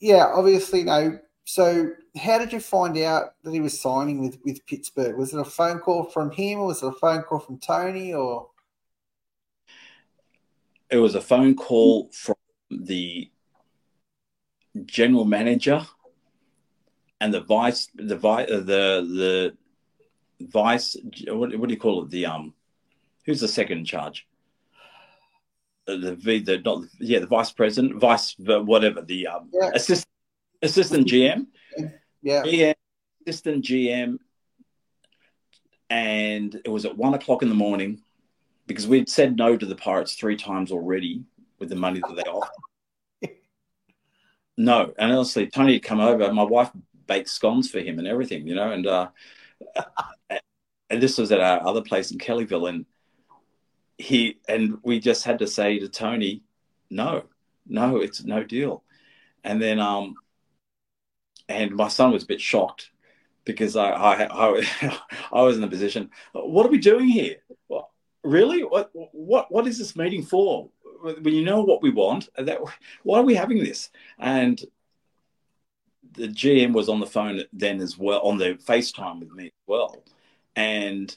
yeah, 0.00 0.26
obviously, 0.34 0.82
no. 0.84 1.18
So, 1.44 1.90
how 2.16 2.38
did 2.38 2.52
you 2.52 2.60
find 2.60 2.96
out 2.98 3.34
that 3.42 3.52
he 3.52 3.60
was 3.60 3.80
signing 3.80 4.20
with, 4.20 4.38
with 4.44 4.64
Pittsburgh? 4.66 5.16
Was 5.16 5.34
it 5.34 5.40
a 5.40 5.44
phone 5.44 5.78
call 5.78 6.04
from 6.04 6.30
him, 6.30 6.60
or 6.60 6.66
was 6.66 6.82
it 6.82 6.88
a 6.88 6.92
phone 6.92 7.22
call 7.22 7.38
from 7.38 7.58
Tony, 7.58 8.12
or 8.12 8.48
It 10.90 10.98
was 10.98 11.14
a 11.14 11.20
phone 11.20 11.54
call 11.54 12.10
from 12.12 12.34
the 12.80 13.30
general 14.86 15.24
manager 15.24 15.86
and 17.20 17.32
the 17.32 17.40
vice, 17.40 17.88
the 17.94 18.16
vice, 18.16 18.48
the 18.48 18.62
the 18.66 19.56
vice. 20.40 20.96
What, 21.28 21.56
what 21.56 21.68
do 21.68 21.74
you 21.74 21.80
call 21.80 22.02
it? 22.04 22.10
The 22.10 22.26
um, 22.26 22.54
who's 23.26 23.40
the 23.40 23.48
second 23.48 23.78
in 23.78 23.84
charge? 23.84 24.26
Uh, 25.86 25.96
The 25.96 26.14
V, 26.14 26.40
the 26.40 26.58
not 26.58 26.84
yeah, 26.98 27.18
the 27.20 27.26
vice 27.26 27.52
president, 27.52 28.00
vice 28.00 28.34
whatever, 28.38 29.02
the 29.02 29.26
um, 29.28 29.50
Yeah. 29.52 29.70
assistant 29.74 30.08
assistant 30.62 31.06
GM. 31.06 31.46
yeah? 32.22 32.42
GM, 32.42 32.74
assistant 33.26 33.64
GM, 33.64 34.18
and 35.90 36.60
it 36.64 36.68
was 36.68 36.84
at 36.84 36.96
one 36.96 37.14
o'clock 37.14 37.42
in 37.42 37.48
the 37.48 37.54
morning 37.54 38.02
because 38.66 38.86
we'd 38.86 39.08
said 39.08 39.36
no 39.36 39.56
to 39.56 39.66
the 39.66 39.74
Pirates 39.76 40.14
three 40.14 40.36
times 40.36 40.70
already 40.72 41.24
with 41.62 41.68
the 41.68 41.76
money 41.76 42.00
that 42.00 42.16
they 42.16 42.22
offered. 42.22 43.36
no, 44.56 44.92
and 44.98 45.12
honestly, 45.12 45.46
Tony 45.46 45.74
had 45.74 45.84
come 45.84 46.00
over. 46.00 46.32
My 46.32 46.42
wife 46.42 46.70
baked 47.06 47.28
scones 47.28 47.70
for 47.70 47.78
him 47.78 48.00
and 48.00 48.08
everything, 48.08 48.48
you 48.48 48.56
know, 48.56 48.72
and 48.72 48.84
uh, 48.84 49.08
and 50.90 51.00
this 51.00 51.18
was 51.18 51.30
at 51.30 51.38
our 51.38 51.64
other 51.64 51.82
place 51.82 52.10
in 52.10 52.18
Kellyville, 52.18 52.68
and 52.68 52.84
he 53.96 54.40
and 54.48 54.78
we 54.82 54.98
just 54.98 55.22
had 55.22 55.38
to 55.38 55.46
say 55.46 55.78
to 55.78 55.88
Tony, 55.88 56.42
no, 56.90 57.26
no, 57.64 57.98
it's 57.98 58.24
no 58.24 58.42
deal, 58.42 58.82
and 59.44 59.62
then 59.62 59.78
um 59.78 60.16
and 61.48 61.70
my 61.76 61.86
son 61.86 62.10
was 62.10 62.24
a 62.24 62.26
bit 62.26 62.40
shocked 62.40 62.90
because 63.44 63.76
I 63.76 63.90
I, 63.90 64.26
I, 64.26 64.98
I 65.32 65.42
was 65.42 65.54
in 65.54 65.62
the 65.62 65.68
position. 65.68 66.10
What 66.32 66.66
are 66.66 66.70
we 66.70 66.78
doing 66.78 67.06
here? 67.06 67.36
Really? 68.24 68.62
What 68.64 68.90
what 69.12 69.46
what 69.52 69.68
is 69.68 69.78
this 69.78 69.94
meeting 69.94 70.24
for? 70.24 70.70
When 71.02 71.34
you 71.34 71.44
know 71.44 71.62
what 71.62 71.82
we 71.82 71.90
want, 71.90 72.28
that 72.36 72.60
why 73.02 73.18
are 73.18 73.24
we 73.24 73.34
having 73.34 73.58
this? 73.58 73.90
And 74.18 74.62
the 76.12 76.28
GM 76.28 76.72
was 76.72 76.88
on 76.88 77.00
the 77.00 77.06
phone 77.06 77.42
then 77.52 77.80
as 77.80 77.98
well, 77.98 78.20
on 78.20 78.38
the 78.38 78.54
FaceTime 78.54 79.20
with 79.20 79.32
me 79.32 79.46
as 79.46 79.52
well. 79.66 80.04
And 80.56 81.16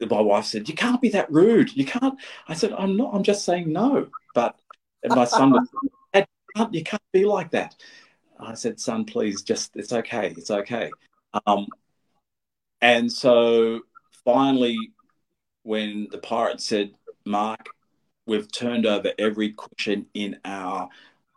my 0.00 0.20
wife 0.20 0.44
said, 0.44 0.68
You 0.68 0.74
can't 0.74 1.00
be 1.00 1.08
that 1.10 1.30
rude. 1.30 1.74
You 1.74 1.84
can't. 1.84 2.18
I 2.48 2.54
said, 2.54 2.72
I'm 2.72 2.96
not. 2.96 3.14
I'm 3.14 3.22
just 3.22 3.44
saying 3.44 3.72
no. 3.72 4.08
But 4.34 4.58
my 5.04 5.24
son 5.24 5.52
was, 5.52 5.68
Dad, 6.12 6.26
you 6.28 6.52
can't, 6.56 6.74
you 6.74 6.84
can't 6.84 7.02
be 7.12 7.24
like 7.24 7.50
that. 7.52 7.74
I 8.38 8.54
said, 8.54 8.78
Son, 8.78 9.04
please, 9.04 9.42
just, 9.42 9.76
it's 9.76 9.92
okay. 9.92 10.34
It's 10.36 10.50
okay. 10.50 10.90
Um, 11.46 11.66
and 12.82 13.10
so 13.10 13.80
finally, 14.24 14.76
when 15.62 16.08
the 16.10 16.18
pirate 16.18 16.60
said, 16.60 16.92
Mark, 17.24 17.66
we've 18.26 18.50
turned 18.50 18.86
over 18.86 19.12
every 19.18 19.54
cushion 19.54 20.06
in 20.14 20.38
our 20.44 20.88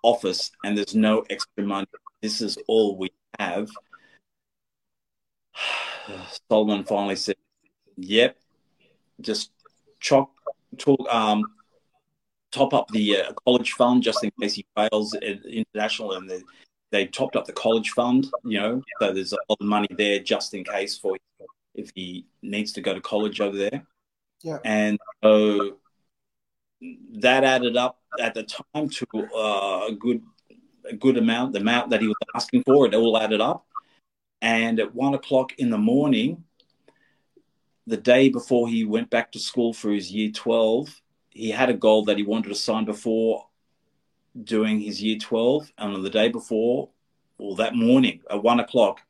office 0.03 0.51
and 0.63 0.77
there's 0.77 0.95
no 0.95 1.23
extra 1.29 1.63
money. 1.63 1.87
This 2.21 2.41
is 2.41 2.57
all 2.67 2.97
we 2.97 3.11
have. 3.39 3.69
Solomon 6.49 6.83
finally 6.83 7.15
said, 7.15 7.35
Yep, 7.97 8.37
just 9.21 9.51
chalk, 9.99 10.31
talk, 10.77 10.99
um, 11.13 11.43
top 12.51 12.73
up 12.73 12.87
the 12.89 13.17
uh, 13.17 13.33
college 13.45 13.73
fund 13.73 14.01
just 14.01 14.23
in 14.23 14.31
case 14.41 14.53
he 14.53 14.65
fails 14.75 15.13
international 15.13 16.13
and 16.13 16.29
they, 16.29 16.41
they 16.91 17.05
topped 17.05 17.35
up 17.35 17.45
the 17.45 17.53
college 17.53 17.89
fund, 17.91 18.31
you 18.43 18.59
know, 18.59 18.81
so 18.99 19.13
there's 19.13 19.33
a 19.33 19.37
lot 19.49 19.57
of 19.59 19.67
money 19.67 19.87
there 19.97 20.19
just 20.19 20.53
in 20.53 20.63
case 20.63 20.97
for 20.97 21.17
if 21.75 21.91
he 21.93 22.25
needs 22.41 22.71
to 22.73 22.81
go 22.81 22.93
to 22.93 23.01
college 23.01 23.41
over 23.41 23.57
there. 23.57 23.85
Yeah. 24.41 24.57
And 24.63 24.97
so 25.21 25.78
that 26.81 27.43
added 27.43 27.75
up 27.75 27.99
at 28.19 28.33
the 28.33 28.43
time 28.43 28.89
to 28.89 29.05
uh, 29.35 29.87
a 29.87 29.95
good 29.97 30.21
a 30.85 30.95
good 30.95 31.17
amount, 31.17 31.53
the 31.53 31.59
amount 31.59 31.89
that 31.89 32.01
he 32.01 32.07
was 32.07 32.15
asking 32.35 32.63
for, 32.63 32.85
it 32.85 32.95
all 32.95 33.17
added 33.17 33.41
up. 33.41 33.65
And 34.41 34.79
at 34.79 34.95
one 34.95 35.13
o'clock 35.13 35.53
in 35.57 35.69
the 35.69 35.77
morning, 35.77 36.43
the 37.85 37.97
day 37.97 38.29
before 38.29 38.67
he 38.67 38.85
went 38.85 39.09
back 39.09 39.31
to 39.33 39.39
school 39.39 39.73
for 39.73 39.91
his 39.91 40.11
year 40.11 40.31
12, 40.31 41.01
he 41.29 41.51
had 41.51 41.69
a 41.69 41.73
goal 41.73 42.05
that 42.05 42.17
he 42.17 42.23
wanted 42.23 42.49
to 42.49 42.55
sign 42.55 42.85
before 42.85 43.45
doing 44.43 44.79
his 44.79 45.01
year 45.03 45.17
12. 45.17 45.71
And 45.77 45.95
on 45.95 46.03
the 46.03 46.09
day 46.09 46.29
before, 46.29 46.89
or 47.37 47.55
that 47.57 47.75
morning 47.75 48.21
at 48.29 48.41
one 48.41 48.59
o'clock, 48.59 49.01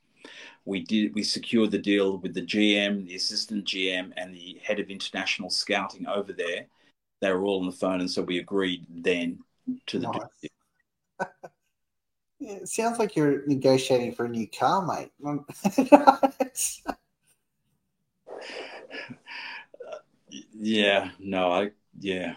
we 0.66 0.82
did 0.82 1.16
we 1.16 1.24
secured 1.24 1.72
the 1.72 1.78
deal 1.78 2.18
with 2.18 2.34
the 2.34 2.42
GM, 2.42 3.08
the 3.08 3.16
assistant 3.16 3.66
GM, 3.66 4.12
and 4.18 4.34
the 4.34 4.60
head 4.64 4.80
of 4.80 4.90
international 4.90 5.50
scouting 5.50 6.06
over 6.08 6.34
there. 6.34 6.68
They 7.22 7.32
were 7.32 7.44
all 7.44 7.60
on 7.60 7.66
the 7.66 7.72
phone, 7.72 8.00
and 8.00 8.10
so 8.10 8.22
we 8.22 8.40
agreed 8.40 8.86
then 8.90 9.40
to 9.88 10.00
the 10.00 10.08
Nice. 10.08 11.30
Yeah, 12.42 12.54
it 12.54 12.70
sounds 12.70 13.00
like 13.00 13.18
you're 13.18 13.46
negotiating 13.48 14.14
for 14.14 14.24
a 14.24 14.30
new 14.30 14.48
car, 14.48 14.86
mate. 14.86 15.12
Yeah, 20.62 21.12
no, 21.20 21.52
I 21.52 21.72
yeah. 22.00 22.36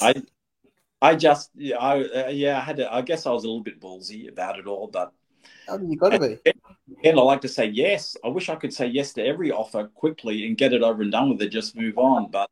I 0.00 0.14
I 1.02 1.14
just 1.14 1.50
yeah, 1.54 1.76
I 1.76 2.02
uh, 2.02 2.28
yeah, 2.28 2.58
I 2.58 2.60
had 2.60 2.78
to, 2.78 2.92
I 2.92 3.02
guess 3.02 3.26
I 3.26 3.30
was 3.30 3.44
a 3.44 3.46
little 3.46 3.62
bit 3.62 3.80
ballsy 3.80 4.28
about 4.28 4.58
it 4.58 4.66
all, 4.66 4.88
but 4.88 5.12
mean, 5.76 5.90
you 5.90 5.96
got 5.96 6.10
to 6.10 6.18
be. 6.18 6.38
again, 6.98 7.18
I 7.18 7.22
like 7.22 7.40
to 7.42 7.48
say 7.48 7.66
yes. 7.66 8.16
I 8.24 8.28
wish 8.28 8.48
I 8.48 8.56
could 8.56 8.72
say 8.72 8.86
yes 8.86 9.12
to 9.14 9.24
every 9.24 9.52
offer 9.52 9.88
quickly 9.88 10.46
and 10.46 10.56
get 10.56 10.72
it 10.72 10.82
over 10.82 11.02
and 11.02 11.12
done 11.12 11.30
with 11.30 11.42
it, 11.42 11.48
just 11.48 11.76
move 11.76 11.98
on. 11.98 12.30
But 12.30 12.50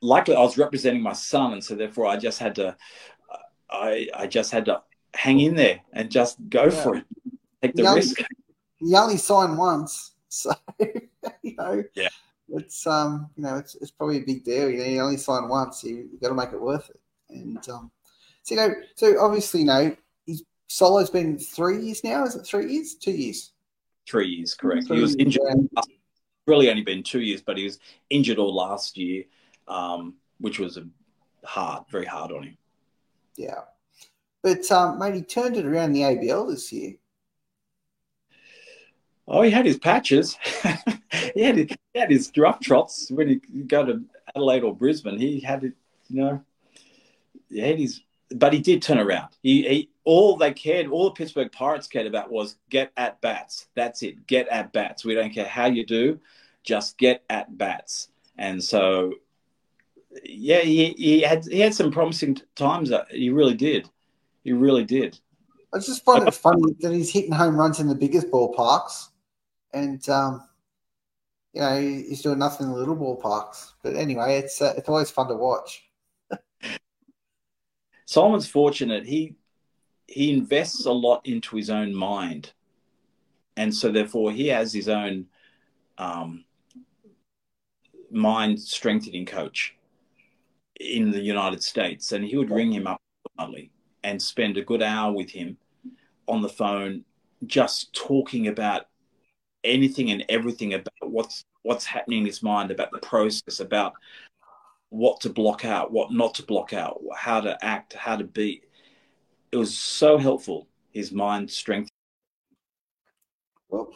likely, 0.00 0.34
I 0.34 0.40
was 0.40 0.58
representing 0.58 1.02
my 1.02 1.12
son, 1.12 1.52
and 1.52 1.64
so 1.64 1.74
therefore, 1.74 2.06
I 2.06 2.16
just 2.16 2.38
had 2.38 2.54
to, 2.56 2.76
I 3.70 4.08
I 4.14 4.26
just 4.26 4.50
had 4.50 4.64
to 4.66 4.82
hang 5.14 5.40
in 5.40 5.54
there 5.54 5.80
and 5.92 6.10
just 6.10 6.36
go 6.48 6.64
Yeah. 6.64 6.82
for 6.82 6.96
it, 6.96 7.04
take 7.62 7.74
the 7.74 7.82
Yeah. 7.84 7.94
risk. 7.94 8.18
You 8.80 8.96
only 8.96 9.16
sign 9.18 9.56
once, 9.56 10.12
so 10.28 10.52
you 11.42 11.56
know. 11.56 11.84
Yeah. 11.94 12.08
It's 12.52 12.84
um, 12.86 13.30
you 13.36 13.44
know, 13.44 13.56
it's 13.56 13.76
it's 13.76 13.92
probably 13.92 14.18
a 14.18 14.24
big 14.24 14.42
deal. 14.42 14.68
You 14.68 14.78
know, 14.78 14.84
you 14.84 15.00
only 15.00 15.18
sign 15.18 15.48
once, 15.48 15.84
you 15.84 16.08
you 16.12 16.18
got 16.20 16.30
to 16.30 16.34
make 16.34 16.52
it 16.52 16.60
worth 16.60 16.90
it. 16.90 17.00
And 17.28 17.58
um, 17.68 17.90
so 18.42 18.54
you 18.54 18.60
know, 18.60 18.74
so 18.96 19.20
obviously, 19.20 19.60
you 19.60 19.66
know, 19.66 19.96
solo's 20.66 21.10
been 21.10 21.38
three 21.38 21.80
years 21.84 22.02
now. 22.02 22.24
Is 22.24 22.34
it 22.34 22.44
three 22.44 22.72
years? 22.72 22.94
Two 22.96 23.12
years. 23.12 23.52
Three 24.08 24.28
years, 24.28 24.54
correct. 24.54 24.86
Three 24.88 24.96
he 24.96 25.02
was 25.02 25.14
years, 25.16 25.26
injured. 25.26 25.68
yeah. 25.76 25.82
Really, 26.46 26.70
only 26.70 26.82
been 26.82 27.04
two 27.04 27.20
years, 27.20 27.40
but 27.42 27.56
he 27.56 27.64
was 27.64 27.78
injured 28.08 28.38
all 28.38 28.52
last 28.54 28.96
year, 28.96 29.24
um, 29.70 30.14
which 30.38 30.58
was 30.58 30.76
a 30.76 30.86
hard, 31.44 31.84
very 31.90 32.04
hard 32.04 32.32
on 32.32 32.42
him. 32.42 32.58
Yeah. 33.36 33.60
But 34.42 34.70
um, 34.70 34.98
mate, 34.98 35.14
he 35.14 35.22
turned 35.22 35.56
it 35.56 35.64
around 35.64 35.92
the 35.92 36.02
ABL 36.02 36.50
this 36.50 36.72
year. 36.72 36.94
Oh, 39.28 39.42
he 39.42 39.50
had 39.50 39.64
his 39.64 39.78
patches. 39.78 40.36
he 41.34 41.42
had 41.42 41.56
his, 41.56 41.68
he 41.94 42.00
had 42.00 42.10
his 42.10 42.32
rough 42.36 42.60
trots 42.60 43.10
when 43.10 43.28
he 43.28 43.36
go 43.36 43.86
to 43.86 44.04
Adelaide 44.34 44.64
or 44.64 44.74
Brisbane. 44.74 45.18
He 45.18 45.40
had 45.40 45.64
it, 45.64 45.74
you 46.08 46.22
know. 46.22 46.44
He 47.48 47.60
had 47.60 47.78
his, 47.78 48.00
but 48.30 48.52
he 48.52 48.58
did 48.58 48.82
turn 48.82 48.98
around. 48.98 49.28
He, 49.42 49.62
he 49.68 49.90
all 50.04 50.36
they 50.36 50.52
cared, 50.52 50.88
all 50.88 51.04
the 51.04 51.10
Pittsburgh 51.12 51.52
Pirates 51.52 51.86
cared 51.86 52.06
about 52.06 52.32
was 52.32 52.56
get 52.70 52.90
at 52.96 53.20
bats. 53.20 53.68
That's 53.76 54.02
it. 54.02 54.26
Get 54.26 54.48
at 54.48 54.72
bats. 54.72 55.04
We 55.04 55.14
don't 55.14 55.32
care 55.32 55.44
how 55.44 55.66
you 55.66 55.86
do, 55.86 56.18
just 56.64 56.98
get 56.98 57.22
at 57.30 57.56
bats. 57.56 58.08
And 58.36 58.62
so, 58.62 59.14
yeah, 60.24 60.60
he, 60.60 60.90
he 60.90 61.20
had 61.22 61.44
he 61.44 61.60
had 61.60 61.74
some 61.74 61.90
promising 61.90 62.38
times. 62.56 62.90
uh, 62.90 63.04
He 63.10 63.30
really 63.30 63.54
did. 63.54 63.88
He 64.44 64.52
really 64.52 64.84
did. 64.84 65.18
I 65.72 65.78
just 65.78 66.04
find 66.04 66.26
it 66.26 66.34
funny 66.34 66.74
that 66.80 66.92
he's 66.92 67.12
hitting 67.12 67.32
home 67.32 67.56
runs 67.56 67.78
in 67.78 67.86
the 67.86 67.94
biggest 67.94 68.30
ballparks, 68.30 69.08
and 69.72 70.06
um, 70.08 70.48
you 71.52 71.60
know 71.60 71.80
he's 71.80 72.22
doing 72.22 72.38
nothing 72.38 72.66
in 72.66 72.72
the 72.72 72.78
little 72.78 72.96
ballparks. 72.96 73.72
But 73.82 73.94
anyway, 73.94 74.38
it's 74.38 74.60
uh, 74.60 74.74
it's 74.76 74.88
always 74.88 75.10
fun 75.10 75.28
to 75.28 75.36
watch. 75.36 75.84
Solomon's 78.04 78.48
fortunate. 78.48 79.06
He 79.06 79.36
he 80.08 80.32
invests 80.32 80.86
a 80.86 80.92
lot 80.92 81.24
into 81.24 81.54
his 81.56 81.70
own 81.70 81.94
mind, 81.94 82.52
and 83.56 83.72
so 83.72 83.92
therefore 83.92 84.32
he 84.32 84.48
has 84.48 84.72
his 84.72 84.88
own 84.88 85.26
um, 85.98 86.44
mind 88.10 88.60
strengthening 88.60 89.24
coach 89.24 89.76
in 90.80 91.10
the 91.10 91.20
United 91.20 91.62
States, 91.62 92.12
and 92.12 92.24
he 92.24 92.36
would 92.36 92.50
ring 92.50 92.72
him 92.72 92.86
up 92.86 93.00
and 94.02 94.20
spend 94.20 94.56
a 94.56 94.64
good 94.64 94.82
hour 94.82 95.12
with 95.12 95.30
him 95.30 95.56
on 96.26 96.40
the 96.40 96.48
phone, 96.48 97.04
just 97.46 97.92
talking 97.92 98.48
about 98.48 98.86
anything 99.62 100.10
and 100.10 100.24
everything 100.28 100.74
about 100.74 100.88
what's 101.02 101.44
what's 101.62 101.84
happening 101.84 102.20
in 102.20 102.26
his 102.26 102.42
mind, 102.42 102.70
about 102.70 102.90
the 102.92 102.98
process, 102.98 103.60
about 103.60 103.92
what 104.88 105.20
to 105.20 105.28
block 105.28 105.64
out, 105.64 105.92
what 105.92 106.12
not 106.12 106.34
to 106.34 106.42
block 106.42 106.72
out, 106.72 107.00
how 107.14 107.40
to 107.40 107.62
act, 107.62 107.92
how 107.92 108.16
to 108.16 108.24
be. 108.24 108.62
It 109.52 109.56
was 109.56 109.76
so 109.76 110.16
helpful. 110.16 110.66
His 110.92 111.12
mind 111.12 111.50
strength. 111.50 111.90
Well, 113.68 113.92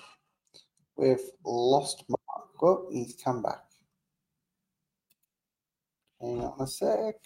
we've 0.97 1.19
lost 1.45 2.05
Mark. 2.09 2.63
Well, 2.63 2.89
he's 2.93 3.15
come 3.15 3.43
back. 3.43 3.65
Hang 6.25 6.41
on 6.41 6.61
a 6.61 6.67
sec. 6.67 7.17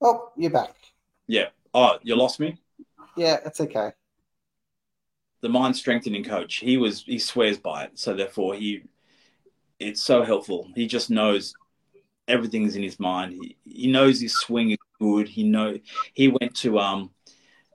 Oh, 0.00 0.32
you're 0.36 0.50
back. 0.50 0.74
Yeah. 1.28 1.50
Oh, 1.72 1.98
you 2.02 2.16
lost 2.16 2.40
me. 2.40 2.58
Yeah, 3.16 3.38
it's 3.44 3.60
okay. 3.60 3.92
The 5.40 5.48
mind 5.48 5.76
strengthening 5.76 6.24
coach. 6.24 6.56
He 6.56 6.76
was. 6.76 7.02
He 7.04 7.18
swears 7.18 7.58
by 7.58 7.84
it. 7.84 7.98
So 7.98 8.14
therefore, 8.14 8.54
he. 8.54 8.82
It's 9.78 10.02
so 10.02 10.24
helpful. 10.24 10.68
He 10.74 10.86
just 10.86 11.10
knows 11.10 11.54
everything's 12.26 12.76
in 12.76 12.82
his 12.82 12.98
mind. 12.98 13.32
He, 13.32 13.56
he 13.64 13.86
knows 13.86 14.20
his 14.20 14.38
swing 14.38 14.72
is 14.72 14.78
good. 15.00 15.28
He 15.28 15.44
know 15.44 15.78
he 16.14 16.28
went 16.28 16.56
to 16.56 16.78
um 16.80 17.10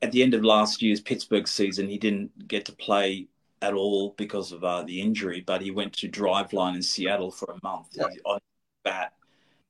at 0.01 0.11
the 0.11 0.21
end 0.21 0.33
of 0.33 0.43
last 0.43 0.81
year's 0.81 0.99
Pittsburgh 0.99 1.47
season. 1.47 1.87
He 1.87 1.97
didn't 1.97 2.47
get 2.49 2.65
to 2.65 2.73
play 2.73 3.27
at 3.65 3.73
all 3.73 4.13
because 4.17 4.51
of 4.51 4.63
uh, 4.63 4.83
the 4.83 5.01
injury, 5.01 5.41
but 5.45 5.61
he 5.61 5.71
went 5.71 5.93
to 5.93 6.07
Driveline 6.07 6.75
in 6.75 6.83
Seattle 6.83 7.31
for 7.31 7.51
a 7.51 7.59
month 7.63 7.87
Yeah. 7.93 8.05
on 8.25 8.39
bat. 8.83 9.13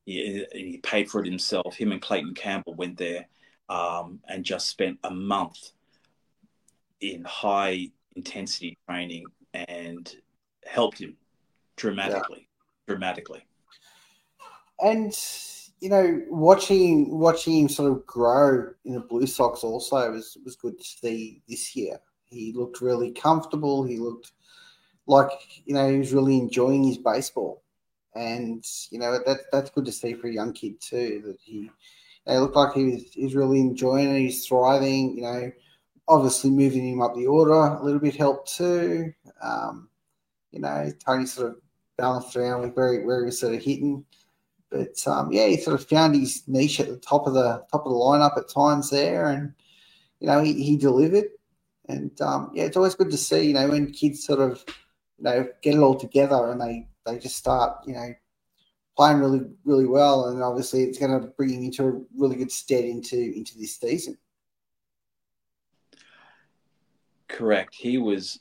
He, 0.06 0.46
he 0.52 0.78
paid 0.84 1.10
for 1.10 1.22
it 1.22 1.26
himself. 1.26 1.76
Him 1.76 1.92
and 1.92 2.02
Clayton 2.02 2.36
Campbell 2.36 2.76
went 2.76 2.98
there 2.98 3.28
um, 3.70 4.20
and 4.28 4.44
just 4.44 4.70
spent 4.70 5.00
a 5.04 5.12
month 5.12 5.72
in 7.00 7.24
high 7.24 7.90
intensity 8.16 8.78
training 8.88 9.26
and 9.54 10.14
helped 10.66 11.00
him 11.00 11.16
dramatically. 11.78 12.50
Dramatically. 12.88 13.46
And 14.80 15.14
you 15.80 15.90
know, 15.90 16.22
watching 16.30 17.18
watching 17.18 17.60
him 17.60 17.70
sort 17.70 17.92
of 17.92 18.06
grow 18.06 18.70
in 18.84 18.94
the 18.94 19.00
Blue 19.00 19.26
Sox 19.26 19.64
also 19.64 20.12
was 20.12 20.38
was 20.44 20.56
good 20.56 20.78
to 20.78 20.84
see 20.84 21.42
this 21.48 21.76
year. 21.76 22.00
He 22.36 22.54
looked 22.54 22.82
really 22.82 23.12
comfortable. 23.12 23.84
He 23.84 23.98
looked 23.98 24.32
like 25.08 25.30
you 25.66 25.74
know 25.74 25.90
he 25.90 26.00
was 26.00 26.14
really 26.14 26.38
enjoying 26.38 26.84
his 26.84 26.98
baseball, 26.98 27.64
and 28.16 28.66
you 28.90 29.00
know 29.00 29.20
that 29.26 29.40
that's 29.52 29.70
good 29.70 29.86
to 29.86 29.92
see 29.92 30.14
for 30.14 30.28
a 30.28 30.34
young 30.34 30.54
kid 30.54 30.80
too. 30.82 31.22
That 31.26 31.38
he 31.42 31.70
It 32.28 32.40
looked 32.40 32.56
like 32.56 32.74
he 32.74 32.86
was 32.86 33.04
he's 33.14 33.36
really 33.36 33.60
enjoying 33.60 34.16
it. 34.16 34.20
He's 34.20 34.46
thriving. 34.48 35.16
You 35.16 35.22
know, 35.24 35.52
obviously 36.08 36.50
moving 36.50 36.88
him 36.88 37.02
up 37.02 37.16
the 37.16 37.28
order 37.28 37.54
a 37.54 37.84
little 37.84 38.00
bit 38.00 38.16
helped 38.16 38.56
too. 38.56 39.14
Um, 39.42 39.90
you 40.52 40.60
know, 40.60 40.92
Tony 41.06 41.26
sort 41.26 41.52
of 41.52 41.58
balanced 41.98 42.36
around 42.36 42.62
with 42.62 42.74
where, 42.76 43.02
where 43.06 43.20
he 43.20 43.26
was 43.26 43.40
sort 43.40 43.56
of 43.56 43.64
hitting. 43.64 44.06
But 44.70 45.06
um, 45.08 45.32
yeah, 45.32 45.48
he 45.48 45.58
sort 45.58 45.80
of 45.80 45.88
found 45.88 46.16
his 46.16 46.44
niche 46.48 46.80
at 46.80 46.88
the 46.88 46.98
top 46.98 47.28
of 47.28 47.34
the 47.34 47.64
top 47.72 47.86
of 47.86 47.92
the 47.92 47.98
lineup 47.98 48.38
at 48.38 48.50
times 48.50 48.90
there, 48.90 49.28
and 49.28 49.54
you 50.20 50.28
know 50.28 50.42
he, 50.42 50.54
he 50.54 50.78
delivered. 50.78 51.26
And 51.88 52.20
um, 52.22 52.52
yeah, 52.54 52.64
it's 52.64 52.78
always 52.78 52.96
good 52.96 53.12
to 53.12 53.18
see 53.18 53.48
you 53.48 53.54
know 53.54 53.70
when 53.70 53.92
kids 53.92 54.26
sort 54.26 54.40
of 54.40 54.64
you 55.18 55.24
know 55.24 55.48
get 55.62 55.76
it 55.76 55.80
all 55.80 55.96
together 55.96 56.52
and 56.52 56.60
they 56.60 56.88
they 57.06 57.20
just 57.20 57.36
start 57.36 57.78
you 57.86 57.94
know 57.94 58.14
playing 58.98 59.20
really 59.20 59.42
really 59.64 59.86
well, 59.86 60.30
and 60.30 60.42
obviously 60.42 60.84
it's 60.84 60.98
going 60.98 61.20
to 61.20 61.28
bring 61.28 61.50
him 61.50 61.64
into 61.64 61.86
a 61.88 62.02
really 62.18 62.36
good 62.36 62.52
stead 62.52 62.86
into 62.86 63.18
into 63.18 63.58
this 63.58 63.78
season. 63.78 64.18
Correct. 67.28 67.76
He 67.76 67.98
was, 67.98 68.40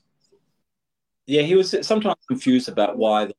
yeah, 1.27 1.43
he 1.43 1.55
was 1.55 1.75
sometimes 1.83 2.17
confused 2.29 2.69
about 2.69 2.97
why, 2.97 3.31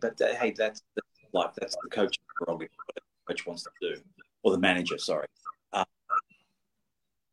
but 0.00 0.20
uh, 0.20 0.34
hey, 0.34 0.50
that's, 0.56 0.82
that's 0.94 1.06
life. 1.32 1.52
That's 1.58 1.76
the 1.82 1.88
coaching 1.88 2.22
the 2.38 2.68
coach 3.26 3.46
wants 3.46 3.62
to 3.62 3.70
do, 3.80 4.00
or 4.42 4.52
the 4.52 4.58
manager. 4.58 4.98
Sorry, 4.98 5.26
uh, 5.72 5.84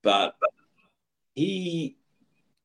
but 0.03 0.35
he, 1.37 1.95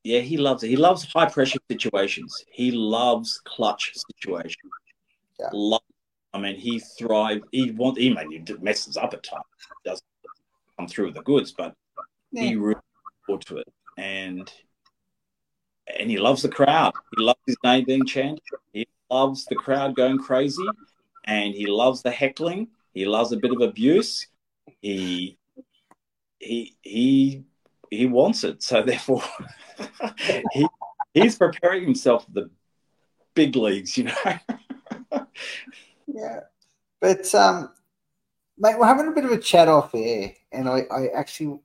yeah, 0.02 0.20
he 0.20 0.38
loves 0.38 0.62
it. 0.62 0.68
He 0.68 0.76
loves 0.76 1.04
high 1.12 1.28
pressure 1.28 1.58
situations. 1.70 2.44
He 2.50 2.70
loves 2.70 3.40
clutch 3.44 3.92
situations. 3.94 4.72
Yeah. 5.38 5.50
Love, 5.52 5.82
I 6.32 6.38
mean, 6.40 6.56
he 6.56 6.80
thrives. 6.80 7.42
He 7.52 7.70
wants. 7.70 8.00
He 8.00 8.12
maybe 8.12 8.42
messes 8.60 8.96
up 8.96 9.12
at 9.12 9.22
times. 9.22 9.44
Doesn't 9.84 10.04
come 10.78 10.88
through 10.88 11.06
with 11.06 11.14
the 11.16 11.22
goods, 11.22 11.52
but 11.52 11.74
Yeah. 12.32 12.44
he 12.44 12.56
really 12.56 12.80
forward 13.26 13.44
to 13.46 13.58
it, 13.58 13.68
and 13.98 14.50
and 15.98 16.10
he 16.10 16.16
loves 16.16 16.42
the 16.42 16.48
crowd. 16.48 16.94
He 17.14 17.22
loves 17.22 17.40
his 17.46 17.56
name 17.62 17.84
being 17.84 18.06
chanted. 18.06 18.42
He 18.72 18.86
loves 19.10 19.44
the 19.44 19.56
crowd 19.56 19.94
going 19.94 20.18
crazy, 20.18 20.66
and 21.24 21.54
he 21.54 21.66
loves 21.66 22.00
the 22.02 22.10
heckling. 22.10 22.68
He 22.94 23.04
loves 23.04 23.32
a 23.32 23.36
bit 23.36 23.52
of 23.52 23.60
abuse. 23.60 24.26
He 24.80 25.36
he 26.38 26.74
he 26.82 27.44
he 27.92 28.06
wants 28.06 28.42
it. 28.44 28.62
So 28.62 28.82
therefore, 28.82 29.22
he 30.52 30.66
he's 31.14 31.36
preparing 31.36 31.84
himself 31.84 32.24
for 32.24 32.32
the 32.32 32.50
big 33.34 33.54
leagues. 33.56 33.96
You 33.96 34.04
know. 34.04 34.14
Yeah, 36.14 36.40
but 37.00 37.34
um, 37.34 37.70
mate, 38.58 38.78
we're 38.78 38.86
having 38.86 39.08
a 39.08 39.12
bit 39.12 39.24
of 39.24 39.30
a 39.30 39.38
chat 39.38 39.68
off 39.68 39.94
air, 39.94 40.34
and 40.50 40.68
I, 40.68 40.82
I 40.90 41.06
actually 41.14 41.58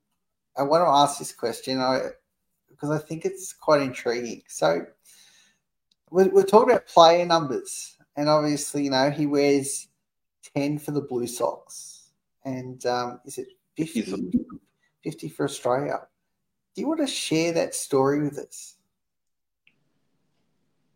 I 0.57 0.63
want 0.63 0.83
to 0.83 0.87
ask 0.87 1.19
this 1.19 1.33
question, 1.33 1.79
I 1.79 1.99
because 2.69 2.91
I 2.91 2.97
think 2.97 3.25
it's 3.25 3.51
quite 3.51 3.81
intriguing. 3.81 4.43
So 4.47 4.85
we're, 6.11 6.29
we're 6.29 6.43
talking 6.43 6.71
about 6.71 6.87
player 6.87 7.25
numbers, 7.25 7.97
and 8.15 8.29
obviously, 8.29 8.85
you 8.85 8.91
know, 8.91 9.09
he 9.09 9.25
wears 9.25 9.87
ten 10.55 10.77
for 10.77 10.91
the 10.91 11.01
Blue 11.01 11.27
Sox, 11.27 12.11
and 12.45 12.85
um, 12.85 13.19
is 13.25 13.37
it 13.37 13.47
50, 13.75 14.31
50 15.03 15.29
for 15.29 15.45
Australia? 15.45 16.07
Do 16.77 16.81
you 16.81 16.87
want 16.89 16.99
to 16.99 17.07
share 17.07 17.53
that 17.53 17.73
story 17.73 18.21
with 18.21 18.37
us? 18.37 18.75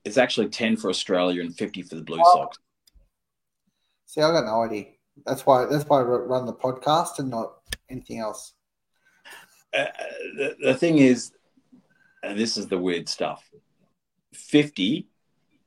It's 0.05 0.19
actually 0.19 0.49
ten 0.49 0.77
for 0.77 0.91
Australia 0.91 1.41
and 1.41 1.57
fifty 1.57 1.81
for 1.81 1.95
the 1.95 2.03
Blue 2.03 2.21
Oh. 2.23 2.33
Sox. 2.35 2.59
See, 4.05 4.21
I 4.21 4.31
got 4.31 4.45
no 4.45 4.61
idea. 4.61 4.91
That's 5.25 5.43
why 5.43 5.65
that's 5.65 5.83
why 5.85 6.01
I 6.01 6.03
run 6.03 6.45
the 6.45 6.53
podcast 6.53 7.17
and 7.17 7.31
not 7.31 7.53
anything 7.89 8.19
else. 8.19 8.53
uh, 9.73 9.85
the, 10.37 10.55
the 10.61 10.73
thing 10.75 10.99
is, 10.99 11.31
and 12.21 12.37
this 12.37 12.57
is 12.57 12.67
the 12.67 12.77
weird 12.77 13.09
stuff 13.09 13.49
50, 14.33 15.07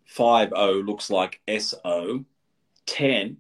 5 0.06 0.48
0 0.50 0.72
looks 0.84 1.10
like 1.10 1.40
SO, 1.58 2.24
10 2.86 3.36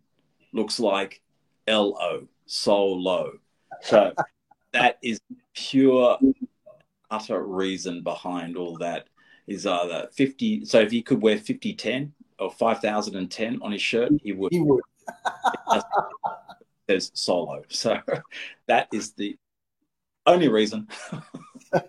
looks 0.52 0.80
like 0.80 1.22
LO, 1.68 2.26
solo. 2.46 3.38
So 3.82 4.12
that 4.72 4.98
is 5.04 5.20
pure, 5.54 6.18
utter 7.14 7.42
reason 7.44 8.02
behind 8.02 8.56
all 8.56 8.76
that 8.78 9.06
is 9.46 9.66
uh, 9.66 9.82
either 9.82 10.08
50. 10.12 10.64
So 10.64 10.80
if 10.80 10.90
he 10.90 11.02
could 11.02 11.22
wear 11.22 11.38
50 11.38 11.74
10 11.74 12.12
or 12.38 12.50
5010 12.50 13.60
on 13.62 13.72
his 13.72 13.82
shirt, 13.82 14.12
he 14.22 14.32
would. 14.32 14.52
He 14.52 14.60
would. 14.60 14.82
There's 16.86 17.10
solo. 17.14 17.62
So 17.68 17.98
that 18.66 18.88
is 18.92 19.12
the 19.12 19.38
only 20.26 20.48
reason. 20.48 20.88
you 21.72 21.80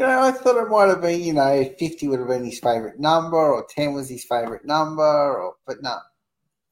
know, 0.00 0.20
I 0.20 0.30
thought 0.30 0.62
it 0.62 0.68
might 0.68 0.88
have 0.88 1.00
been, 1.00 1.20
you 1.20 1.32
know, 1.32 1.64
50 1.78 2.08
would 2.08 2.20
have 2.20 2.28
been 2.28 2.44
his 2.44 2.60
favourite 2.60 2.98
number 2.98 3.36
or 3.36 3.66
10 3.68 3.94
was 3.94 4.08
his 4.08 4.24
favourite 4.24 4.64
number, 4.64 5.02
or 5.02 5.54
but 5.66 5.82
no. 5.82 5.96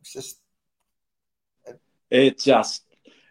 It's 0.01 0.13
just 0.13 0.41
It 2.11 2.39
just 2.39 2.86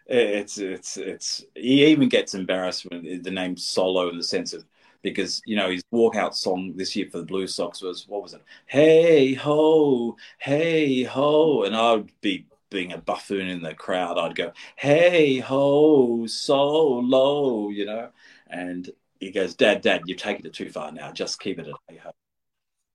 it's 0.08 0.58
it's 0.58 0.96
it's 0.96 1.44
he 1.54 1.86
even 1.86 2.08
gets 2.08 2.34
embarrassed 2.34 2.86
when 2.88 3.22
the 3.22 3.30
name 3.30 3.56
solo 3.56 4.08
in 4.08 4.16
the 4.16 4.22
sense 4.22 4.52
of 4.52 4.64
because 5.02 5.42
you 5.46 5.56
know 5.56 5.70
his 5.70 5.82
walkout 5.92 6.34
song 6.34 6.72
this 6.76 6.94
year 6.94 7.08
for 7.10 7.18
the 7.18 7.24
Blue 7.24 7.46
Sox 7.46 7.82
was 7.82 8.06
what 8.08 8.22
was 8.22 8.34
it? 8.34 8.42
Hey 8.66 9.34
ho, 9.34 10.16
hey 10.38 11.02
ho, 11.02 11.64
and 11.64 11.74
I 11.74 11.92
would 11.92 12.12
be 12.20 12.46
being 12.70 12.92
a 12.92 12.98
buffoon 12.98 13.48
in 13.48 13.62
the 13.62 13.74
crowd. 13.74 14.18
I'd 14.18 14.36
go 14.36 14.52
hey 14.76 15.38
ho, 15.38 16.26
solo, 16.26 17.70
you 17.70 17.86
know, 17.86 18.10
and 18.48 18.88
he 19.18 19.30
goes, 19.30 19.54
Dad, 19.54 19.80
Dad, 19.80 20.02
you've 20.06 20.18
taken 20.18 20.46
it 20.46 20.52
too 20.52 20.70
far 20.70 20.92
now. 20.92 21.10
Just 21.10 21.40
keep 21.40 21.58
it 21.58 21.68
at 21.68 21.74
hey 21.88 22.00
ho. 22.02 22.10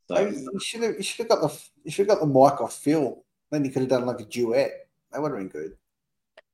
So, 0.07 0.27
you 0.27 0.59
should 0.59 0.83
have 0.83 0.95
you 0.95 1.03
should 1.03 1.29
have 1.29 1.39
got 1.39 1.49
the 1.49 1.61
you 1.83 1.91
should 1.91 2.07
have 2.07 2.19
got 2.19 2.25
the 2.25 2.33
mic 2.33 2.61
off 2.61 2.75
Phil. 2.75 3.23
Then 3.49 3.65
you 3.65 3.71
could 3.71 3.81
have 3.81 3.89
done 3.89 4.05
like 4.05 4.21
a 4.21 4.25
duet. 4.25 4.87
That 5.11 5.21
would 5.21 5.31
have 5.31 5.39
been 5.39 5.49
good. 5.49 5.75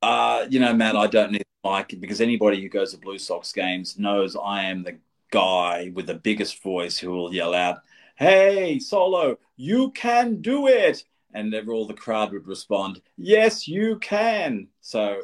Uh, 0.01 0.45
you 0.49 0.59
know, 0.59 0.73
Matt, 0.73 0.95
I 0.95 1.07
don't 1.07 1.31
need 1.31 1.45
the 1.63 1.69
mic 1.69 1.99
because 1.99 2.21
anybody 2.21 2.61
who 2.61 2.69
goes 2.69 2.91
to 2.91 2.99
Blue 2.99 3.17
Sox 3.17 3.51
games 3.51 3.97
knows 3.97 4.35
I 4.35 4.63
am 4.63 4.83
the 4.83 4.97
guy 5.31 5.91
with 5.93 6.07
the 6.07 6.15
biggest 6.15 6.61
voice 6.61 6.97
who 6.97 7.11
will 7.11 7.33
yell 7.33 7.53
out, 7.53 7.79
Hey, 8.15 8.79
Solo, 8.79 9.37
you 9.55 9.91
can 9.91 10.41
do 10.41 10.67
it. 10.67 11.03
And 11.33 11.53
ever 11.53 11.71
all 11.71 11.85
the 11.85 11.93
crowd 11.93 12.31
would 12.31 12.47
respond, 12.47 13.01
Yes, 13.17 13.67
you 13.67 13.97
can. 13.99 14.67
So, 14.81 15.21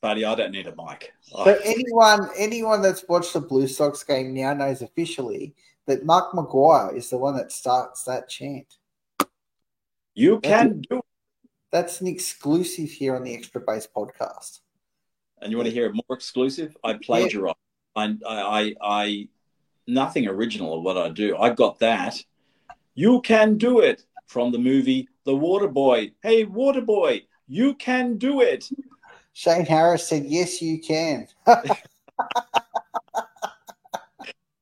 buddy, 0.00 0.24
I 0.24 0.34
don't 0.34 0.52
need 0.52 0.66
a 0.66 0.74
mic. 0.76 1.12
So 1.22 1.58
anyone 1.64 2.28
anyone 2.36 2.82
that's 2.82 3.04
watched 3.08 3.32
the 3.32 3.40
Blue 3.40 3.66
Sox 3.66 4.02
game 4.04 4.34
now 4.34 4.54
knows 4.54 4.82
officially 4.82 5.54
that 5.86 6.04
Mark 6.04 6.34
Maguire 6.34 6.94
is 6.94 7.10
the 7.10 7.18
one 7.18 7.36
that 7.36 7.52
starts 7.52 8.04
that 8.04 8.28
chant. 8.28 8.76
you 10.14 10.40
can 10.40 10.80
do 10.88 10.98
it. 10.98 11.04
That's 11.72 12.00
an 12.00 12.06
exclusive 12.06 12.90
here 12.90 13.16
on 13.16 13.24
the 13.24 13.34
Extra 13.34 13.60
Base 13.60 13.88
podcast. 13.94 14.60
And 15.40 15.50
you 15.50 15.56
want 15.56 15.68
to 15.68 15.74
hear 15.74 15.86
it 15.86 15.94
more 15.94 16.16
exclusive? 16.16 16.76
I 16.82 16.94
plagiarize. 16.94 17.54
I, 17.94 18.16
I, 18.26 18.60
I, 18.60 18.74
I, 18.82 19.28
nothing 19.86 20.26
original 20.26 20.78
of 20.78 20.82
what 20.82 20.96
I 20.96 21.08
do. 21.10 21.36
I 21.36 21.50
got 21.50 21.78
that. 21.80 22.22
You 22.94 23.20
can 23.20 23.58
do 23.58 23.80
it 23.80 24.04
from 24.26 24.52
the 24.52 24.58
movie 24.58 25.08
The 25.24 25.36
Water 25.36 25.68
Boy. 25.68 26.12
Hey, 26.22 26.44
Water 26.44 26.80
Boy, 26.80 27.22
you 27.46 27.74
can 27.74 28.16
do 28.16 28.40
it. 28.40 28.68
Shane 29.34 29.66
Harris 29.66 30.08
said, 30.08 30.24
"Yes, 30.24 30.62
you 30.62 30.80
can." 30.80 31.28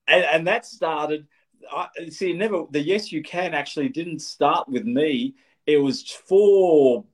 And, 0.06 0.24
and 0.24 0.46
that 0.46 0.66
started. 0.66 1.26
I 1.72 1.88
see. 2.10 2.32
Never 2.32 2.64
the 2.70 2.80
yes 2.80 3.10
you 3.10 3.22
can 3.22 3.54
actually 3.54 3.88
didn't 3.88 4.20
start 4.20 4.68
with 4.68 4.84
me. 4.84 5.34
It 5.66 5.78
was 5.78 6.02
four 6.10 7.04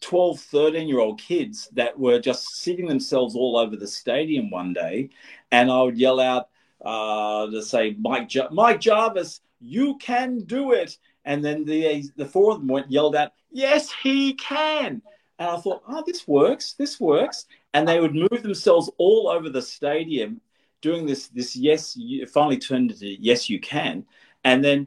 12, 0.00 0.40
13 0.40 0.88
year 0.88 1.00
old 1.00 1.20
kids 1.20 1.68
that 1.72 1.98
were 1.98 2.18
just 2.18 2.58
sitting 2.58 2.86
themselves 2.86 3.34
all 3.34 3.56
over 3.56 3.76
the 3.76 3.86
stadium 3.86 4.50
one 4.50 4.72
day. 4.72 5.10
And 5.50 5.70
I 5.70 5.82
would 5.82 5.98
yell 5.98 6.20
out 6.20 6.48
uh, 6.84 7.46
to 7.46 7.62
say, 7.62 7.96
Mike, 7.98 8.28
Jar- 8.28 8.50
Mike 8.50 8.80
Jarvis, 8.80 9.40
you 9.60 9.96
can 9.98 10.40
do 10.40 10.72
it. 10.72 10.98
And 11.24 11.44
then 11.44 11.64
the, 11.64 12.04
the 12.16 12.26
four 12.26 12.52
of 12.52 12.58
them 12.58 12.68
went, 12.68 12.90
yelled 12.90 13.16
out, 13.16 13.32
Yes, 13.50 13.90
he 14.02 14.34
can. 14.34 15.02
And 15.38 15.50
I 15.50 15.56
thought, 15.56 15.82
Oh, 15.88 16.02
this 16.06 16.28
works. 16.28 16.74
This 16.74 17.00
works. 17.00 17.46
And 17.74 17.86
they 17.86 18.00
would 18.00 18.14
move 18.14 18.42
themselves 18.42 18.90
all 18.98 19.28
over 19.28 19.48
the 19.48 19.62
stadium 19.62 20.40
doing 20.82 21.06
this, 21.06 21.28
this 21.28 21.56
yes, 21.56 21.96
you, 21.96 22.26
finally 22.26 22.58
turned 22.58 22.92
into 22.92 23.06
yes, 23.20 23.50
you 23.50 23.58
can. 23.58 24.04
And 24.44 24.64
then 24.64 24.86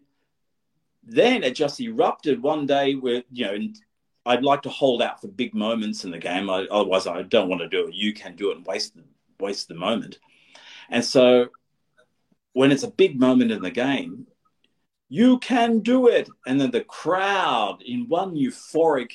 then 1.09 1.43
it 1.43 1.55
just 1.55 1.79
erupted 1.79 2.41
one 2.41 2.65
day 2.65 2.95
where, 2.95 3.23
you 3.31 3.45
know, 3.45 3.57
I'd 4.25 4.43
like 4.43 4.61
to 4.63 4.69
hold 4.69 5.01
out 5.01 5.21
for 5.21 5.27
big 5.27 5.53
moments 5.53 6.03
in 6.03 6.11
the 6.11 6.17
game. 6.17 6.49
I, 6.49 6.67
otherwise, 6.69 7.07
I 7.07 7.23
don't 7.23 7.49
want 7.49 7.61
to 7.61 7.69
do 7.69 7.87
it. 7.87 7.95
You 7.95 8.13
can 8.13 8.35
do 8.35 8.51
it 8.51 8.57
and 8.57 8.65
waste 8.65 8.95
the, 8.95 9.03
waste 9.39 9.67
the 9.67 9.75
moment. 9.75 10.19
And 10.89 11.03
so, 11.03 11.47
when 12.53 12.71
it's 12.71 12.83
a 12.83 12.91
big 12.91 13.19
moment 13.19 13.51
in 13.51 13.61
the 13.61 13.71
game, 13.71 14.27
you 15.07 15.39
can 15.39 15.79
do 15.79 16.07
it. 16.07 16.29
And 16.45 16.59
then 16.59 16.71
the 16.71 16.83
crowd, 16.83 17.81
in 17.85 18.07
one 18.07 18.35
euphoric, 18.35 19.13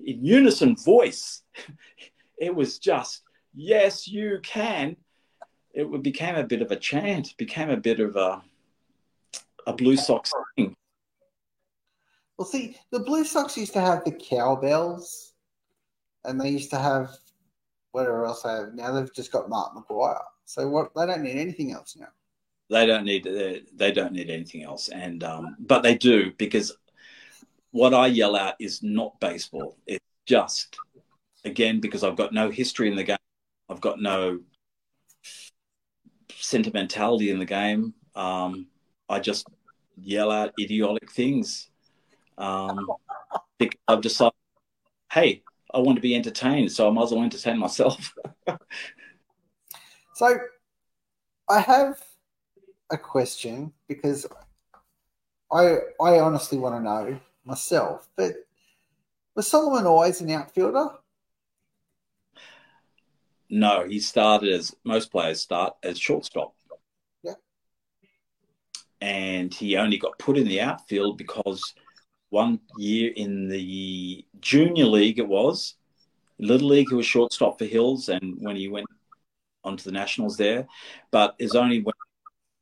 in 0.00 0.24
unison 0.24 0.76
voice. 0.76 1.42
It 2.40 2.54
was 2.54 2.78
just, 2.78 3.22
yes, 3.52 4.06
you 4.06 4.38
can. 4.44 4.94
It 5.74 6.04
became 6.04 6.36
a 6.36 6.44
bit 6.44 6.62
of 6.62 6.70
a 6.70 6.76
chant, 6.76 7.36
became 7.36 7.68
a 7.68 7.76
bit 7.76 7.98
of 7.98 8.14
a, 8.14 8.40
a 9.66 9.72
Blue 9.72 9.96
Sox 9.96 10.32
thing. 10.54 10.76
Well, 12.38 12.46
see, 12.46 12.76
the 12.92 13.00
Blue 13.00 13.24
Sox 13.24 13.56
used 13.56 13.72
to 13.72 13.80
have 13.80 14.04
the 14.04 14.12
cowbells, 14.12 15.32
and 16.24 16.40
they 16.40 16.50
used 16.50 16.70
to 16.70 16.78
have 16.78 17.10
whatever 17.90 18.24
else 18.24 18.42
they 18.42 18.50
have. 18.50 18.74
Now 18.74 18.92
they've 18.92 19.12
just 19.12 19.32
got 19.32 19.48
Mark 19.48 19.74
Maguire. 19.74 20.20
So 20.44 20.68
what? 20.68 20.94
They 20.94 21.04
don't 21.04 21.22
need 21.22 21.36
anything 21.36 21.72
else 21.72 21.96
now. 21.98 22.08
They 22.70 22.86
don't 22.86 23.04
need 23.04 23.24
they 23.74 23.92
don't 23.92 24.12
need 24.12 24.30
anything 24.30 24.62
else, 24.62 24.88
and 24.88 25.24
um, 25.24 25.56
but 25.58 25.82
they 25.82 25.96
do 25.96 26.32
because 26.38 26.76
what 27.72 27.92
I 27.92 28.06
yell 28.06 28.36
out 28.36 28.54
is 28.60 28.82
not 28.82 29.18
baseball. 29.20 29.76
It's 29.86 30.04
just 30.26 30.76
again 31.44 31.80
because 31.80 32.04
I've 32.04 32.16
got 32.16 32.32
no 32.32 32.50
history 32.50 32.88
in 32.88 32.96
the 32.96 33.04
game. 33.04 33.16
I've 33.68 33.80
got 33.80 34.00
no 34.00 34.40
sentimentality 36.36 37.30
in 37.30 37.38
the 37.38 37.44
game. 37.44 37.94
Um, 38.14 38.66
I 39.08 39.18
just 39.18 39.48
yell 39.96 40.30
out 40.30 40.52
idiotic 40.60 41.10
things. 41.10 41.68
Um, 42.38 42.88
I've 43.88 44.00
decided, 44.00 44.32
hey, 45.12 45.42
I 45.74 45.78
want 45.78 45.96
to 45.96 46.02
be 46.02 46.14
entertained, 46.14 46.72
so 46.72 46.88
I 46.88 46.90
might 46.90 47.04
as 47.04 47.10
well 47.12 47.22
entertain 47.22 47.58
myself. 47.58 48.14
so, 50.14 50.38
I 51.50 51.60
have 51.60 52.00
a 52.90 52.96
question 52.96 53.72
because 53.88 54.26
I 55.52 55.78
I 56.00 56.20
honestly 56.20 56.58
want 56.58 56.74
to 56.76 56.80
know 56.80 57.20
myself, 57.44 58.08
but 58.16 58.34
was 59.34 59.48
Solomon 59.48 59.86
always 59.86 60.20
an 60.20 60.30
outfielder? 60.30 60.88
No, 63.50 63.86
he 63.86 63.98
started 63.98 64.52
as 64.52 64.74
most 64.84 65.10
players 65.10 65.40
start 65.40 65.74
as 65.82 65.98
shortstop. 65.98 66.54
Yeah. 67.22 67.34
And 69.00 69.52
he 69.52 69.76
only 69.76 69.96
got 69.96 70.18
put 70.18 70.36
in 70.36 70.46
the 70.46 70.60
outfield 70.60 71.16
because 71.16 71.74
one 72.30 72.60
year 72.76 73.12
in 73.16 73.48
the 73.48 74.24
junior 74.40 74.84
league, 74.86 75.18
it 75.18 75.28
was. 75.28 75.74
Little 76.38 76.68
league, 76.68 76.88
he 76.90 76.94
was 76.94 77.06
shortstop 77.06 77.58
for 77.58 77.64
Hills, 77.64 78.08
and 78.08 78.36
when 78.38 78.56
he 78.56 78.68
went 78.68 78.86
onto 79.64 79.82
the 79.84 79.92
nationals 79.92 80.36
there, 80.36 80.66
but 81.10 81.34
it's 81.38 81.54
only 81.54 81.80
when 81.80 81.94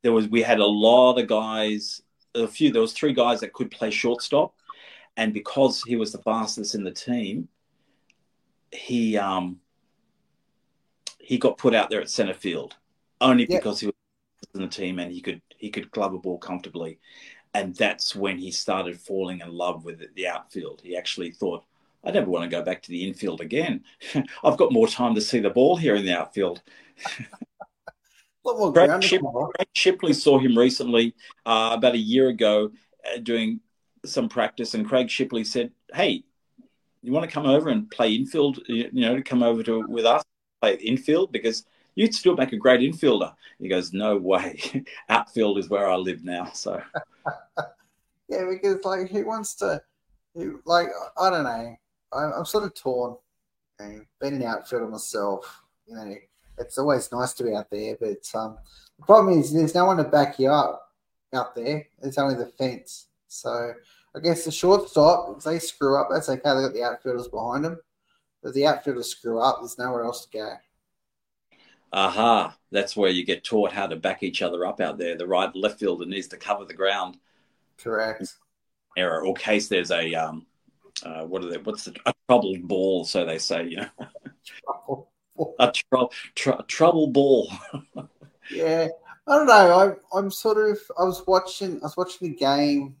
there 0.01 0.11
was 0.11 0.27
we 0.27 0.41
had 0.41 0.59
a 0.59 0.65
lot 0.65 1.19
of 1.19 1.27
guys, 1.27 2.01
a 2.33 2.47
few. 2.47 2.71
There 2.71 2.81
was 2.81 2.93
three 2.93 3.13
guys 3.13 3.39
that 3.41 3.53
could 3.53 3.69
play 3.69 3.91
shortstop, 3.91 4.55
and 5.15 5.33
because 5.33 5.83
he 5.83 5.95
was 5.95 6.11
the 6.11 6.17
fastest 6.19 6.73
in 6.73 6.83
the 6.83 6.91
team, 6.91 7.49
he 8.71 9.17
um 9.17 9.59
he 11.19 11.37
got 11.37 11.57
put 11.57 11.75
out 11.75 11.89
there 11.89 12.01
at 12.01 12.09
center 12.09 12.33
field 12.33 12.75
only 13.19 13.45
because 13.45 13.79
he 13.79 13.87
was 13.87 13.95
in 14.55 14.61
the 14.61 14.67
team 14.67 14.99
and 14.99 15.11
he 15.11 15.21
could 15.21 15.41
he 15.57 15.69
could 15.69 15.91
club 15.91 16.13
a 16.13 16.17
ball 16.17 16.37
comfortably 16.37 16.99
and 17.53 17.75
that's 17.75 18.15
when 18.15 18.37
he 18.37 18.51
started 18.51 18.99
falling 18.99 19.41
in 19.41 19.51
love 19.51 19.85
with 19.85 20.13
the 20.15 20.27
outfield. 20.27 20.81
He 20.83 20.95
actually 20.97 21.31
thought, 21.31 21.63
I 22.03 22.11
never 22.11 22.29
want 22.29 22.49
to 22.49 22.55
go 22.55 22.63
back 22.63 22.81
to 22.83 22.89
the 22.89 23.07
infield 23.07 23.41
again. 23.41 23.83
I've 24.43 24.57
got 24.57 24.71
more 24.71 24.87
time 24.87 25.15
to 25.15 25.21
see 25.21 25.39
the 25.39 25.49
ball 25.49 25.75
here 25.75 25.95
in 25.95 26.05
the 26.05 26.17
outfield. 26.17 26.61
Craig, 28.73 29.03
Ship, 29.03 29.21
Craig, 29.21 29.67
Shipley 29.73 30.13
saw 30.13 30.39
him 30.39 30.57
recently, 30.57 31.13
uh, 31.45 31.71
about 31.73 31.95
a 31.95 31.99
year 31.99 32.29
ago, 32.29 32.71
uh, 33.05 33.17
doing 33.17 33.59
some 34.05 34.29
practice, 34.29 34.73
and 34.73 34.87
Craig 34.87 35.09
Shipley 35.09 35.43
said, 35.43 35.71
"Hey, 35.93 36.23
you 37.01 37.11
want 37.11 37.25
to 37.25 37.33
come 37.33 37.45
over 37.45 37.69
and 37.69 37.89
play 37.91 38.13
infield? 38.13 38.59
You 38.67 38.89
know, 38.93 39.17
to 39.17 39.21
come 39.21 39.43
over 39.43 39.63
to 39.63 39.85
with 39.87 40.05
us, 40.05 40.23
play 40.61 40.75
infield 40.75 41.31
because 41.33 41.65
you'd 41.97 42.15
still 42.15 42.35
make 42.35 42.53
a 42.53 42.57
great 42.57 42.81
infielder." 42.81 43.33
He 43.59 43.67
goes, 43.67 43.93
"No 43.93 44.17
way, 44.17 44.85
outfield 45.09 45.57
is 45.57 45.69
where 45.69 45.89
I 45.89 45.95
live 45.95 46.23
now." 46.23 46.51
So, 46.53 46.81
yeah, 48.29 48.45
because 48.49 48.83
like 48.85 49.09
he 49.09 49.23
wants 49.23 49.55
to, 49.55 49.81
he, 50.33 50.49
like 50.65 50.87
I 51.19 51.29
don't 51.29 51.43
know, 51.43 51.75
I'm, 52.13 52.33
I'm 52.33 52.45
sort 52.45 52.63
of 52.63 52.73
torn. 52.73 53.17
You 53.79 54.05
being 54.19 54.35
an 54.35 54.43
outfielder 54.43 54.87
myself, 54.87 55.63
you 55.87 55.95
know 55.95 56.15
it's 56.57 56.77
always 56.77 57.11
nice 57.11 57.33
to 57.33 57.43
be 57.43 57.53
out 57.53 57.69
there, 57.69 57.95
but 57.99 58.29
um, 58.35 58.57
the 58.97 59.05
problem 59.05 59.39
is 59.39 59.53
there's 59.53 59.75
no 59.75 59.85
one 59.85 59.97
to 59.97 60.03
back 60.03 60.39
you 60.39 60.49
up 60.49 60.91
out 61.33 61.55
there. 61.55 61.87
There's 62.01 62.17
only 62.17 62.35
the 62.35 62.47
fence. 62.47 63.07
So 63.27 63.73
I 64.15 64.19
guess 64.19 64.45
the 64.45 64.51
shortstop, 64.51 65.37
if 65.37 65.43
they 65.43 65.59
screw 65.59 65.99
up, 65.99 66.07
that's 66.11 66.29
okay. 66.29 66.41
They 66.43 66.61
got 66.61 66.73
the 66.73 66.83
outfielders 66.83 67.27
behind 67.27 67.65
them. 67.65 67.79
But 68.41 68.53
the 68.53 68.65
outfielders 68.65 69.09
screw 69.09 69.39
up, 69.39 69.59
there's 69.59 69.77
nowhere 69.77 70.03
else 70.03 70.25
to 70.25 70.37
go. 70.37 70.53
Aha, 71.93 72.55
that's 72.71 72.97
where 72.97 73.09
you 73.09 73.25
get 73.25 73.43
taught 73.43 73.71
how 73.71 73.87
to 73.87 73.95
back 73.95 74.21
each 74.21 74.41
other 74.41 74.65
up 74.65 74.81
out 74.81 74.97
there. 74.97 75.17
The 75.17 75.27
right 75.27 75.53
left 75.55 75.79
fielder 75.79 76.05
needs 76.05 76.27
to 76.27 76.37
cover 76.37 76.65
the 76.65 76.73
ground. 76.73 77.17
Correct. 77.77 78.35
Error 78.97 79.25
or 79.25 79.33
case 79.35 79.67
there's 79.67 79.91
a 79.91 80.13
um, 80.15 80.45
uh, 81.03 81.23
what 81.23 81.43
are 81.43 81.49
they? 81.49 81.57
What's 81.57 81.85
the 81.85 81.95
a 82.05 82.13
troubled 82.27 82.67
ball? 82.67 83.05
So 83.05 83.25
they 83.25 83.37
say, 83.37 83.67
you 83.67 83.77
know. 83.77 85.07
a 85.59 85.71
tr- 85.71 86.13
tr- 86.35 86.61
trouble 86.67 87.07
ball. 87.07 87.51
yeah, 88.51 88.87
I 89.27 89.35
don't 89.37 89.47
know. 89.47 89.97
I, 90.13 90.17
I'm 90.17 90.31
sort 90.31 90.69
of. 90.69 90.79
I 90.99 91.03
was 91.03 91.23
watching. 91.27 91.77
I 91.77 91.85
was 91.85 91.97
watching 91.97 92.29
the 92.29 92.35
game. 92.35 92.95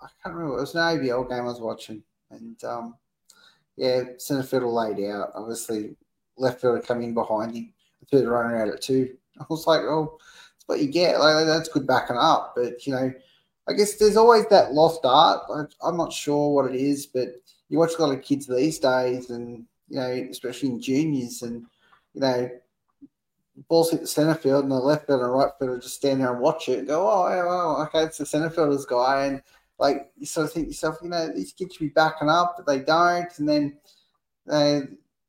I 0.00 0.08
can't 0.22 0.34
remember. 0.34 0.58
It 0.58 0.60
was 0.60 0.74
an 0.74 0.80
ABL 0.80 1.28
game 1.28 1.40
I 1.40 1.44
was 1.44 1.60
watching, 1.60 2.02
and 2.30 2.62
um, 2.64 2.96
yeah, 3.76 4.02
centre 4.18 4.42
fielder 4.42 4.66
laid 4.66 5.10
out. 5.10 5.30
Obviously, 5.34 5.96
left 6.36 6.60
fielder 6.60 6.80
coming 6.80 7.14
behind 7.14 7.54
him. 7.54 7.72
And 8.00 8.08
threw 8.08 8.20
the 8.20 8.30
runner 8.30 8.60
out 8.60 8.68
at 8.68 8.82
two. 8.82 9.16
I 9.40 9.44
was 9.48 9.66
like, 9.66 9.80
oh, 9.80 10.18
that's 10.20 10.66
what 10.66 10.80
you 10.80 10.88
get. 10.88 11.18
Like 11.20 11.46
that's 11.46 11.68
good 11.68 11.86
backing 11.86 12.16
up, 12.18 12.54
but 12.56 12.86
you 12.86 12.94
know. 12.94 13.12
I 13.68 13.74
guess 13.74 13.94
there's 13.94 14.16
always 14.16 14.46
that 14.48 14.72
lost 14.72 15.02
art. 15.04 15.42
I'm 15.80 15.96
not 15.96 16.12
sure 16.12 16.52
what 16.52 16.74
it 16.74 16.74
is, 16.74 17.06
but 17.06 17.28
you 17.68 17.78
watch 17.78 17.92
a 17.98 18.02
lot 18.04 18.12
of 18.16 18.24
kids 18.24 18.46
these 18.46 18.78
days, 18.78 19.30
and 19.30 19.64
you 19.88 19.96
know, 20.00 20.26
especially 20.30 20.70
in 20.70 20.80
juniors, 20.80 21.42
and 21.42 21.64
you 22.12 22.20
know, 22.20 22.50
balls 23.68 23.90
hit 23.90 24.00
the 24.00 24.06
centre 24.06 24.34
field, 24.34 24.64
and 24.64 24.72
the 24.72 24.76
left 24.76 25.06
field 25.06 25.20
and 25.20 25.32
right 25.32 25.52
fielder 25.58 25.78
just 25.78 25.94
stand 25.94 26.20
there 26.20 26.32
and 26.32 26.40
watch 26.40 26.68
it 26.68 26.80
and 26.80 26.88
go, 26.88 27.08
oh, 27.08 27.22
well, 27.24 27.82
okay, 27.82 28.02
it's 28.04 28.18
the 28.18 28.26
centre 28.26 28.50
fielder's 28.50 28.84
guy, 28.84 29.26
and 29.26 29.42
like 29.78 30.10
you 30.18 30.26
sort 30.26 30.46
of 30.46 30.52
think 30.52 30.66
yourself, 30.66 30.98
you 31.02 31.08
know, 31.08 31.28
these 31.28 31.52
kids 31.52 31.74
should 31.74 31.84
be 31.84 31.88
backing 31.88 32.28
up, 32.28 32.54
but 32.56 32.66
they 32.66 32.80
don't, 32.80 33.38
and 33.38 33.48
then 33.48 33.78
they, 34.46 34.82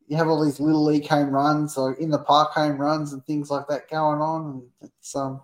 you 0.07 0.17
have 0.17 0.27
all 0.27 0.43
these 0.43 0.59
little 0.59 0.83
league 0.83 1.07
home 1.07 1.29
runs 1.29 1.77
or 1.77 1.93
in 1.93 2.09
the 2.09 2.19
park 2.19 2.51
home 2.51 2.77
runs 2.77 3.13
and 3.13 3.25
things 3.25 3.49
like 3.49 3.67
that 3.67 3.89
going 3.89 4.21
on, 4.21 4.45
and 4.81 4.89
it's 4.89 5.15
um. 5.15 5.41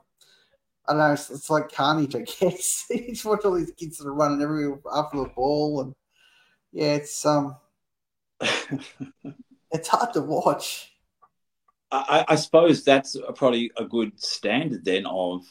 I 0.87 0.93
don't 0.93 1.01
know, 1.01 1.13
it's, 1.13 1.29
it's 1.29 1.51
like 1.51 1.71
carnage, 1.71 2.15
I 2.15 2.21
guess. 2.39 2.87
you 2.89 3.09
just 3.09 3.23
watch 3.23 3.45
all 3.45 3.53
these 3.53 3.71
kids 3.73 3.99
that 3.99 4.07
are 4.07 4.13
running 4.13 4.41
everywhere 4.41 4.79
after 4.91 5.17
the 5.17 5.25
ball, 5.25 5.81
and 5.81 5.93
yeah, 6.71 6.95
it's 6.95 7.23
um, 7.27 7.55
it's 9.71 9.87
hard 9.87 10.13
to 10.13 10.21
watch. 10.21 10.93
I, 11.91 12.25
I, 12.27 12.35
suppose 12.35 12.83
that's 12.83 13.17
probably 13.35 13.71
a 13.77 13.83
good 13.83 14.19
standard 14.21 14.85
then 14.85 15.07
of 15.07 15.43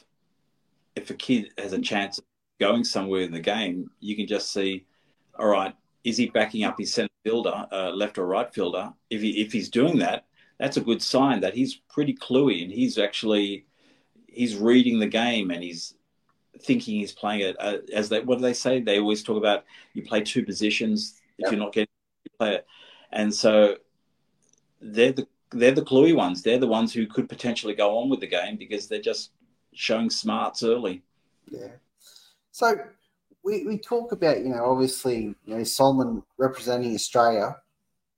if 0.94 1.10
a 1.10 1.14
kid 1.14 1.50
has 1.58 1.72
a 1.72 1.80
chance 1.80 2.18
of 2.18 2.24
going 2.60 2.84
somewhere 2.84 3.22
in 3.22 3.32
the 3.32 3.40
game, 3.40 3.90
you 3.98 4.14
can 4.14 4.26
just 4.26 4.52
see, 4.52 4.86
all 5.36 5.48
right, 5.48 5.74
is 6.08 6.16
he 6.16 6.26
backing 6.26 6.64
up 6.64 6.78
his 6.78 6.92
centre 6.92 7.12
fielder, 7.24 7.66
uh, 7.70 7.90
left 7.90 8.18
or 8.18 8.26
right 8.26 8.52
fielder? 8.52 8.92
If 9.10 9.20
he 9.20 9.40
if 9.40 9.52
he's 9.52 9.68
doing 9.68 9.98
that, 9.98 10.26
that's 10.58 10.76
a 10.76 10.82
good 10.82 11.02
sign 11.02 11.40
that 11.40 11.54
he's 11.54 11.76
pretty 11.88 12.14
cluey 12.14 12.62
and 12.62 12.72
he's 12.72 12.98
actually 12.98 13.66
he's 14.26 14.56
reading 14.56 14.98
the 14.98 15.06
game 15.06 15.50
and 15.50 15.62
he's 15.62 15.94
thinking 16.60 16.98
he's 16.98 17.12
playing 17.12 17.40
it 17.40 17.56
uh, 17.60 17.78
as 17.92 18.08
they 18.08 18.20
what 18.20 18.38
do 18.38 18.42
they 18.42 18.54
say? 18.54 18.80
They 18.80 18.98
always 18.98 19.22
talk 19.22 19.36
about 19.36 19.64
you 19.92 20.02
play 20.02 20.22
two 20.22 20.44
positions 20.44 21.20
if 21.38 21.44
yep. 21.44 21.52
you're 21.52 21.60
not 21.60 21.72
getting 21.72 21.88
you 22.24 22.30
play 22.38 22.54
it 22.56 22.66
and 23.12 23.32
so 23.32 23.76
they're 24.80 25.12
the 25.12 25.26
they're 25.50 25.72
the 25.72 25.82
cluey 25.82 26.14
ones. 26.14 26.42
They're 26.42 26.58
the 26.58 26.66
ones 26.66 26.92
who 26.92 27.06
could 27.06 27.28
potentially 27.28 27.74
go 27.74 27.98
on 27.98 28.10
with 28.10 28.20
the 28.20 28.26
game 28.26 28.56
because 28.56 28.86
they're 28.86 29.00
just 29.00 29.30
showing 29.72 30.10
smarts 30.10 30.62
early. 30.62 31.02
Yeah. 31.50 31.68
So 32.52 32.78
we, 33.44 33.64
we 33.66 33.78
talk 33.78 34.12
about, 34.12 34.38
you 34.38 34.50
know, 34.50 34.64
obviously, 34.64 35.34
you 35.44 35.56
know, 35.56 35.64
Solomon 35.64 36.22
representing 36.38 36.94
Australia 36.94 37.56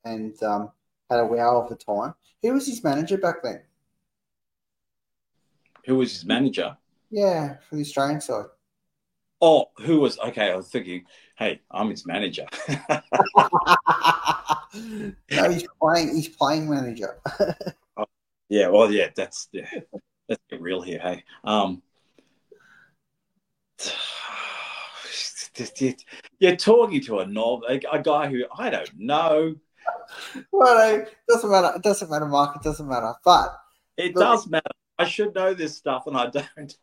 and 0.04 0.40
um, 0.42 0.70
had 1.10 1.20
a 1.20 1.26
wow 1.26 1.60
of 1.60 1.68
the 1.68 1.76
time. 1.76 2.14
Who 2.42 2.52
was 2.54 2.66
his 2.66 2.82
manager 2.82 3.18
back 3.18 3.42
then? 3.42 3.62
Who 5.86 5.96
was 5.96 6.12
his 6.12 6.24
manager? 6.24 6.76
Yeah, 7.10 7.56
for 7.68 7.76
the 7.76 7.82
Australian 7.82 8.20
side. 8.20 8.46
Oh, 9.42 9.70
who 9.78 10.00
was 10.00 10.18
okay? 10.18 10.50
I 10.52 10.56
was 10.56 10.68
thinking, 10.68 11.04
hey, 11.36 11.60
I'm 11.70 11.90
his 11.90 12.06
manager. 12.06 12.46
no, 14.74 15.50
he's 15.50 15.66
playing. 15.80 16.14
He's 16.14 16.28
playing 16.28 16.68
manager. 16.68 17.18
oh, 17.96 18.04
yeah, 18.50 18.68
well, 18.68 18.92
yeah, 18.92 19.08
that's 19.16 19.48
yeah, 19.50 19.66
let's 20.28 20.42
real 20.58 20.82
here. 20.82 21.00
Hey, 21.00 21.24
um, 21.42 21.82
just, 25.55 25.80
you- 25.80 25.94
you're 26.38 26.57
talking 26.57 27.01
to 27.03 27.20
a 27.20 27.26
knob, 27.26 27.62
a, 27.68 27.80
a 27.92 28.03
guy 28.03 28.28
who 28.28 28.44
I 28.57 28.70
don't 28.70 28.90
know. 28.98 29.55
Well, 30.53 30.98
it 31.01 31.14
doesn't 31.28 31.51
matter. 31.51 31.72
It 31.76 31.82
doesn't 31.82 32.11
matter, 32.11 32.26
Mark. 32.26 32.57
It 32.57 32.62
doesn't 32.62 32.88
matter. 32.88 33.14
But 33.24 33.59
It 33.96 34.14
does 34.14 34.46
matter. 34.48 34.70
I 34.98 35.05
should 35.07 35.34
know 35.34 35.55
this 35.55 35.76
stuff, 35.76 36.07
and 36.07 36.16
I 36.16 36.26
don't. 36.26 36.46
it 36.57 36.76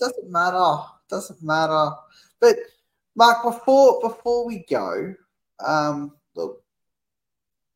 doesn't 0.00 0.30
matter. 0.30 0.56
It 0.56 1.08
doesn't 1.08 1.42
matter. 1.42 1.90
But 2.40 2.56
Mark, 3.14 3.42
before 3.44 4.00
before 4.00 4.46
we 4.46 4.64
go, 4.68 5.14
um, 5.64 6.12
look, 6.34 6.62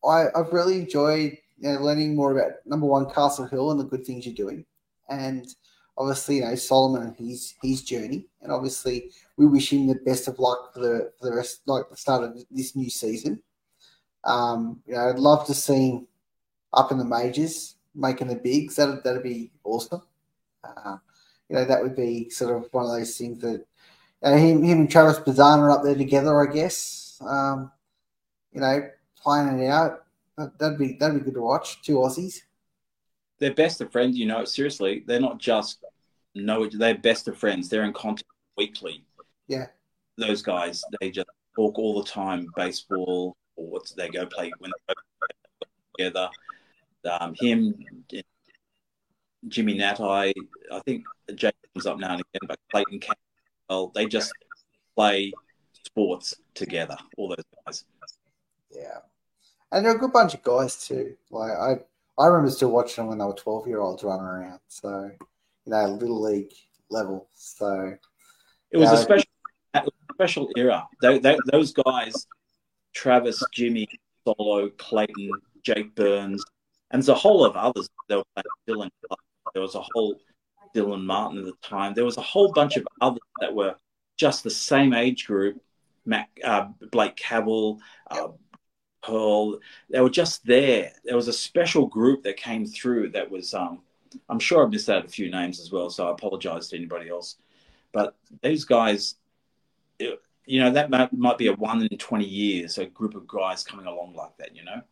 I 0.04 0.26
I've 0.34 0.52
really 0.52 0.80
enjoyed 0.80 1.38
you 1.58 1.72
know, 1.72 1.80
learning 1.80 2.16
more 2.16 2.32
about 2.32 2.52
number 2.66 2.86
one 2.86 3.08
Castle 3.10 3.46
Hill 3.46 3.70
and 3.70 3.78
the 3.80 3.84
good 3.84 4.04
things 4.04 4.26
you're 4.26 4.34
doing, 4.34 4.64
and 5.08 5.46
obviously 5.96 6.36
you 6.36 6.44
know 6.44 6.54
Solomon 6.56 7.02
and 7.02 7.16
his 7.16 7.54
his 7.62 7.82
journey, 7.82 8.26
and 8.42 8.50
obviously 8.52 9.12
we 9.40 9.46
wish 9.46 9.72
him 9.72 9.86
the 9.86 9.94
best 9.94 10.28
of 10.28 10.38
luck 10.38 10.74
for 10.74 10.80
the 10.80 11.12
for 11.18 11.30
the 11.30 11.34
rest 11.34 11.62
like 11.64 11.88
the 11.88 11.96
start 11.96 12.22
of 12.22 12.36
this 12.50 12.76
new 12.76 12.90
season. 12.90 13.42
Um, 14.22 14.82
you 14.86 14.92
know, 14.92 15.08
I'd 15.08 15.18
love 15.18 15.46
to 15.46 15.54
see 15.54 15.92
him 15.92 16.06
up 16.74 16.92
in 16.92 16.98
the 16.98 17.06
majors, 17.06 17.76
making 17.94 18.28
the 18.28 18.34
bigs. 18.34 18.76
That 18.76 19.02
that'd 19.02 19.22
be 19.22 19.50
awesome. 19.64 20.02
Uh, 20.62 20.98
you 21.48 21.56
know, 21.56 21.64
that 21.64 21.82
would 21.82 21.96
be 21.96 22.28
sort 22.28 22.54
of 22.54 22.68
one 22.70 22.84
of 22.84 22.90
those 22.90 23.16
things 23.16 23.38
that 23.38 23.64
uh, 24.22 24.36
him, 24.36 24.62
him 24.62 24.80
and 24.80 24.90
Travis 24.90 25.18
Bazzana 25.20 25.60
are 25.60 25.70
up 25.70 25.84
there 25.84 25.94
together, 25.94 26.38
I 26.38 26.52
guess. 26.52 27.18
Um, 27.26 27.72
you 28.52 28.60
know, 28.60 28.90
playing 29.22 29.58
it 29.58 29.68
out. 29.68 30.04
That, 30.36 30.58
that'd 30.58 30.78
be 30.78 30.98
that'd 31.00 31.18
be 31.18 31.24
good 31.24 31.34
to 31.34 31.40
watch. 31.40 31.80
Two 31.80 31.94
Aussies. 31.94 32.40
They're 33.38 33.54
best 33.54 33.80
of 33.80 33.90
friends. 33.90 34.18
You 34.18 34.26
know, 34.26 34.44
seriously, 34.44 35.02
they're 35.06 35.18
not 35.18 35.38
just 35.38 35.82
know. 36.34 36.66
They're 36.66 36.94
best 36.94 37.26
of 37.26 37.38
friends. 37.38 37.70
They're 37.70 37.84
in 37.84 37.94
contact 37.94 38.28
weekly. 38.58 39.02
Yeah. 39.50 39.66
Those 40.16 40.42
guys, 40.42 40.84
they 41.00 41.10
just 41.10 41.26
talk 41.56 41.76
all 41.76 42.00
the 42.00 42.08
time. 42.08 42.46
Baseball, 42.54 43.36
or 43.56 43.66
what's 43.68 43.90
they 43.92 44.08
go 44.08 44.24
play 44.26 44.52
when 44.58 44.70
they 44.70 44.94
go 44.94 45.66
together. 45.96 46.30
Um, 47.04 47.34
him, 47.36 47.74
Jimmy 49.48 49.76
Natai, 49.76 50.32
I 50.70 50.80
think 50.86 51.04
Jake 51.34 51.56
comes 51.74 51.84
up 51.84 51.98
now 51.98 52.12
and 52.12 52.20
again, 52.20 52.46
but 52.46 52.60
Clayton 52.70 53.00
Campbell, 53.00 53.20
well, 53.68 53.92
they 53.92 54.06
just 54.06 54.30
play 54.94 55.32
sports 55.84 56.36
together. 56.54 56.96
All 57.16 57.28
those 57.28 57.44
guys. 57.66 57.84
Yeah, 58.70 58.98
and 59.72 59.84
they're 59.84 59.96
a 59.96 59.98
good 59.98 60.12
bunch 60.12 60.34
of 60.34 60.44
guys 60.44 60.86
too. 60.86 61.16
Like 61.32 61.50
I, 61.50 61.76
I 62.22 62.26
remember 62.26 62.50
still 62.50 62.70
watching 62.70 63.02
them 63.02 63.08
when 63.08 63.18
they 63.18 63.24
were 63.24 63.34
twelve 63.34 63.66
year 63.66 63.80
olds 63.80 64.04
running 64.04 64.26
around. 64.26 64.60
So, 64.68 65.10
you 65.64 65.72
know, 65.72 65.86
little 65.86 66.20
league 66.20 66.52
level. 66.88 67.28
So, 67.34 67.96
It 68.70 68.76
was 68.76 68.92
a 68.92 69.02
Yeah. 69.74 69.82
special, 69.82 69.92
a 70.10 70.14
special 70.14 70.50
era. 70.56 70.88
Tho- 71.02 71.18
tho- 71.18 71.38
those 71.52 71.72
guys, 71.72 72.26
Travis, 72.94 73.42
Jimmy, 73.52 73.86
Solo, 74.26 74.68
Clayton, 74.70 75.30
Jake 75.62 75.94
Burns, 75.94 76.42
and 76.90 77.00
there's 77.00 77.08
a 77.08 77.14
whole 77.14 77.44
of 77.44 77.56
others. 77.56 77.88
There 78.08 78.18
were 78.18 78.42
Dylan. 78.68 78.90
There 79.54 79.62
was 79.62 79.74
a 79.74 79.82
whole 79.94 80.16
Dylan 80.74 81.04
Martin 81.04 81.38
at 81.40 81.44
the 81.44 81.52
time. 81.62 81.94
There 81.94 82.04
was 82.04 82.16
a 82.16 82.22
whole 82.22 82.52
bunch 82.52 82.76
of 82.76 82.86
others 83.00 83.20
that 83.40 83.54
were 83.54 83.76
just 84.16 84.42
the 84.44 84.50
same 84.50 84.92
age 84.92 85.26
group. 85.26 85.60
Mac, 86.06 86.30
uh, 86.42 86.68
Blake 86.90 87.16
Cabell, 87.16 87.78
uh, 88.10 88.28
Pearl. 89.02 89.58
They 89.90 90.00
were 90.00 90.10
just 90.10 90.44
there. 90.46 90.92
There 91.04 91.16
was 91.16 91.28
a 91.28 91.32
special 91.32 91.86
group 91.86 92.22
that 92.24 92.36
came 92.36 92.66
through. 92.66 93.10
That 93.10 93.30
was. 93.30 93.54
Um, 93.54 93.82
I'm 94.28 94.40
sure 94.40 94.66
I 94.66 94.68
missed 94.68 94.90
out 94.90 95.04
a 95.04 95.08
few 95.08 95.30
names 95.30 95.60
as 95.60 95.70
well, 95.70 95.88
so 95.90 96.08
I 96.08 96.10
apologize 96.10 96.68
to 96.68 96.76
anybody 96.76 97.08
else. 97.08 97.36
But 97.92 98.16
these 98.42 98.64
guys, 98.64 99.14
you 100.46 100.60
know, 100.60 100.70
that 100.70 100.90
might, 100.90 101.12
might 101.12 101.38
be 101.38 101.46
a 101.48 101.52
one 101.54 101.82
in 101.82 101.96
20 101.96 102.24
years, 102.24 102.78
a 102.78 102.86
group 102.86 103.14
of 103.14 103.26
guys 103.28 103.62
coming 103.62 103.86
along 103.86 104.14
like 104.14 104.36
that, 104.38 104.54
you 104.56 104.64
know? 104.64 104.82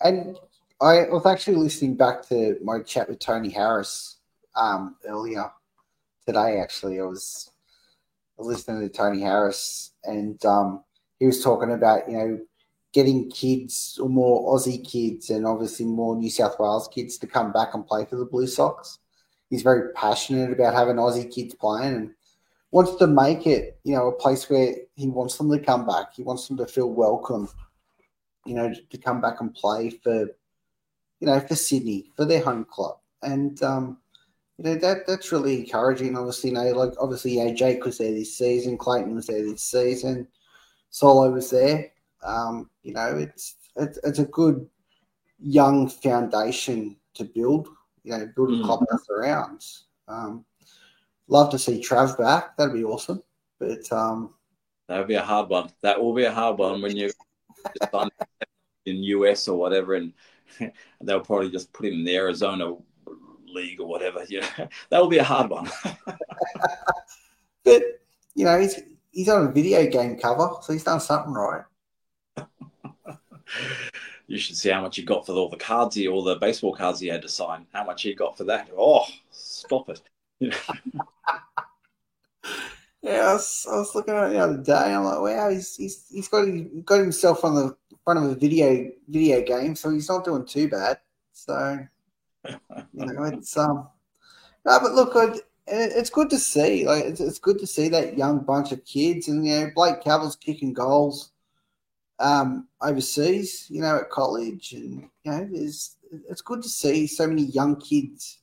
and 0.00 0.36
I 0.80 1.08
was 1.10 1.26
actually 1.26 1.56
listening 1.56 1.96
back 1.96 2.26
to 2.28 2.56
my 2.62 2.80
chat 2.80 3.08
with 3.08 3.18
Tony 3.18 3.50
Harris 3.50 4.18
um, 4.56 4.96
earlier 5.06 5.50
today. 6.26 6.58
Actually, 6.58 7.00
I 7.00 7.04
was, 7.04 7.50
I 8.38 8.42
was 8.42 8.48
listening 8.48 8.80
to 8.80 8.88
Tony 8.88 9.20
Harris, 9.20 9.92
and 10.04 10.42
um, 10.46 10.84
he 11.18 11.26
was 11.26 11.44
talking 11.44 11.72
about 11.72 12.10
you 12.10 12.16
know 12.16 12.38
getting 12.92 13.30
kids 13.30 13.98
or 14.02 14.08
more 14.08 14.56
Aussie 14.56 14.82
kids, 14.88 15.28
and 15.28 15.46
obviously 15.46 15.84
more 15.84 16.16
New 16.16 16.30
South 16.30 16.58
Wales 16.58 16.88
kids 16.88 17.18
to 17.18 17.26
come 17.26 17.52
back 17.52 17.74
and 17.74 17.86
play 17.86 18.06
for 18.06 18.16
the 18.16 18.24
Blue 18.24 18.46
Sox. 18.46 18.98
He's 19.50 19.62
very 19.62 19.92
passionate 19.92 20.52
about 20.52 20.74
having 20.74 20.96
Aussie 20.96 21.30
kids 21.30 21.54
playing 21.54 21.94
and 21.94 22.10
wants 22.70 22.94
to 22.96 23.06
make 23.06 23.46
it, 23.46 23.78
you 23.84 23.94
know, 23.94 24.08
a 24.08 24.12
place 24.12 24.48
where 24.48 24.74
he 24.94 25.08
wants 25.08 25.36
them 25.36 25.50
to 25.50 25.58
come 25.58 25.86
back. 25.86 26.14
He 26.14 26.22
wants 26.22 26.46
them 26.46 26.56
to 26.58 26.66
feel 26.66 26.90
welcome, 26.90 27.48
you 28.46 28.54
know, 28.54 28.72
to 28.72 28.98
come 28.98 29.20
back 29.20 29.40
and 29.40 29.54
play 29.54 29.90
for, 29.90 30.20
you 31.20 31.26
know, 31.26 31.40
for 31.40 31.56
Sydney, 31.56 32.10
for 32.16 32.24
their 32.24 32.42
home 32.42 32.64
club. 32.64 32.98
And, 33.22 33.60
um, 33.62 33.98
you 34.56 34.64
know, 34.64 34.74
that 34.76 35.06
that's 35.06 35.32
really 35.32 35.60
encouraging. 35.60 36.16
Obviously, 36.16 36.50
you 36.50 36.56
know, 36.56 36.70
like 36.72 36.92
obviously, 37.00 37.36
yeah, 37.36 37.50
Jake 37.52 37.84
was 37.84 37.98
there 37.98 38.12
this 38.12 38.36
season, 38.36 38.78
Clayton 38.78 39.14
was 39.14 39.26
there 39.26 39.42
this 39.42 39.62
season, 39.62 40.28
Solo 40.90 41.30
was 41.30 41.50
there. 41.50 41.92
Um, 42.22 42.70
you 42.82 42.92
know, 42.92 43.16
it's, 43.16 43.56
it's 43.76 43.98
it's 44.04 44.18
a 44.18 44.26
good 44.26 44.68
young 45.38 45.88
foundation 45.88 46.96
to 47.14 47.24
build, 47.24 47.68
you 48.04 48.12
know, 48.12 48.30
build 48.36 48.50
a 48.50 48.56
Mm. 48.56 48.64
clubhouse 48.64 49.08
around. 49.08 49.66
Um, 50.08 50.44
love 51.30 51.50
to 51.50 51.58
see 51.58 51.80
Trav 51.80 52.18
back. 52.18 52.56
That'd 52.56 52.74
be 52.74 52.84
awesome. 52.84 53.22
But 53.58 53.90
um, 53.92 54.34
That 54.88 54.98
would 54.98 55.08
be 55.08 55.14
a 55.14 55.22
hard 55.22 55.48
one. 55.48 55.70
That 55.82 56.02
will 56.02 56.12
be 56.12 56.24
a 56.24 56.32
hard 56.32 56.58
one 56.58 56.82
when 56.82 56.96
you're 56.96 57.10
in 58.86 59.02
US 59.02 59.48
or 59.48 59.58
whatever, 59.58 59.94
and 59.94 60.12
they'll 61.00 61.20
probably 61.20 61.50
just 61.50 61.72
put 61.72 61.86
him 61.86 61.94
in 61.94 62.04
the 62.04 62.16
Arizona 62.16 62.74
league 63.46 63.80
or 63.80 63.86
whatever. 63.86 64.24
Yeah, 64.28 64.46
that 64.90 65.00
will 65.00 65.08
be 65.08 65.18
a 65.18 65.24
hard 65.24 65.50
one. 65.50 65.68
but 67.64 67.82
you 68.34 68.44
know, 68.44 68.58
he's 68.58 68.80
he's 69.12 69.28
on 69.28 69.46
a 69.46 69.52
video 69.52 69.86
game 69.86 70.18
cover, 70.18 70.50
so 70.62 70.72
he's 70.72 70.84
done 70.84 71.00
something 71.00 71.34
right. 71.34 71.64
you 74.26 74.38
should 74.38 74.56
see 74.56 74.70
how 74.70 74.80
much 74.80 74.96
he 74.96 75.02
got 75.02 75.26
for 75.26 75.32
all 75.32 75.48
the 75.48 75.56
cards 75.56 75.94
he, 75.96 76.08
all 76.08 76.22
the 76.22 76.36
baseball 76.36 76.74
cards 76.74 77.00
he 77.00 77.08
had 77.08 77.22
to 77.22 77.28
sign. 77.28 77.66
How 77.72 77.84
much 77.84 78.02
he 78.02 78.14
got 78.14 78.36
for 78.38 78.44
that? 78.44 78.70
Oh, 78.76 79.04
stop 79.30 79.90
it! 79.90 80.00
Yeah, 83.02 83.28
I 83.28 83.32
was, 83.32 83.66
I 83.70 83.76
was 83.76 83.94
looking 83.94 84.14
at 84.14 84.30
it 84.30 84.34
the 84.34 84.38
other 84.38 84.62
day. 84.62 84.94
I'm 84.94 85.04
like, 85.04 85.20
wow, 85.20 85.48
he's 85.48 85.74
he's 85.76 86.06
he's 86.10 86.28
got 86.28 86.46
got 86.84 87.00
himself 87.00 87.44
on 87.44 87.54
the 87.54 87.76
front 88.04 88.18
of 88.18 88.30
a 88.30 88.34
video 88.34 88.90
video 89.08 89.40
game, 89.42 89.74
so 89.74 89.90
he's 89.90 90.08
not 90.08 90.24
doing 90.24 90.44
too 90.44 90.68
bad. 90.68 90.98
So 91.32 91.78
you 92.46 92.56
know, 92.94 93.22
it's 93.24 93.56
um, 93.56 93.88
no, 94.66 94.78
but 94.80 94.92
look, 94.92 95.16
it, 95.16 95.42
it's 95.66 96.10
good 96.10 96.28
to 96.30 96.38
see. 96.38 96.86
Like, 96.86 97.04
it's, 97.04 97.20
it's 97.20 97.38
good 97.38 97.58
to 97.60 97.66
see 97.66 97.88
that 97.88 98.18
young 98.18 98.40
bunch 98.40 98.70
of 98.72 98.84
kids, 98.84 99.28
and 99.28 99.46
you 99.46 99.54
know, 99.54 99.70
Blake 99.74 100.02
Cavill's 100.02 100.36
kicking 100.36 100.72
goals 100.72 101.32
um 102.18 102.68
overseas, 102.82 103.66
you 103.70 103.80
know, 103.80 103.96
at 103.96 104.10
college, 104.10 104.72
and 104.72 105.08
you 105.24 105.32
know, 105.32 105.48
there's 105.50 105.96
it's 106.28 106.42
good 106.42 106.62
to 106.62 106.68
see 106.68 107.06
so 107.06 107.26
many 107.26 107.44
young 107.44 107.76
kids 107.80 108.40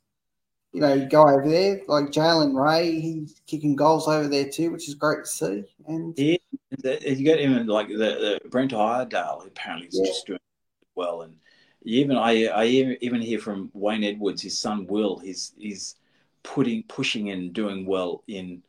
you 0.77 0.81
know, 0.81 1.07
go 1.07 1.27
over 1.27 1.49
there. 1.49 1.81
Like 1.87 2.11
Jalen 2.11 2.53
Ray, 2.53 2.99
he's 2.99 3.41
kicking 3.47 3.75
goals 3.75 4.07
over 4.07 4.27
there 4.27 4.47
too, 4.47 4.69
which 4.69 4.87
is 4.87 4.93
great 4.93 5.23
to 5.23 5.29
see. 5.29 5.63
And 5.87 6.13
Yeah, 6.15 6.37
you 6.83 7.23
get 7.23 7.39
even 7.39 7.65
like 7.65 7.87
the, 7.87 7.95
the 8.43 8.49
Brent 8.49 8.73
Iredale 8.73 9.43
apparently 9.47 9.87
is 9.87 9.95
Yeah. 9.95 10.05
just 10.05 10.27
doing 10.27 10.39
well, 10.93 11.23
and 11.23 11.35
even 11.81 12.15
I 12.15 12.45
I 12.45 12.65
even 12.65 12.97
even 13.01 13.21
hear 13.21 13.39
from 13.39 13.71
Wayne 13.73 14.03
Edwards, 14.03 14.43
his 14.43 14.55
son 14.55 14.85
Will, 14.85 15.17
he's 15.17 15.53
he's 15.57 15.95
putting 16.43 16.83
pushing 16.83 17.31
and 17.31 17.51
doing 17.53 17.87
well 17.87 18.23
in 18.27 18.61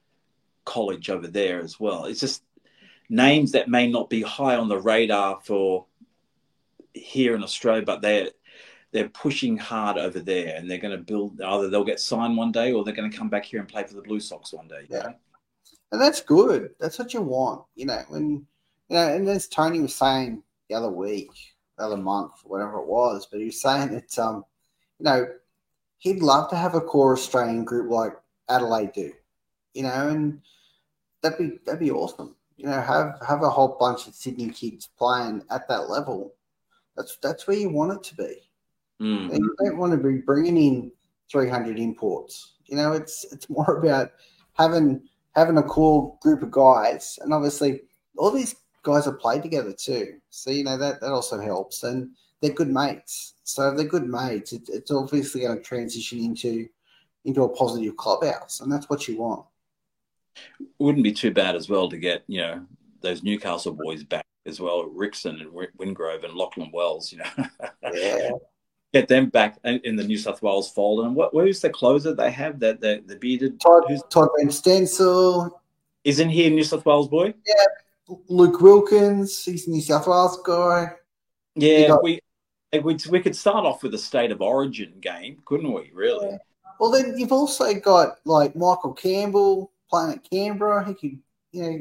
college 0.64 1.10
over 1.10 1.26
there 1.28 1.60
as 1.60 1.78
well. 1.78 2.06
It's 2.06 2.20
just 2.20 2.42
names 3.10 3.52
that 3.52 3.68
may 3.68 3.86
not 3.90 4.08
be 4.08 4.22
high 4.22 4.56
on 4.56 4.68
the 4.68 4.80
radar 4.80 5.40
for 5.44 5.84
here 6.94 7.34
in 7.34 7.42
Australia, 7.42 7.82
but 7.82 8.00
they're 8.00 8.30
they're 8.92 9.08
pushing 9.10 9.56
hard 9.56 9.98
over 9.98 10.20
there, 10.20 10.56
and 10.56 10.70
they're 10.70 10.78
going 10.78 10.96
to 10.96 11.02
build. 11.02 11.40
Either 11.40 11.68
they'll 11.68 11.84
get 11.84 12.00
signed 12.00 12.36
one 12.36 12.52
day, 12.52 12.72
or 12.72 12.84
they're 12.84 12.94
going 12.94 13.10
to 13.10 13.16
come 13.16 13.28
back 13.28 13.44
here 13.44 13.60
and 13.60 13.68
play 13.68 13.84
for 13.84 13.94
the 13.94 14.02
Blue 14.02 14.20
Sox 14.20 14.52
one 14.52 14.68
day. 14.68 14.86
Yeah. 14.88 14.98
know? 14.98 15.14
and 15.92 16.00
that's 16.00 16.20
good. 16.20 16.70
That's 16.78 16.98
what 16.98 17.14
you 17.14 17.22
want, 17.22 17.64
you 17.74 17.86
know. 17.86 18.02
When 18.08 18.46
you 18.88 18.96
know, 18.96 19.08
and 19.08 19.28
as 19.28 19.48
Tony 19.48 19.80
was 19.80 19.94
saying 19.94 20.42
the 20.68 20.74
other 20.74 20.90
week, 20.90 21.30
the 21.76 21.84
other 21.84 21.96
month, 21.96 22.32
whatever 22.44 22.78
it 22.78 22.86
was, 22.86 23.26
but 23.30 23.40
he 23.40 23.46
was 23.46 23.60
saying 23.60 23.92
that 23.92 24.18
um, 24.18 24.44
you 24.98 25.04
know, 25.04 25.26
he'd 25.98 26.22
love 26.22 26.50
to 26.50 26.56
have 26.56 26.74
a 26.74 26.80
core 26.80 27.14
Australian 27.14 27.64
group 27.64 27.90
like 27.90 28.12
Adelaide 28.48 28.92
do, 28.92 29.12
you 29.74 29.82
know, 29.82 30.08
and 30.08 30.40
that'd 31.22 31.38
be 31.38 31.58
that'd 31.64 31.80
be 31.80 31.90
awesome. 31.90 32.34
You 32.56 32.66
know, 32.66 32.80
have 32.80 33.18
have 33.26 33.42
a 33.42 33.50
whole 33.50 33.76
bunch 33.78 34.06
of 34.06 34.14
Sydney 34.14 34.50
kids 34.50 34.88
playing 34.98 35.42
at 35.50 35.68
that 35.68 35.88
level. 35.88 36.34
That's 36.96 37.16
that's 37.22 37.46
where 37.46 37.56
you 37.56 37.70
want 37.70 37.92
it 37.92 38.02
to 38.04 38.16
be. 38.16 38.47
Mm. 39.00 39.32
You 39.32 39.56
don't 39.62 39.78
want 39.78 39.92
to 39.92 39.98
be 39.98 40.18
bringing 40.18 40.56
in 40.56 40.92
300 41.30 41.78
imports. 41.78 42.54
You 42.66 42.76
know, 42.76 42.92
it's 42.92 43.24
it's 43.32 43.48
more 43.48 43.76
about 43.76 44.12
having 44.54 45.02
having 45.34 45.58
a 45.58 45.62
core 45.62 46.16
group 46.20 46.42
of 46.42 46.50
guys, 46.50 47.18
and 47.22 47.32
obviously 47.32 47.82
all 48.16 48.30
these 48.30 48.56
guys 48.82 49.04
have 49.04 49.20
played 49.20 49.42
together 49.42 49.72
too. 49.72 50.18
So 50.30 50.50
you 50.50 50.64
know 50.64 50.76
that 50.76 51.00
that 51.00 51.12
also 51.12 51.40
helps, 51.40 51.82
and 51.82 52.10
they're 52.40 52.52
good 52.52 52.68
mates. 52.68 53.34
So 53.44 53.70
if 53.70 53.76
they're 53.76 53.86
good 53.86 54.08
mates, 54.08 54.52
it, 54.52 54.62
it's 54.68 54.90
obviously 54.90 55.42
going 55.42 55.58
to 55.58 55.62
transition 55.62 56.18
into 56.18 56.68
into 57.24 57.42
a 57.42 57.48
positive 57.48 57.96
clubhouse, 57.96 58.60
and 58.60 58.72
that's 58.72 58.88
what 58.88 59.06
you 59.08 59.18
want. 59.18 59.46
Wouldn't 60.78 61.04
be 61.04 61.12
too 61.12 61.32
bad 61.32 61.56
as 61.56 61.68
well 61.68 61.88
to 61.88 61.98
get 61.98 62.24
you 62.26 62.40
know 62.40 62.66
those 63.00 63.22
Newcastle 63.22 63.72
boys 63.72 64.04
back 64.04 64.26
as 64.46 64.60
well, 64.60 64.88
Rixon 64.88 65.40
and 65.40 65.52
Wingrove 65.78 66.24
and 66.24 66.34
Lachlan 66.34 66.70
Wells. 66.72 67.12
You 67.12 67.18
know, 67.18 67.46
Yeah, 67.92 68.30
get 68.92 69.08
them 69.08 69.28
back 69.28 69.58
in 69.64 69.96
the 69.96 70.04
New 70.04 70.18
South 70.18 70.42
Wales 70.42 70.70
fold. 70.70 71.04
And 71.04 71.14
what 71.14 71.30
who's 71.32 71.60
the 71.60 71.70
closer 71.70 72.14
they 72.14 72.30
have? 72.30 72.58
That 72.60 72.80
the 72.80 73.02
the 73.06 73.16
bearded 73.16 73.60
Todd, 73.60 73.84
who's 73.88 74.02
Todd 74.10 74.28
Van 74.38 74.48
Steensel, 74.48 75.50
isn't 76.04 76.28
he 76.28 76.46
a 76.46 76.50
New 76.50 76.64
South 76.64 76.84
Wales 76.86 77.08
boy? 77.08 77.34
Yeah. 77.46 78.16
Luke 78.28 78.60
Wilkins, 78.60 79.44
he's 79.44 79.66
a 79.66 79.70
New 79.70 79.82
South 79.82 80.06
Wales 80.06 80.40
guy. 80.44 80.92
Yeah, 81.54 81.88
got- 81.88 82.02
we. 82.02 82.20
We, 82.84 82.98
we 83.08 83.20
could 83.20 83.34
start 83.34 83.64
off 83.64 83.82
with 83.82 83.94
a 83.94 83.98
state 83.98 84.30
of 84.30 84.42
origin 84.42 84.92
game, 85.00 85.40
couldn't 85.46 85.72
we? 85.72 85.90
Really? 85.94 86.36
Well, 86.78 86.90
then 86.90 87.14
you've 87.16 87.32
also 87.32 87.72
got 87.72 88.18
like 88.26 88.54
Michael 88.54 88.92
Campbell 88.92 89.72
playing 89.88 90.12
at 90.12 90.30
Canberra. 90.30 90.84
He 90.86 90.92
could, 90.92 91.18
you 91.52 91.62
know, 91.62 91.80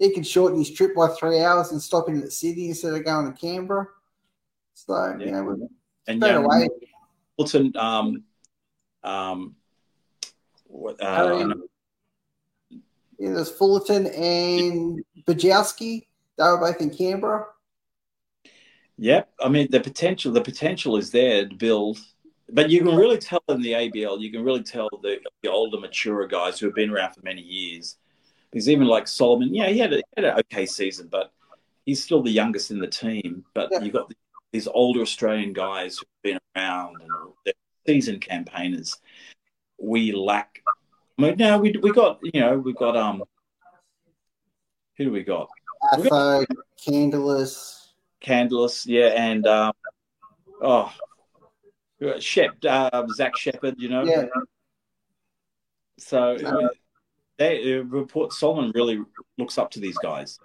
he 0.00 0.12
could 0.12 0.26
shorten 0.26 0.58
his 0.58 0.72
trip 0.72 0.96
by 0.96 1.06
three 1.10 1.40
hours 1.40 1.70
and 1.70 1.80
stop 1.80 2.08
in 2.08 2.20
at 2.20 2.32
Sydney 2.32 2.70
instead 2.70 2.94
of 2.94 3.04
going 3.04 3.32
to 3.32 3.38
Canberra. 3.40 3.86
So 4.74 5.14
you 5.20 5.26
Yeah. 5.26 5.30
know, 5.30 5.44
we're 5.44 5.56
And 6.06 6.20
straight 6.20 6.32
young 6.32 6.44
away. 6.44 6.68
Milton, 7.38 7.72
um, 7.76 8.24
um, 9.02 9.56
what, 10.66 11.00
uh, 11.02 11.16
Harry- 11.16 11.54
Yeah, 13.18 13.32
there's 13.34 13.50
Fullerton 13.50 14.06
and 14.08 15.04
Bajowski. 15.26 16.06
They 16.36 16.44
were 16.44 16.58
both 16.58 16.80
in 16.80 16.90
Canberra. 16.90 17.46
Yep. 18.98 19.32
I 19.40 19.48
mean, 19.48 19.68
the 19.70 19.80
potential, 19.80 20.32
the 20.32 20.40
potential 20.40 20.96
is 20.96 21.10
there 21.10 21.48
to 21.48 21.54
build, 21.54 21.98
but 22.50 22.70
you 22.70 22.80
can 22.80 22.94
really 22.96 23.18
tell 23.18 23.42
in 23.48 23.60
the 23.60 23.72
ABL, 23.72 24.20
you 24.20 24.30
can 24.30 24.44
really 24.44 24.62
tell 24.62 24.88
the, 25.02 25.18
the 25.42 25.50
older, 25.50 25.78
mature 25.80 26.26
guys 26.26 26.58
who 26.58 26.66
have 26.66 26.74
been 26.74 26.90
around 26.90 27.14
for 27.14 27.20
many 27.22 27.42
years. 27.42 27.96
Because 28.50 28.68
even 28.68 28.86
like 28.86 29.08
Solomon, 29.08 29.52
yeah, 29.52 29.68
he 29.68 29.78
had, 29.78 29.92
a, 29.92 29.96
he 29.96 30.02
had 30.16 30.24
an 30.26 30.38
okay 30.40 30.64
season, 30.66 31.08
but 31.10 31.32
he's 31.84 32.02
still 32.04 32.22
the 32.22 32.30
youngest 32.30 32.70
in 32.70 32.78
the 32.78 32.86
team. 32.86 33.44
But 33.52 33.68
Yeah. 33.72 33.80
you've 33.80 33.92
got 33.94 34.12
these 34.54 34.68
older 34.68 35.00
Australian 35.00 35.52
guys 35.52 35.98
who've 35.98 36.22
been 36.22 36.38
around 36.56 36.94
and 37.00 37.10
they're 37.44 37.54
seasoned 37.88 38.20
campaigners. 38.20 38.96
We 39.78 40.12
lack. 40.12 40.62
I 41.18 41.22
mean, 41.22 41.34
no, 41.36 41.58
we 41.58 41.74
we 41.82 41.92
got 41.92 42.20
you 42.22 42.40
know 42.40 42.56
we've 42.58 42.76
got 42.76 42.96
um. 42.96 43.24
Who 44.96 45.06
do 45.06 45.10
we 45.10 45.24
got? 45.24 45.48
Atho, 45.92 46.46
Candelas. 46.80 47.88
Candless, 48.24 48.86
yeah, 48.86 49.08
and 49.16 49.44
um, 49.48 49.72
oh, 50.62 50.92
Shep, 52.20 52.52
uh, 52.66 53.04
Zach 53.12 53.36
Shepherd, 53.36 53.74
you 53.76 53.88
know. 53.88 54.04
Yeah. 54.04 54.26
So 55.98 56.36
uh, 56.36 56.68
they 57.38 57.74
report 57.78 58.32
Solomon 58.32 58.70
really 58.72 59.00
looks 59.36 59.58
up 59.58 59.72
to 59.72 59.80
these 59.80 59.98
guys. 59.98 60.38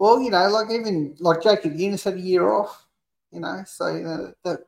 Well, 0.00 0.20
you 0.20 0.30
know, 0.30 0.48
like 0.48 0.70
even 0.72 1.14
like 1.20 1.44
Jacob 1.44 1.74
Younis 1.74 2.04
had 2.04 2.14
a 2.14 2.20
year 2.20 2.50
off. 2.50 2.87
You 3.32 3.40
know, 3.40 3.62
so 3.66 3.88
you 3.88 4.02
know, 4.02 4.32
that 4.44 4.60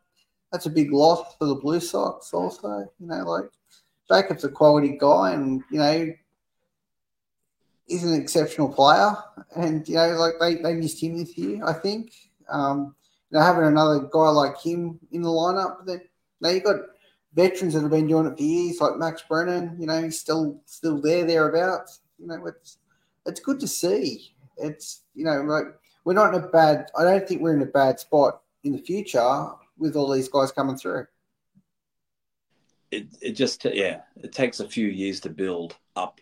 that's 0.53 0.67
a 0.67 0.71
big 0.71 0.93
loss 0.93 1.37
for 1.39 1.47
the 1.47 1.55
Blue 1.55 1.81
Sox. 1.81 2.33
Also, 2.33 2.91
you 2.99 3.07
know, 3.07 3.25
like 3.25 3.51
Jacob's 4.11 4.45
a 4.45 4.49
quality 4.49 4.97
guy, 5.01 5.33
and 5.33 5.63
you 5.71 5.79
know, 5.79 6.13
he's 7.87 8.05
an 8.05 8.21
exceptional 8.21 8.69
player. 8.69 9.17
And 9.57 9.87
you 9.89 9.95
know, 9.95 10.09
like 10.11 10.35
they 10.41 10.57
they 10.57 10.75
missed 10.75 11.03
him 11.03 11.19
this 11.19 11.37
year. 11.37 11.65
I 11.65 11.73
think. 11.73 12.13
Um, 12.49 12.97
you 13.31 13.39
know, 13.39 13.45
having 13.45 13.65
another 13.65 14.09
guy 14.13 14.29
like 14.31 14.61
him 14.61 14.99
in 15.13 15.23
the 15.23 15.29
lineup, 15.29 15.87
then 15.87 16.01
now 16.41 16.49
you've 16.49 16.65
got 16.65 16.81
veterans 17.33 17.75
that 17.75 17.83
have 17.83 17.91
been 17.91 18.09
doing 18.09 18.27
it 18.27 18.37
for 18.37 18.43
years, 18.43 18.81
like 18.81 18.97
Max 18.97 19.23
Brennan. 19.29 19.77
You 19.79 19.87
know, 19.87 20.03
he's 20.03 20.19
still 20.19 20.61
still 20.67 21.01
there 21.01 21.25
thereabouts. 21.25 22.01
You 22.19 22.27
know, 22.27 22.45
it's 22.47 22.79
it's 23.27 23.41
good 23.41 23.61
to 23.61 23.69
see. 23.69 24.35
It's 24.57 25.03
you 25.15 25.25
know, 25.25 25.43
like 25.43 25.67
we're 26.05 26.15
not 26.15 26.35
in 26.35 26.43
a 26.43 26.49
bad. 26.49 26.91
I 26.99 27.05
don't 27.05 27.27
think 27.27 27.41
we're 27.41 27.55
in 27.55 27.63
a 27.63 27.67
bad 27.67 28.01
spot 28.01 28.41
in 28.65 28.73
the 28.73 28.79
future 28.79 29.49
with 29.79 29.97
all 29.97 30.11
these 30.11 30.29
guys 30.29 30.53
coming 30.53 30.77
through. 30.77 31.07
It 32.91 33.07
it 33.21 33.33
just 33.33 33.65
yeah, 33.65 34.01
it 34.17 34.33
takes 34.33 34.61
a 34.61 34.69
few 34.69 34.89
years 34.89 35.21
to 35.21 35.31
build 35.31 35.77
up, 35.97 36.21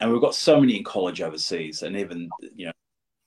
and 0.00 0.10
we've 0.10 0.20
got 0.20 0.34
so 0.34 0.60
many 0.60 0.76
in 0.76 0.84
college 0.84 1.20
overseas, 1.20 1.82
and 1.82 1.96
even 1.96 2.28
you 2.56 2.66
know, 2.66 2.72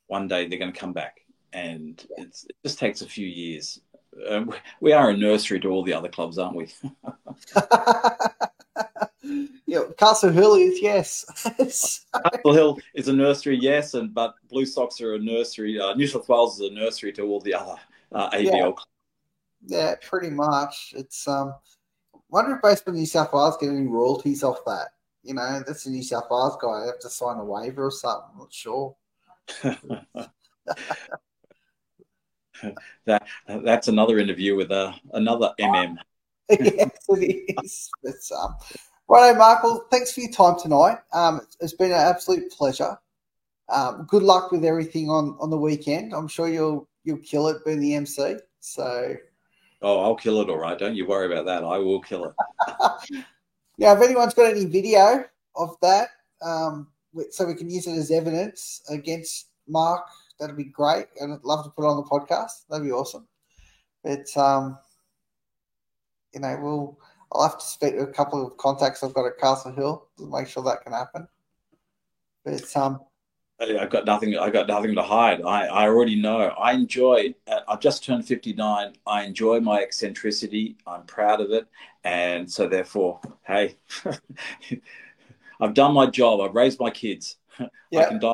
one 0.08 0.28
day 0.28 0.48
they're 0.48 0.60
going 0.60 0.74
to 0.74 0.80
come 0.80 0.94
back, 0.94 1.22
and 1.54 2.06
it's, 2.18 2.44
it 2.44 2.56
just 2.64 2.80
takes 2.80 3.02
a 3.02 3.08
few 3.08 3.28
years. 3.28 3.80
Um, 4.30 4.48
we- 4.48 4.58
we 4.82 4.92
are 4.94 5.10
a 5.10 5.18
nursery 5.18 5.60
to 5.62 5.70
all 5.70 5.84
the 5.84 5.94
other 5.94 6.10
clubs, 6.10 6.38
aren't 6.38 6.58
we? 6.58 6.68
yeah, 9.66 9.84
Castle 9.98 10.32
Hill 10.32 10.56
is 10.56 10.82
yes. 10.82 11.26
Castle 12.14 12.54
Hill 12.54 12.78
is 12.94 13.08
a 13.08 13.14
nursery, 13.14 13.58
yes, 13.60 13.94
and 13.94 14.14
but 14.14 14.36
Blue 14.50 14.66
Sox 14.66 15.00
are 15.00 15.16
a 15.16 15.20
nursery. 15.20 15.80
Uh, 15.80 15.94
New 15.96 16.08
South 16.08 16.28
Wales 16.28 16.60
is 16.60 16.70
a 16.70 16.74
nursery 16.74 17.14
to 17.14 17.24
all 17.24 17.40
the 17.40 17.54
other 17.54 17.76
uh, 18.14 18.30
ABL 18.32 18.44
Yeah. 18.46 18.72
yeah, 19.66 19.96
pretty 20.02 20.30
much. 20.30 20.94
It's 20.96 21.28
um. 21.28 21.56
Wonder 22.30 22.56
if 22.56 22.62
baseball 22.64 22.94
New 22.96 23.06
South 23.06 23.32
Wales 23.32 23.58
get 23.60 23.70
any 23.70 23.86
royalties 23.86 24.44
off 24.44 24.66
that. 24.66 24.88
You 25.22 25.36
know, 25.36 25.62
that's 25.66 25.86
a 25.86 25.90
New 25.92 26.02
South 26.04 26.26
Wales 26.32 26.58
guy. 26.62 26.80
They 26.82 26.88
have 26.88 27.00
to 27.00 27.10
sign 27.10 27.38
a 27.38 27.46
waiver 27.46 27.86
or 27.86 27.92
something. 27.92 28.30
I'm 28.34 28.40
not 28.40 28.52
sure. 28.54 28.96
that 33.06 33.24
that's 33.64 33.88
another 33.88 34.20
interview 34.20 34.56
with 34.56 34.72
uh, 34.72 34.94
another 35.14 35.54
MM. 35.60 35.98
yes, 36.50 36.90
it 37.10 37.56
is. 37.64 37.90
It's 38.04 38.32
um. 38.32 38.56
Righto, 39.08 39.38
Michael. 39.38 39.86
Thanks 39.92 40.14
for 40.14 40.22
your 40.22 40.32
time 40.32 40.56
tonight. 40.60 40.98
Um, 41.14 41.36
it's- 41.38 41.58
it's 41.60 41.74
been 41.74 41.92
an 41.92 41.98
absolute 41.98 42.50
pleasure. 42.52 42.98
Um, 43.70 44.06
good 44.10 44.24
luck 44.24 44.52
with 44.52 44.66
everything 44.66 45.10
on 45.10 45.38
on 45.40 45.50
the 45.50 45.58
weekend. 45.58 46.14
I'm 46.14 46.28
sure 46.28 46.50
you'll 46.50 46.88
you'll 47.04 47.18
kill 47.20 47.48
it 47.48 47.64
being 47.66 47.80
the 47.80 47.96
MC. 47.96 48.38
So 48.60 49.16
Oh, 49.84 50.00
I'll 50.00 50.16
kill 50.16 50.40
it, 50.40 50.50
all 50.50 50.58
right. 50.58 50.80
Don't 50.80 50.96
you 50.96 51.06
worry 51.06 51.26
about 51.26 51.46
that. 51.46 51.66
I 51.66 51.78
will 51.78 52.00
kill 52.00 52.24
it. 52.24 52.34
yeah, 53.78 53.94
if 53.94 54.02
anyone's 54.02 54.34
got 54.34 54.50
any 54.50 54.64
video 54.64 55.26
of 55.58 55.76
that, 55.82 56.08
um, 56.42 56.88
so 57.32 57.46
we 57.46 57.54
can 57.54 57.70
use 57.70 57.86
it 57.86 57.98
as 57.98 58.10
evidence 58.10 58.82
against 58.90 59.50
Mark, 59.68 60.06
that'd 60.40 60.56
be 60.56 60.64
great. 60.64 61.08
And 61.20 61.34
I'd 61.34 61.44
love 61.44 61.66
to 61.66 61.72
put 61.72 61.84
it 61.84 61.90
on 61.90 61.98
the 61.98 62.04
podcast. 62.04 62.66
That'd 62.70 62.86
be 62.86 62.94
awesome. 62.94 63.28
But 64.06 64.26
um, 64.38 64.78
you 66.34 66.40
know, 66.40 66.58
we'll 66.62 67.00
I'll 67.34 67.50
have 67.50 67.60
to 67.60 67.66
speak 67.66 67.96
to 67.96 68.04
a 68.04 68.08
couple 68.08 68.46
of 68.46 68.56
contacts 68.56 69.04
I've 69.04 69.14
got 69.14 69.28
at 69.28 69.38
Castle 69.38 69.74
Hill 69.74 70.08
to 70.18 70.32
make 70.32 70.48
sure 70.48 70.64
that 70.64 70.82
can 70.84 70.94
happen. 70.94 71.28
But 72.46 72.74
um, 72.78 73.02
I've 73.80 73.90
got 73.90 74.06
nothing. 74.06 74.38
I 74.38 74.50
got 74.50 74.68
nothing 74.68 74.96
to 74.96 75.02
hide. 75.02 75.42
I, 75.42 75.66
I 75.68 75.84
already 75.86 76.16
know. 76.16 76.40
I 76.40 76.74
enjoy. 76.74 77.34
uh, 77.48 77.62
I've 77.68 77.80
just 77.80 78.04
turned 78.04 78.28
fifty 78.28 78.54
nine. 78.54 78.94
I 79.06 79.24
enjoy 79.24 79.60
my 79.60 79.82
eccentricity. 79.82 80.78
I'm 80.86 81.04
proud 81.04 81.42
of 81.42 81.52
it, 81.52 81.68
and 82.04 82.50
so 82.50 82.68
therefore, 82.68 83.20
hey, 83.44 83.78
I've 85.62 85.74
done 85.74 85.94
my 85.94 86.08
job. 86.08 86.42
I've 86.42 86.56
raised 86.56 86.80
my 86.80 86.90
kids. 86.90 87.38
I 87.60 87.70
can 87.92 88.20
die, 88.20 88.34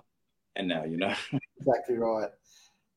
and 0.56 0.68
now 0.68 0.86
you 0.86 0.98
know. 0.98 1.14
exactly 1.60 1.98
right. 1.98 2.30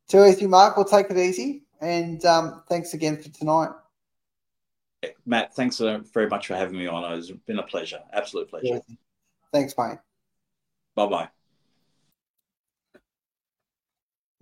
Too 0.08 0.24
easy, 0.24 0.46
Mark. 0.46 0.76
We'll 0.76 0.86
take 0.86 1.10
it 1.10 1.16
easy. 1.16 1.64
And 1.80 2.24
um, 2.24 2.62
thanks 2.68 2.94
again 2.94 3.20
for 3.20 3.28
tonight. 3.30 3.70
Matt, 5.26 5.54
thanks 5.54 5.80
uh, 5.80 6.00
very 6.14 6.28
much 6.28 6.46
for 6.46 6.54
having 6.54 6.78
me 6.78 6.86
on. 6.86 7.18
It's 7.18 7.30
been 7.30 7.58
a 7.58 7.62
pleasure. 7.64 8.00
Absolute 8.12 8.48
pleasure. 8.48 8.80
Thanks, 9.52 9.74
mate. 9.76 9.98
Bye 10.94 11.06
bye. 11.06 11.28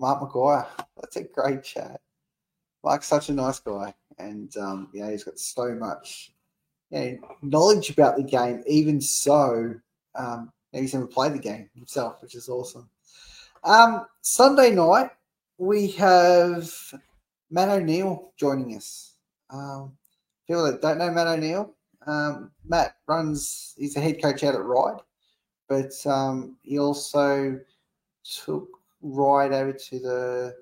Mark 0.00 0.22
Maguire. 0.22 0.66
That's 0.96 1.16
a 1.16 1.24
great 1.24 1.62
chat. 1.62 2.00
Mark's 2.82 3.06
such 3.06 3.28
a 3.28 3.34
nice 3.34 3.60
guy, 3.60 3.94
and 4.18 4.56
um, 4.56 4.88
he's 4.92 5.24
got 5.24 5.38
so 5.38 5.74
much 5.74 6.32
you 6.90 7.20
know, 7.20 7.36
knowledge 7.42 7.90
about 7.90 8.16
the 8.16 8.22
game. 8.22 8.64
Even 8.66 9.00
so, 9.00 9.74
um, 10.14 10.50
he's 10.72 10.94
never 10.94 11.06
played 11.06 11.34
the 11.34 11.38
game 11.38 11.68
himself, 11.74 12.22
which 12.22 12.34
is 12.34 12.48
awesome. 12.48 12.88
Um, 13.62 14.06
Sunday 14.22 14.74
night 14.74 15.10
we 15.58 15.88
have 15.92 16.72
Matt 17.50 17.68
O'Neill 17.68 18.32
joining 18.38 18.74
us. 18.76 19.16
Um, 19.50 19.92
people 20.46 20.64
that 20.64 20.80
don't 20.80 20.96
know 20.96 21.10
Matt 21.10 21.26
O'Neill, 21.26 21.74
um, 22.06 22.50
Matt 22.64 22.96
runs. 23.06 23.74
He's 23.76 23.96
a 23.96 24.00
head 24.00 24.22
coach 24.22 24.42
out 24.44 24.54
at 24.54 24.64
Ryde, 24.64 25.02
but 25.68 25.92
um, 26.06 26.56
he 26.62 26.78
also 26.78 27.60
took 28.24 28.79
Ryde 29.02 29.52
over 29.52 29.72
to 29.72 29.98
the, 29.98 30.54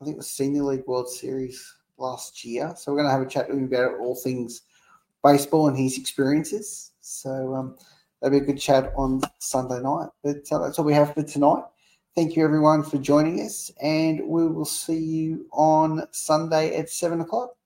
I 0.00 0.04
think 0.04 0.16
the 0.16 0.22
Senior 0.22 0.62
League 0.62 0.86
World 0.86 1.08
Series 1.08 1.74
last 1.98 2.44
year. 2.44 2.74
So 2.76 2.92
we're 2.92 2.98
going 2.98 3.08
to 3.08 3.12
have 3.12 3.22
a 3.22 3.30
chat 3.30 3.48
with 3.48 3.58
him 3.58 3.64
about 3.64 3.98
all 4.00 4.14
things 4.14 4.62
baseball 5.22 5.68
and 5.68 5.78
his 5.78 5.98
experiences. 5.98 6.92
So 7.00 7.54
um, 7.54 7.76
that'll 8.20 8.38
be 8.38 8.44
a 8.44 8.46
good 8.46 8.60
chat 8.60 8.92
on 8.96 9.20
Sunday 9.38 9.80
night. 9.80 10.08
But 10.22 10.50
uh, 10.50 10.58
that's 10.58 10.78
all 10.78 10.84
we 10.84 10.94
have 10.94 11.14
for 11.14 11.22
tonight. 11.22 11.64
Thank 12.14 12.36
you 12.36 12.44
everyone 12.44 12.82
for 12.82 12.98
joining 12.98 13.40
us, 13.40 13.70
and 13.82 14.20
we 14.28 14.46
will 14.46 14.66
see 14.66 14.98
you 14.98 15.46
on 15.50 16.06
Sunday 16.10 16.76
at 16.76 16.90
seven 16.90 17.22
o'clock. 17.22 17.56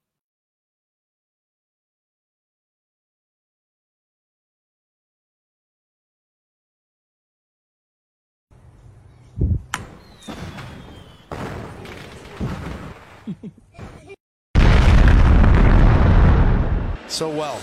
so 17.09 17.29
well. 17.29 17.59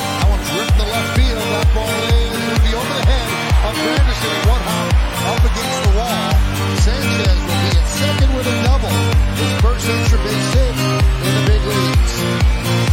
I 0.00 0.24
want 0.24 0.40
to 0.40 0.52
rip 0.56 0.72
the 0.72 0.88
left 0.88 1.12
field. 1.20 1.36
That 1.36 1.68
ball 1.76 1.84
is 1.84 2.32
going 2.32 2.56
to 2.56 2.64
be 2.64 2.72
over 2.72 2.94
the 2.96 3.04
head 3.04 3.28
of 3.68 3.76
Granderson. 3.76 4.32
One 4.48 4.64
hop 4.64 5.36
up 5.36 5.44
against 5.52 5.84
the 5.84 5.92
wall. 6.00 6.32
Sanchez 6.80 7.36
will 7.44 7.60
be 7.60 7.76
at 7.76 7.84
second 8.00 8.32
with 8.32 8.48
a 8.48 8.56
double. 8.64 8.88
His 9.36 9.52
first 9.60 9.84
extra 9.84 10.16
base 10.24 10.54
hit 10.56 10.72
in 10.80 11.32
the 11.36 11.44
big 11.44 11.60
leagues. 11.60 12.89